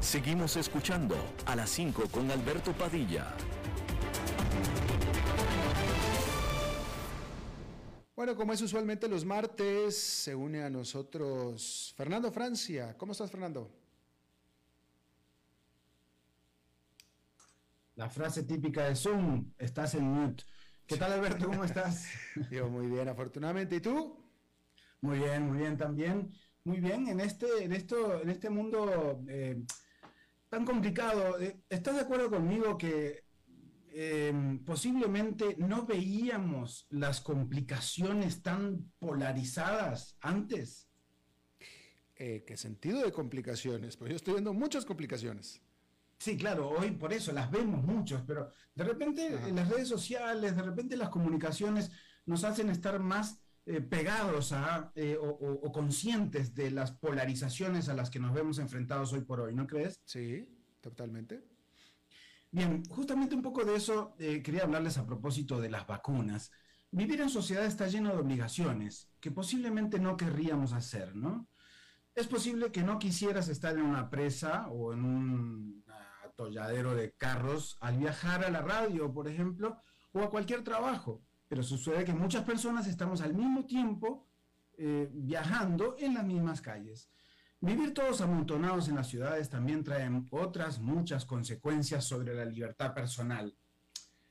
Seguimos 0.00 0.56
escuchando 0.56 1.16
a 1.44 1.54
las 1.54 1.68
5 1.68 2.04
con 2.10 2.30
Alberto 2.30 2.72
Padilla. 2.72 3.26
Bueno, 8.16 8.34
como 8.36 8.54
es 8.54 8.62
usualmente 8.62 9.06
los 9.06 9.26
martes, 9.26 9.98
se 9.98 10.34
une 10.34 10.62
a 10.62 10.70
nosotros 10.70 11.92
Fernando 11.94 12.32
Francia. 12.32 12.96
¿Cómo 12.96 13.12
estás, 13.12 13.30
Fernando? 13.30 13.83
La 17.96 18.08
frase 18.08 18.42
típica 18.42 18.88
de 18.88 18.96
Zoom, 18.96 19.52
estás 19.56 19.94
en 19.94 20.04
mute. 20.04 20.42
¿Qué 20.84 20.96
tal, 20.96 21.12
Alberto? 21.12 21.46
¿Cómo 21.46 21.62
estás? 21.62 22.08
Yo 22.50 22.68
muy 22.68 22.88
bien, 22.88 23.08
afortunadamente. 23.08 23.76
¿Y 23.76 23.80
tú? 23.80 24.18
Muy 25.00 25.18
bien, 25.18 25.46
muy 25.46 25.58
bien 25.58 25.76
también. 25.76 26.32
Muy 26.64 26.80
bien, 26.80 27.06
en 27.06 27.20
este, 27.20 27.62
en 27.62 27.72
esto, 27.72 28.20
en 28.20 28.30
este 28.30 28.50
mundo 28.50 29.22
eh, 29.28 29.62
tan 30.48 30.64
complicado, 30.64 31.38
eh, 31.38 31.60
¿estás 31.68 31.94
de 31.94 32.00
acuerdo 32.00 32.30
conmigo 32.30 32.76
que 32.76 33.22
em, 33.92 34.64
posiblemente 34.64 35.56
no 35.58 35.86
veíamos 35.86 36.86
las 36.90 37.20
complicaciones 37.20 38.42
tan 38.42 38.90
polarizadas 38.98 40.16
antes? 40.20 40.88
Eh, 42.16 42.42
¿Qué 42.44 42.56
sentido 42.56 43.04
de 43.04 43.12
complicaciones? 43.12 43.96
Pues 43.96 44.10
yo 44.10 44.16
estoy 44.16 44.34
viendo 44.34 44.52
muchas 44.52 44.84
complicaciones. 44.84 45.63
Sí, 46.24 46.38
claro, 46.38 46.70
hoy 46.70 46.92
por 46.92 47.12
eso 47.12 47.32
las 47.32 47.50
vemos 47.50 47.84
muchos, 47.84 48.22
pero 48.26 48.50
de 48.74 48.82
repente 48.82 49.26
en 49.26 49.56
las 49.56 49.68
redes 49.68 49.88
sociales, 49.88 50.56
de 50.56 50.62
repente 50.62 50.96
las 50.96 51.10
comunicaciones 51.10 51.90
nos 52.24 52.44
hacen 52.44 52.70
estar 52.70 52.98
más 52.98 53.42
eh, 53.66 53.82
pegados 53.82 54.52
a, 54.52 54.90
eh, 54.94 55.18
o, 55.20 55.70
conscientes 55.70 56.54
de 56.54 56.70
las 56.70 56.92
polarizaciones 56.92 57.90
a 57.90 57.94
las 57.94 58.08
que 58.08 58.20
nos 58.20 58.32
vemos 58.32 58.58
enfrentados 58.58 59.12
hoy 59.12 59.20
por 59.20 59.38
hoy, 59.38 59.54
¿no 59.54 59.66
crees? 59.66 60.00
Sí, 60.06 60.48
totalmente. 60.80 61.44
Bien, 62.50 62.82
justamente 62.86 63.34
un 63.34 63.42
poco 63.42 63.62
de 63.62 63.76
eso 63.76 64.14
eh, 64.18 64.42
quería 64.42 64.62
hablarles 64.62 64.96
a 64.96 65.04
propósito 65.04 65.60
de 65.60 65.68
las 65.68 65.86
vacunas. 65.86 66.50
Vivir 66.90 67.20
en 67.20 67.28
sociedad 67.28 67.66
está 67.66 67.86
lleno 67.86 68.14
de 68.14 68.20
obligaciones 68.20 69.10
que 69.20 69.30
posiblemente 69.30 69.98
no 69.98 70.16
querríamos 70.16 70.72
hacer, 70.72 71.14
¿no? 71.14 71.50
Es 72.14 72.28
posible 72.28 72.72
que 72.72 72.82
no 72.82 72.98
quisieras 72.98 73.48
estar 73.48 73.76
en 73.76 73.82
una 73.82 74.08
presa 74.08 74.68
o 74.68 74.94
en 74.94 75.04
un 75.04 75.84
atolladero 76.34 76.94
de 76.94 77.12
carros 77.12 77.76
al 77.80 77.98
viajar 77.98 78.44
a 78.44 78.50
la 78.50 78.60
radio, 78.60 79.12
por 79.12 79.28
ejemplo, 79.28 79.80
o 80.12 80.20
a 80.20 80.30
cualquier 80.30 80.62
trabajo. 80.62 81.22
Pero 81.48 81.62
sucede 81.62 82.04
que 82.04 82.12
muchas 82.12 82.44
personas 82.44 82.86
estamos 82.86 83.20
al 83.20 83.34
mismo 83.34 83.64
tiempo 83.66 84.26
eh, 84.76 85.08
viajando 85.12 85.96
en 85.98 86.14
las 86.14 86.24
mismas 86.24 86.60
calles. 86.60 87.10
Vivir 87.60 87.94
todos 87.94 88.20
amontonados 88.20 88.88
en 88.88 88.96
las 88.96 89.08
ciudades 89.08 89.48
también 89.48 89.84
trae 89.84 90.10
otras 90.30 90.80
muchas 90.80 91.24
consecuencias 91.24 92.04
sobre 92.04 92.34
la 92.34 92.44
libertad 92.44 92.92
personal. 92.92 93.56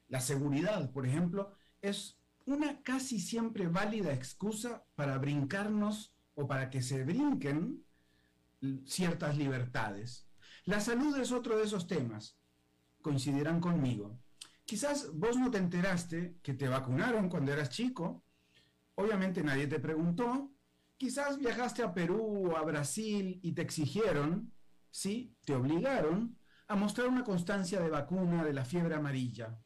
La 0.10 0.20
seguridad, 0.20 0.92
por 0.92 1.08
ejemplo, 1.08 1.54
es 1.82 2.20
una 2.46 2.84
casi 2.84 3.20
siempre 3.20 3.68
válida 3.68 4.14
excusa 4.14 4.86
para 4.96 5.18
brincarnos 5.18 6.14
o 6.36 6.46
para 6.46 6.70
que 6.70 6.82
se 6.82 7.04
brinquen 7.04 7.84
ciertas 8.86 9.38
libertades. 9.38 10.28
La 10.66 10.80
salud 10.80 11.18
es 11.18 11.32
otro 11.32 11.58
de 11.58 11.64
esos 11.64 11.88
temas. 11.88 12.38
Coincidirán 13.02 13.60
conmigo. 13.60 14.18
Quizás 14.66 15.12
vos 15.14 15.38
no 15.38 15.52
te 15.52 15.58
enteraste 15.58 16.38
que 16.42 16.54
te 16.54 16.70
vacunaron 16.70 17.28
cuando 17.28 17.52
eras 17.52 17.70
chico. 17.70 18.24
Obviamente 18.96 19.44
nadie 19.44 19.68
te 19.68 19.80
preguntó. 19.80 20.52
Quizás 20.98 21.38
viajaste 21.38 21.84
a 21.84 21.94
Perú 21.94 22.52
o 22.52 22.58
a 22.58 22.64
Brasil 22.64 23.40
y 23.44 23.52
te 23.52 23.62
exigieron, 23.62 24.54
sí, 24.90 25.36
te 25.44 25.54
obligaron 25.54 26.38
a 26.68 26.76
mostrar 26.76 27.10
una 27.10 27.26
constancia 27.26 27.82
de 27.82 27.90
vacuna 27.90 28.46
de 28.46 28.54
la 28.54 28.64
fiebre 28.64 28.96
amarilla. 28.96 29.60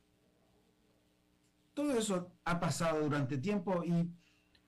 Todo 1.75 1.93
eso 1.93 2.33
ha 2.43 2.59
pasado 2.59 3.01
durante 3.03 3.37
tiempo 3.37 3.83
y 3.83 4.11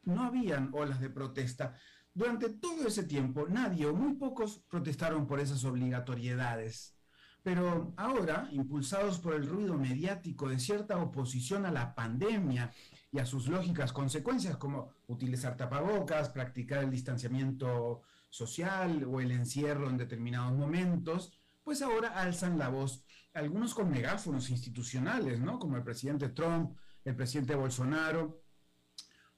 no 0.03 0.23
habían 0.23 0.69
olas 0.73 0.99
de 0.99 1.09
protesta. 1.09 1.73
Durante 2.14 2.49
todo 2.49 2.88
ese 2.88 3.03
tiempo, 3.03 3.47
nadie 3.47 3.86
o 3.86 3.93
muy 3.93 4.16
pocos 4.16 4.64
protestaron 4.70 5.28
por 5.28 5.39
esas 5.39 5.64
obligatoriedades. 5.64 6.95
Pero 7.43 7.93
ahora, 7.95 8.49
impulsados 8.51 9.20
por 9.20 9.34
el 9.34 9.47
ruido 9.47 9.78
mediático 9.78 10.49
de 10.49 10.60
cierta 10.60 10.97
oposición 10.97 11.66
a 11.66 11.72
la 11.72 11.95
pandemia 11.95 12.74
y 13.12 13.20
a 13.20 13.26
sus 13.26 13.47
lógicas 13.47 13.93
consecuencias, 13.93 14.57
como 14.57 14.91
utilizar 15.07 15.55
tapabocas, 15.55 16.30
practicar 16.30 16.84
el 16.84 16.91
distanciamiento 16.91 18.01
social 18.30 19.05
o 19.05 19.22
el 19.22 19.32
encierro 19.32 19.89
en 19.89 19.97
determinados 19.97 20.57
momentos, 20.57 21.32
pues 21.64 21.82
ahora 21.82 22.10
alzan 22.10 22.57
la 22.57 22.70
voz, 22.70 23.05
algunos 23.34 23.74
con 23.74 23.89
megáfonos 23.89 24.49
institucionales, 24.49 25.39
¿no? 25.39 25.60
Como 25.60 25.78
el 25.78 25.84
presidente 25.84 26.30
Trump, 26.30 26.78
el 27.05 27.16
presidente 27.16 27.55
Bolsonaro, 27.55 28.43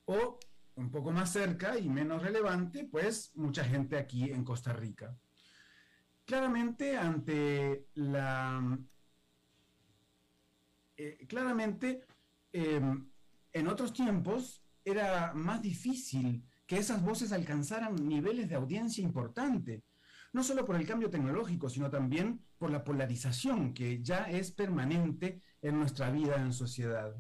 o 0.06 0.40
un 0.76 0.90
poco 0.90 1.12
más 1.12 1.32
cerca 1.32 1.78
y 1.78 1.90
menos 1.90 2.22
relevante, 2.22 2.88
pues 2.90 3.32
mucha 3.36 3.64
gente 3.64 3.98
aquí 3.98 4.32
en 4.32 4.44
Costa 4.44 4.74
Rica. 4.74 5.16
Claramente 6.26 6.98
ante 6.98 7.88
la... 7.96 8.80
Eh, 10.98 11.26
claramente 11.28 12.06
em, 12.52 13.10
en 13.54 13.68
otros 13.68 13.94
tiempos 13.94 14.64
era 14.84 15.34
más 15.34 15.62
difícil 15.62 16.44
que 16.66 16.78
esas 16.78 17.04
voces 17.04 17.32
alcanzaran 17.32 17.96
niveles 18.08 18.48
de 18.50 18.56
audiencia 18.56 19.04
importante. 19.04 19.84
no 20.34 20.44
solo 20.44 20.64
por 20.66 20.78
el 20.78 20.88
cambio 20.88 21.10
tecnológico, 21.10 21.70
sino 21.70 21.90
también 21.90 22.40
por 22.58 22.72
la 22.72 22.86
polarización 22.86 23.74
que 23.74 24.02
ya 24.02 24.24
es 24.30 24.52
permanente 24.52 25.42
en 25.62 25.78
nuestra 25.78 26.10
vida 26.10 26.38
en 26.38 26.54
sociedad. 26.54 27.14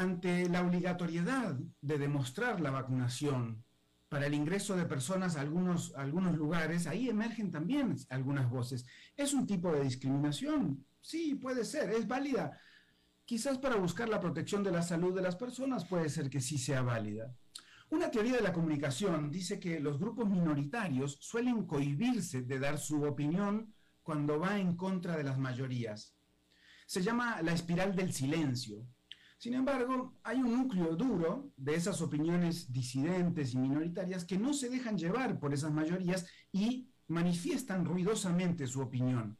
Ante 0.00 0.48
la 0.48 0.62
obligatoriedad 0.62 1.58
de 1.82 1.98
demostrar 1.98 2.58
la 2.62 2.70
vacunación 2.70 3.62
para 4.08 4.24
el 4.24 4.32
ingreso 4.32 4.74
de 4.74 4.86
personas 4.86 5.36
a 5.36 5.42
algunos, 5.42 5.94
algunos 5.94 6.34
lugares, 6.38 6.86
ahí 6.86 7.10
emergen 7.10 7.50
también 7.50 7.94
algunas 8.08 8.48
voces. 8.48 8.86
¿Es 9.14 9.34
un 9.34 9.46
tipo 9.46 9.70
de 9.70 9.84
discriminación? 9.84 10.86
Sí, 11.02 11.34
puede 11.34 11.66
ser, 11.66 11.90
es 11.90 12.08
válida. 12.08 12.58
Quizás 13.26 13.58
para 13.58 13.76
buscar 13.76 14.08
la 14.08 14.22
protección 14.22 14.64
de 14.64 14.70
la 14.70 14.80
salud 14.80 15.14
de 15.14 15.20
las 15.20 15.36
personas 15.36 15.84
puede 15.84 16.08
ser 16.08 16.30
que 16.30 16.40
sí 16.40 16.56
sea 16.56 16.80
válida. 16.80 17.34
Una 17.90 18.10
teoría 18.10 18.36
de 18.36 18.42
la 18.42 18.54
comunicación 18.54 19.30
dice 19.30 19.60
que 19.60 19.80
los 19.80 19.98
grupos 19.98 20.30
minoritarios 20.30 21.18
suelen 21.20 21.66
cohibirse 21.66 22.40
de 22.40 22.58
dar 22.58 22.78
su 22.78 23.02
opinión 23.02 23.74
cuando 24.02 24.40
va 24.40 24.58
en 24.58 24.76
contra 24.76 25.18
de 25.18 25.24
las 25.24 25.38
mayorías. 25.38 26.16
Se 26.86 27.02
llama 27.02 27.42
la 27.42 27.52
espiral 27.52 27.94
del 27.94 28.14
silencio 28.14 28.86
sin 29.40 29.54
embargo, 29.54 30.20
hay 30.22 30.36
un 30.36 30.52
núcleo 30.52 30.94
duro 30.94 31.50
de 31.56 31.74
esas 31.74 32.02
opiniones 32.02 32.70
disidentes 32.70 33.54
y 33.54 33.56
minoritarias 33.56 34.26
que 34.26 34.36
no 34.36 34.52
se 34.52 34.68
dejan 34.68 34.98
llevar 34.98 35.40
por 35.40 35.54
esas 35.54 35.72
mayorías 35.72 36.26
y 36.52 36.90
manifiestan 37.08 37.86
ruidosamente 37.86 38.66
su 38.66 38.82
opinión. 38.82 39.38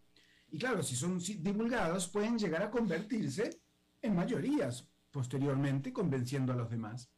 Y 0.49 0.59
claro, 0.59 0.83
si 0.83 0.97
son 0.97 1.19
divulgados, 1.19 2.09
pueden 2.09 2.39
llegar 2.39 2.63
a 2.63 2.71
convertirse 2.71 3.61
en 4.01 4.17
mayorías 4.17 4.89
posteriormente, 5.11 5.93
convenciendo 5.93 6.55
a 6.55 6.57
los 6.57 6.71
demás. 6.71 7.11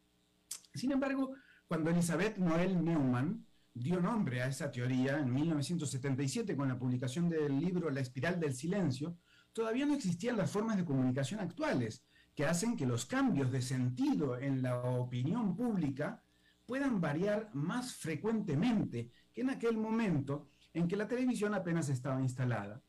Sin 0.75 0.91
embargo, 0.91 1.37
cuando 1.69 1.91
Elizabeth 1.91 2.37
Noel 2.39 2.85
Neumann 2.85 3.47
dio 3.73 4.01
nombre 4.01 4.43
a 4.43 4.49
esa 4.49 4.73
teoría 4.73 5.21
en 5.21 5.33
1977 5.33 6.57
con 6.57 6.67
la 6.67 6.81
publicación 6.81 7.29
del 7.29 7.61
libro 7.61 7.91
La 7.91 8.01
espiral 8.01 8.41
del 8.41 8.55
silencio, 8.55 9.19
todavía 9.53 9.87
no 9.87 9.95
existían 9.95 10.37
las 10.37 10.51
formas 10.51 10.77
de 10.77 10.85
comunicación 10.85 11.39
actuales 11.39 12.03
que 12.35 12.47
hacen 12.47 12.77
que 12.77 12.87
los 12.87 13.05
cambios 13.05 13.51
de 13.51 13.63
sentido 13.63 14.39
en 14.39 14.63
la 14.63 14.81
opinión 14.83 15.55
pública 15.55 16.23
puedan 16.67 17.01
variar 17.01 17.51
más 17.53 17.95
frecuentemente 17.95 19.11
que 19.33 19.43
en 19.43 19.51
aquel 19.51 19.77
momento 19.77 20.49
en 20.73 20.89
que 20.89 20.97
la 20.97 21.09
televisión 21.09 21.55
apenas 21.55 21.89
estaba 21.89 22.21
instalada. 22.23 22.83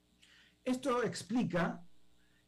Esto 0.63 1.03
explica 1.03 1.85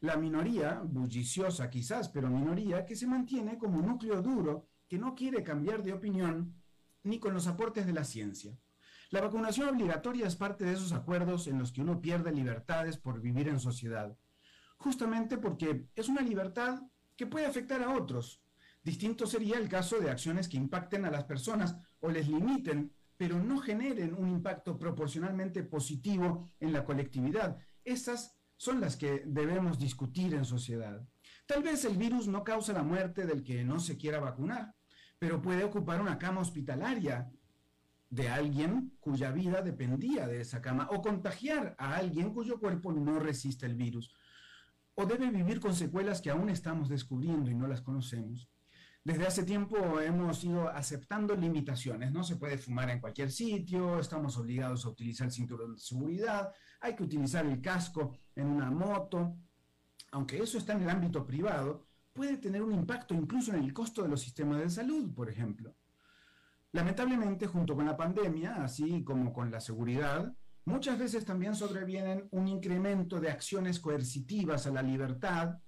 la 0.00 0.16
minoría, 0.16 0.80
bulliciosa 0.82 1.68
quizás, 1.68 2.08
pero 2.08 2.30
minoría, 2.30 2.86
que 2.86 2.96
se 2.96 3.06
mantiene 3.06 3.58
como 3.58 3.82
núcleo 3.82 4.22
duro 4.22 4.68
que 4.88 4.98
no 4.98 5.14
quiere 5.14 5.42
cambiar 5.42 5.82
de 5.82 5.92
opinión 5.92 6.54
ni 7.02 7.18
con 7.18 7.34
los 7.34 7.46
aportes 7.46 7.86
de 7.86 7.92
la 7.92 8.04
ciencia. 8.04 8.58
La 9.10 9.20
vacunación 9.20 9.68
obligatoria 9.68 10.26
es 10.26 10.36
parte 10.36 10.64
de 10.64 10.72
esos 10.72 10.92
acuerdos 10.92 11.46
en 11.46 11.58
los 11.58 11.72
que 11.72 11.82
uno 11.82 12.00
pierde 12.00 12.32
libertades 12.32 12.96
por 12.96 13.20
vivir 13.20 13.48
en 13.48 13.60
sociedad 13.60 14.16
justamente 14.76 15.38
porque 15.38 15.86
es 15.94 16.08
una 16.08 16.22
libertad 16.22 16.82
que 17.16 17.26
puede 17.26 17.46
afectar 17.46 17.82
a 17.82 17.94
otros. 17.94 18.42
Distinto 18.82 19.26
sería 19.26 19.58
el 19.58 19.68
caso 19.68 19.98
de 19.98 20.10
acciones 20.10 20.48
que 20.48 20.56
impacten 20.56 21.04
a 21.04 21.10
las 21.10 21.24
personas 21.24 21.76
o 22.00 22.10
les 22.10 22.28
limiten, 22.28 22.92
pero 23.16 23.42
no 23.42 23.58
generen 23.58 24.14
un 24.14 24.28
impacto 24.28 24.78
proporcionalmente 24.78 25.62
positivo 25.64 26.48
en 26.60 26.72
la 26.72 26.84
colectividad. 26.84 27.58
Esas 27.84 28.36
son 28.56 28.80
las 28.80 28.96
que 28.96 29.22
debemos 29.26 29.78
discutir 29.78 30.34
en 30.34 30.44
sociedad. 30.44 31.06
Tal 31.46 31.62
vez 31.62 31.84
el 31.84 31.96
virus 31.96 32.28
no 32.28 32.44
causa 32.44 32.72
la 32.72 32.82
muerte 32.82 33.26
del 33.26 33.42
que 33.42 33.64
no 33.64 33.80
se 33.80 33.96
quiera 33.96 34.20
vacunar, 34.20 34.74
pero 35.18 35.42
puede 35.42 35.64
ocupar 35.64 36.00
una 36.00 36.18
cama 36.18 36.40
hospitalaria 36.40 37.30
de 38.10 38.28
alguien 38.28 38.96
cuya 39.00 39.32
vida 39.32 39.62
dependía 39.62 40.28
de 40.28 40.40
esa 40.40 40.62
cama 40.62 40.88
o 40.92 41.02
contagiar 41.02 41.74
a 41.78 41.96
alguien 41.96 42.32
cuyo 42.32 42.60
cuerpo 42.60 42.92
no 42.92 43.18
resiste 43.18 43.66
el 43.66 43.74
virus 43.74 44.14
o 44.96 45.06
debe 45.06 45.30
vivir 45.30 45.60
con 45.60 45.74
secuelas 45.74 46.20
que 46.20 46.30
aún 46.30 46.48
estamos 46.48 46.88
descubriendo 46.88 47.50
y 47.50 47.54
no 47.54 47.66
las 47.66 47.82
conocemos. 47.82 48.48
Desde 49.04 49.26
hace 49.26 49.44
tiempo 49.44 50.00
hemos 50.00 50.42
ido 50.42 50.68
aceptando 50.68 51.36
limitaciones. 51.36 52.10
No 52.10 52.24
se 52.24 52.36
puede 52.36 52.58
fumar 52.58 52.90
en 52.90 52.98
cualquier 52.98 53.30
sitio, 53.30 54.00
estamos 54.00 54.36
obligados 54.36 54.84
a 54.84 54.88
utilizar 54.88 55.26
el 55.26 55.32
cinturón 55.32 55.74
de 55.74 55.80
seguridad, 55.80 56.50
hay 56.80 56.96
que 56.96 57.04
utilizar 57.04 57.46
el 57.46 57.60
casco 57.60 58.18
en 58.34 58.48
una 58.48 58.70
moto. 58.70 59.36
Aunque 60.10 60.42
eso 60.42 60.58
está 60.58 60.72
en 60.72 60.82
el 60.82 60.90
ámbito 60.90 61.24
privado, 61.24 61.86
puede 62.12 62.38
tener 62.38 62.62
un 62.62 62.72
impacto 62.72 63.14
incluso 63.14 63.52
en 63.52 63.62
el 63.62 63.72
costo 63.72 64.02
de 64.02 64.08
los 64.08 64.22
sistemas 64.22 64.60
de 64.60 64.70
salud, 64.70 65.14
por 65.14 65.28
ejemplo. 65.28 65.76
Lamentablemente, 66.72 67.46
junto 67.46 67.76
con 67.76 67.84
la 67.84 67.96
pandemia, 67.96 68.64
así 68.64 69.04
como 69.04 69.32
con 69.32 69.50
la 69.50 69.60
seguridad, 69.60 70.34
Muchas 70.66 70.98
veces 70.98 71.24
también 71.24 71.54
sobrevienen 71.54 72.26
un 72.32 72.48
incremento 72.48 73.20
de 73.20 73.30
acciones 73.30 73.78
coercitivas 73.78 74.66
a 74.66 74.72
la 74.72 74.82
libertad, 74.82 75.60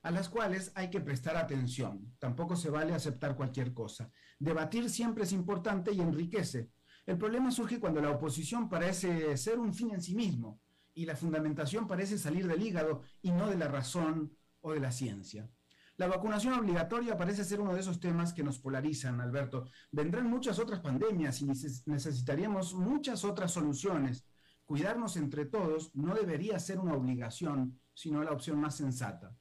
a 0.00 0.10
las 0.10 0.30
cuales 0.30 0.72
hay 0.74 0.88
que 0.88 1.02
prestar 1.02 1.36
atención. 1.36 2.16
Tampoco 2.18 2.56
se 2.56 2.70
vale 2.70 2.94
aceptar 2.94 3.36
cualquier 3.36 3.74
cosa. 3.74 4.10
Debatir 4.38 4.88
siempre 4.88 5.24
es 5.24 5.32
importante 5.32 5.92
y 5.92 6.00
enriquece. 6.00 6.70
El 7.04 7.18
problema 7.18 7.50
surge 7.50 7.78
cuando 7.78 8.00
la 8.00 8.10
oposición 8.10 8.66
parece 8.66 9.36
ser 9.36 9.58
un 9.58 9.74
fin 9.74 9.90
en 9.90 10.00
sí 10.00 10.14
mismo 10.14 10.58
y 10.94 11.04
la 11.04 11.16
fundamentación 11.16 11.86
parece 11.86 12.16
salir 12.16 12.48
del 12.48 12.62
hígado 12.62 13.02
y 13.20 13.32
no 13.32 13.48
de 13.48 13.58
la 13.58 13.68
razón 13.68 14.34
o 14.62 14.72
de 14.72 14.80
la 14.80 14.90
ciencia. 14.90 15.50
La 15.98 16.06
vacunación 16.06 16.54
obligatoria 16.54 17.18
parece 17.18 17.44
ser 17.44 17.60
uno 17.60 17.74
de 17.74 17.80
esos 17.80 18.00
temas 18.00 18.32
que 18.32 18.42
nos 18.42 18.58
polarizan, 18.58 19.20
Alberto. 19.20 19.68
Vendrán 19.92 20.30
muchas 20.30 20.58
otras 20.58 20.80
pandemias 20.80 21.42
y 21.42 21.44
necesitaríamos 21.44 22.72
muchas 22.72 23.22
otras 23.22 23.52
soluciones 23.52 24.24
cuidarnos 24.66 25.16
entre 25.16 25.46
todos 25.46 25.94
no 25.94 26.14
debería 26.14 26.58
ser 26.58 26.78
una 26.78 26.94
obligación, 26.94 27.80
sino 27.94 28.22
la 28.22 28.32
opción 28.32 28.60
más 28.60 28.76
sensata. 28.76 29.34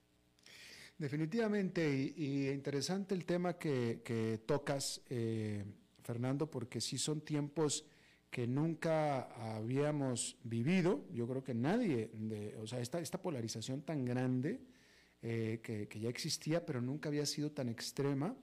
Definitivamente, 0.97 2.13
y, 2.15 2.47
interesante 2.49 3.13
el 3.15 3.25
tema 3.25 3.57
que, 3.57 4.41
tocas, 4.45 5.01
eh, 5.09 5.65
Fernando, 6.01 6.49
porque 6.49 6.79
sí 6.79 6.97
son 6.97 7.21
tiempos 7.21 7.85
que 8.29 8.47
nunca 8.47 9.23
habíamos 9.55 10.37
vivido, 10.43 11.05
yo 11.11 11.27
creo 11.27 11.43
que 11.43 11.53
nadie, 11.53 12.11
o 12.61 12.67
sea, 12.67 12.79
esta, 12.79 12.99
esta 12.99 13.21
polarización 13.21 13.81
tan 13.81 14.05
grande 14.05 14.61
eh, 15.21 15.59
que, 15.63 15.87
que, 15.87 15.99
ya 15.99 16.09
existía, 16.09 16.65
pero 16.65 16.81
nunca 16.81 17.09
había 17.09 17.25
sido 17.25 17.51
tan 17.51 17.69
extrema, 17.69 18.35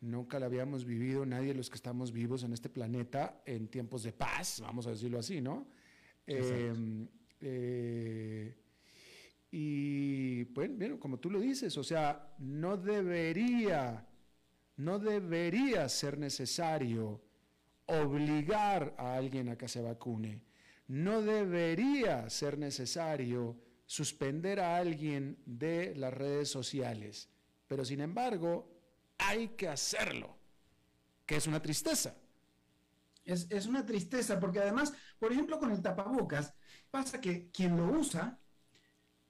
nunca 0.00 0.38
la 0.38 0.46
habíamos 0.46 0.84
vivido 0.84 1.24
nadie 1.24 1.48
de 1.48 1.54
los 1.54 1.70
que 1.70 1.76
estamos 1.76 2.12
vivos 2.12 2.42
en 2.42 2.52
este 2.52 2.68
planeta 2.68 3.42
en 3.46 3.68
tiempos 3.68 4.02
de 4.02 4.12
paz, 4.12 4.60
vamos 4.60 4.86
a 4.86 4.90
decirlo 4.90 5.18
así, 5.18 5.40
¿no? 5.40 5.66
Em, 6.26 7.06
eh, 7.40 8.54
y 9.50 10.44
bueno, 10.44 10.98
como 10.98 11.18
tú 11.18 11.30
lo 11.30 11.40
dices, 11.40 11.76
o 11.76 11.84
sea, 11.84 12.34
no 12.38 12.76
debería, 12.76 14.06
no 14.76 14.98
debería 14.98 15.88
ser 15.88 16.18
necesario 16.18 17.20
obligar 17.86 18.94
a 18.98 19.14
alguien 19.14 19.48
a 19.48 19.56
que 19.56 19.68
se 19.68 19.80
vacune. 19.80 20.42
No 20.88 21.22
debería 21.22 22.28
ser 22.30 22.58
necesario 22.58 23.56
suspender 23.86 24.60
a 24.60 24.76
alguien 24.76 25.38
de 25.46 25.94
las 25.94 26.12
redes 26.12 26.48
sociales. 26.48 27.28
Pero 27.68 27.84
sin 27.84 28.00
embargo, 28.00 28.68
hay 29.18 29.48
que 29.48 29.68
hacerlo, 29.68 30.36
que 31.26 31.36
es 31.36 31.46
una 31.46 31.62
tristeza. 31.62 32.16
Es, 33.24 33.66
una 33.66 33.86
tristeza 33.86 34.38
porque 34.38 34.60
además, 34.60 34.92
por 35.18 35.32
ejemplo, 35.32 35.58
con 35.58 35.70
el 35.70 35.80
tapabocas, 35.80 36.54
pasa 36.90 37.20
que 37.20 37.50
quien 37.50 37.76
lo 37.76 37.86
usa 37.86 38.38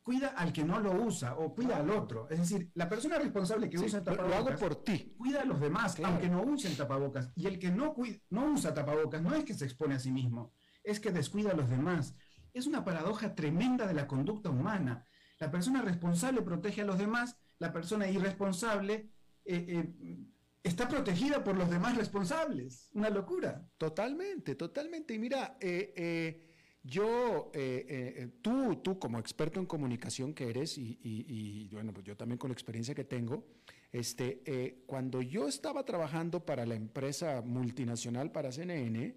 cuida 0.03 0.29
al 0.29 0.53
que 0.53 0.65
no 0.65 0.81
lo 0.81 0.93
usa 0.93 1.37
o 1.37 1.55
cuida 1.55 1.77
al 1.79 1.91
otro. 1.91 2.29
Es 2.29 2.39
decir, 2.39 2.71
la 2.75 2.89
persona 2.89 3.19
responsable 3.19 3.71
que 3.71 3.79
usa 3.79 3.99
el 3.99 4.05
tapabocas 4.05 4.39
lo 4.39 4.49
hago 4.51 4.59
por 4.59 4.83
ti. 4.85 5.15
cuida 5.17 5.43
a 5.43 5.45
los 5.45 5.61
demás, 5.61 5.97
aunque 6.05 6.29
no 6.29 6.43
usen 6.43 6.77
tapabocas. 6.77 7.31
Y 7.35 7.47
el 7.47 7.59
que 7.59 7.71
no, 7.71 7.95
no 8.31 8.53
usa 8.53 8.75
tapabocas 8.75 9.23
no 9.23 9.35
es 9.35 9.45
que 9.45 9.55
se 9.55 9.65
expone 9.65 9.95
a 9.95 9.99
sí 9.99 10.13
mismo, 10.13 10.53
es 10.83 11.01
que 11.01 11.11
descuida 11.11 11.53
a 11.53 11.57
los 11.57 11.71
demás. 11.71 12.15
Es 12.53 12.67
una 12.67 12.85
paradoja 12.85 13.35
tremenda 13.35 13.87
de 13.87 13.95
la 13.95 14.07
conducta 14.07 14.51
humana. 14.51 15.07
La 15.39 15.51
persona 15.51 15.83
responsable 15.83 16.43
protege 16.43 16.83
a 16.83 16.85
los 16.85 16.99
demás, 16.99 17.39
la 17.59 17.73
persona 17.73 18.09
irresponsable 18.09 19.11
eh, 19.45 19.67
eh, 19.69 20.34
está 20.65 20.89
protegida 20.89 21.45
por 21.45 21.57
los 21.57 21.71
demás 21.71 21.97
responsables. 21.97 22.89
Una 22.95 23.11
locura. 23.11 23.69
Totalmente, 23.77 24.55
totalmente. 24.55 25.15
Y 25.15 25.19
mira, 25.19 25.59
eh, 25.61 25.93
eh, 25.95 26.41
yo, 26.83 27.51
eh, 27.55 28.31
tú, 28.41 28.77
tú 28.77 28.99
como 28.99 29.19
experto 29.19 29.61
en 29.61 29.67
comunicación 29.67 30.33
que 30.33 30.49
eres, 30.49 30.77
y, 30.79 31.69
bueno, 31.71 31.93
pues 31.93 32.07
yo 32.07 32.17
también 32.17 32.39
con 32.39 32.49
la 32.49 32.55
experiencia 32.55 32.95
que 32.95 33.05
tengo, 33.05 33.47
este, 33.93 34.83
cuando 34.87 35.23
yo 35.23 35.47
estaba 35.47 35.85
trabajando 35.85 36.45
para 36.45 36.67
la 36.67 36.75
empresa 36.75 37.43
multinacional, 37.43 38.33
para 38.33 38.51
CNN, 38.51 39.15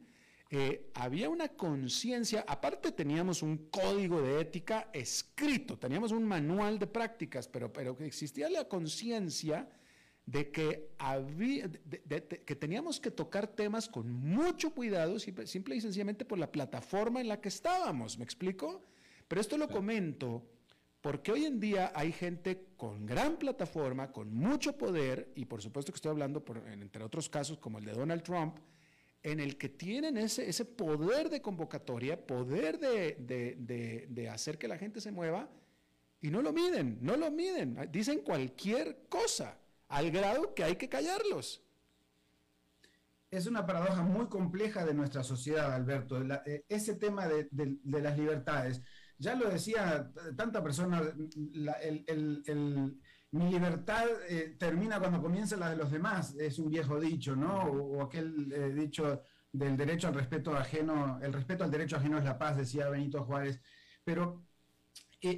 había 0.94 1.30
una 1.30 1.50
conciencia, 1.50 2.46
aparte 2.48 2.92
teníamos 2.92 3.42
un 3.42 3.70
código 3.70 4.22
de 4.22 4.42
ética 4.42 4.90
escrito, 4.94 5.78
teníamos 5.78 6.12
un 6.12 6.24
manual 6.26 6.78
de 6.78 6.88
prácticas, 6.88 7.48
pero, 7.48 7.72
pero 7.74 7.98
existía 8.00 8.50
la 8.50 8.66
conciencia 8.66 9.68
de 10.28 10.52
que, 10.52 10.90
había, 11.00 11.72
que 12.46 12.56
teníamos 12.56 13.00
que 13.00 13.10
tocar 13.10 13.48
temas 13.48 13.88
con 13.88 14.12
mucho 14.12 14.72
cuidado, 14.72 15.18
simple, 15.20 15.48
simple, 15.48 15.78
y 15.78 15.82
sencillamente 15.82 16.26
por 16.26 16.38
la 16.38 16.52
plataforma 16.52 17.22
en 17.22 17.30
la 17.30 17.40
que 17.40 17.48
estábamos, 17.48 18.18
¿me 18.18 18.26
explico? 18.26 18.84
Pero 19.30 19.40
esto 19.40 19.58
lo 19.58 19.70
comento 19.70 20.44
porque 21.00 21.32
hoy 21.32 21.46
en 21.46 21.62
día 21.62 21.94
hay 21.96 22.12
gente 22.12 22.66
con 22.76 23.06
gran 23.06 23.38
plataforma, 23.38 24.12
con 24.12 24.34
mucho 24.34 24.78
poder, 24.78 25.32
y 25.36 25.46
por 25.46 25.62
supuesto 25.62 25.94
que 25.94 25.96
estoy 25.96 26.12
hablando, 26.12 26.44
por, 26.44 26.58
entre 26.68 27.06
otros 27.06 27.30
casos 27.30 27.58
como 27.58 27.80
el 27.80 27.86
de 27.86 27.94
Donald 27.94 28.22
Trump, 28.22 28.58
en 29.24 29.40
el 29.40 29.58
que 29.58 29.70
tienen 29.70 30.18
ese, 30.18 30.50
ese 30.50 30.66
poder 30.66 31.30
de 31.30 31.42
convocatoria, 31.42 32.28
poder 32.28 32.80
de, 32.80 33.16
de, 33.18 34.08
de 34.10 34.30
hacer 34.30 34.58
que 34.58 34.68
la 34.68 34.78
gente 34.78 35.00
se 35.00 35.14
mueva, 35.14 35.50
y 36.20 36.30
no 36.32 36.42
lo 36.42 36.52
miden, 36.52 36.98
no 37.00 37.16
lo 37.16 37.32
miden, 37.32 37.78
dicen 37.94 38.20
cualquier 38.20 39.06
cosa 39.08 39.58
al 39.90 40.12
grado 40.12 40.54
que 40.54 40.64
hay 40.64 40.76
que 40.76 40.90
callarlos. 40.90 41.64
Es 43.30 43.46
una 43.46 43.66
paradoja 43.66 44.04
muy 44.04 44.28
compleja 44.28 44.86
de 44.86 44.94
nuestra 44.94 45.24
sociedad, 45.24 45.74
Alberto, 45.74 46.22
eh, 46.46 46.66
ese 46.70 46.96
tema 46.96 47.28
de, 47.28 47.50
las 47.84 48.18
libertades. 48.18 48.82
Ya 49.18 49.36
lo 49.36 49.50
decía 49.50 50.12
tanta 50.38 50.64
persona, 50.64 51.02
mi 53.32 53.52
libertad 53.52 54.06
eh, 54.30 54.56
termina 54.58 55.00
cuando 55.00 55.22
comienza 55.22 55.58
la 55.58 55.72
de 55.72 55.76
los 55.76 55.92
demás, 55.92 56.36
es 56.40 56.58
un 56.60 56.70
viejo 56.70 57.00
dicho, 57.00 57.36
¿no? 57.36 57.64
O, 57.64 58.04
aquel 58.04 58.52
eh, 58.54 58.70
dicho 58.74 59.24
del 59.52 59.76
derecho 59.76 60.08
al 60.08 60.14
respeto 60.14 60.56
ajeno, 60.56 61.20
el 61.22 61.34
respeto 61.34 61.66
al 61.66 61.72
derecho 61.72 61.98
ajeno 61.98 62.18
es 62.18 62.24
la 62.24 62.38
paz, 62.38 62.56
decía 62.56 62.90
Benito 62.90 63.26
Juárez. 63.26 63.60
Pero 64.06 64.46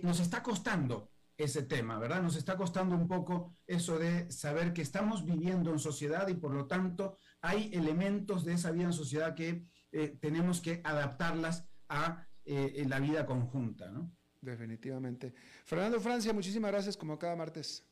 nos 0.03 0.19
está 0.19 0.43
costando 0.43 1.09
ese 1.39 1.63
tema, 1.63 1.97
¿verdad? 1.97 2.21
Nos 2.21 2.35
está 2.35 2.57
costando 2.57 2.95
un 2.95 3.07
poco 3.07 3.53
eso 3.65 3.97
de 3.97 4.29
saber 4.29 4.73
que 4.73 4.81
estamos 4.81 5.25
viviendo 5.25 5.71
en 5.71 5.79
sociedad 5.79 6.27
y 6.27 6.33
por 6.33 6.53
lo 6.53 6.67
tanto 6.67 7.17
hay 7.41 7.71
elementos 7.73 8.43
de 8.43 8.53
esa 8.53 8.71
vida 8.71 8.83
en 8.83 8.93
sociedad 8.93 9.35
que 9.35 9.65
eh, 9.91 10.17
tenemos 10.19 10.59
que 10.59 10.81
adaptarlas 10.83 11.65
a 11.87 12.27
eh, 12.43 12.85
la 12.87 12.99
vida 12.99 13.25
conjunta, 13.25 13.89
¿no? 13.89 14.11
Definitivamente. 14.41 15.33
Fernando 15.65 15.99
Francia, 15.99 16.33
muchísimas 16.33 16.71
gracias 16.71 16.97
como 16.97 17.17
cada 17.17 17.35
martes. 17.35 17.88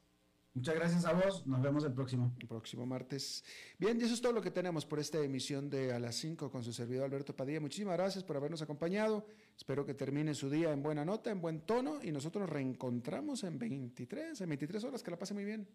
Muchas 0.57 0.73
gracias 0.73 1.05
a 1.05 1.13
vos. 1.13 1.45
Nos 1.45 1.61
vemos 1.61 1.83
el 1.83 1.93
próximo. 1.93 2.33
El 2.39 2.47
próximo 2.47 2.83
martes. 2.83 3.43
Bien, 3.77 4.01
y 4.01 4.03
eso 4.03 4.15
es 4.15 4.21
todo 4.21 4.33
lo 4.33 4.41
que 4.41 4.49
tenemos 4.49 4.87
por 4.87 4.97
esta 4.97 5.19
emisión 5.19 5.69
de 5.69 5.93
A 5.93 5.99
las 5.99 6.15
5 6.15 6.49
con 6.49 6.63
su 6.63 6.73
servidor 6.73 7.05
Alberto 7.05 7.35
Padilla. 7.35 7.59
Muchísimas 7.59 7.95
gracias 7.95 8.23
por 8.23 8.37
habernos 8.37 8.63
acompañado. 8.63 9.23
Espero 9.55 9.85
que 9.85 9.93
termine 9.93 10.33
su 10.33 10.49
día 10.49 10.71
en 10.71 10.81
buena 10.81 11.05
nota, 11.05 11.29
en 11.29 11.41
buen 11.41 11.61
tono 11.61 11.99
y 12.01 12.11
nosotros 12.11 12.41
nos 12.41 12.49
reencontramos 12.49 13.43
en 13.43 13.59
23, 13.59 14.41
en 14.41 14.49
23 14.49 14.83
horas. 14.85 15.03
Que 15.03 15.11
la 15.11 15.19
pase 15.19 15.35
muy 15.35 15.45
bien. 15.45 15.67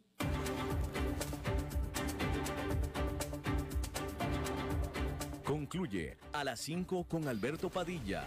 Concluye 5.45 6.17
A 6.33 6.43
las 6.43 6.59
5 6.59 7.05
con 7.05 7.29
Alberto 7.29 7.71
Padilla 7.71 8.27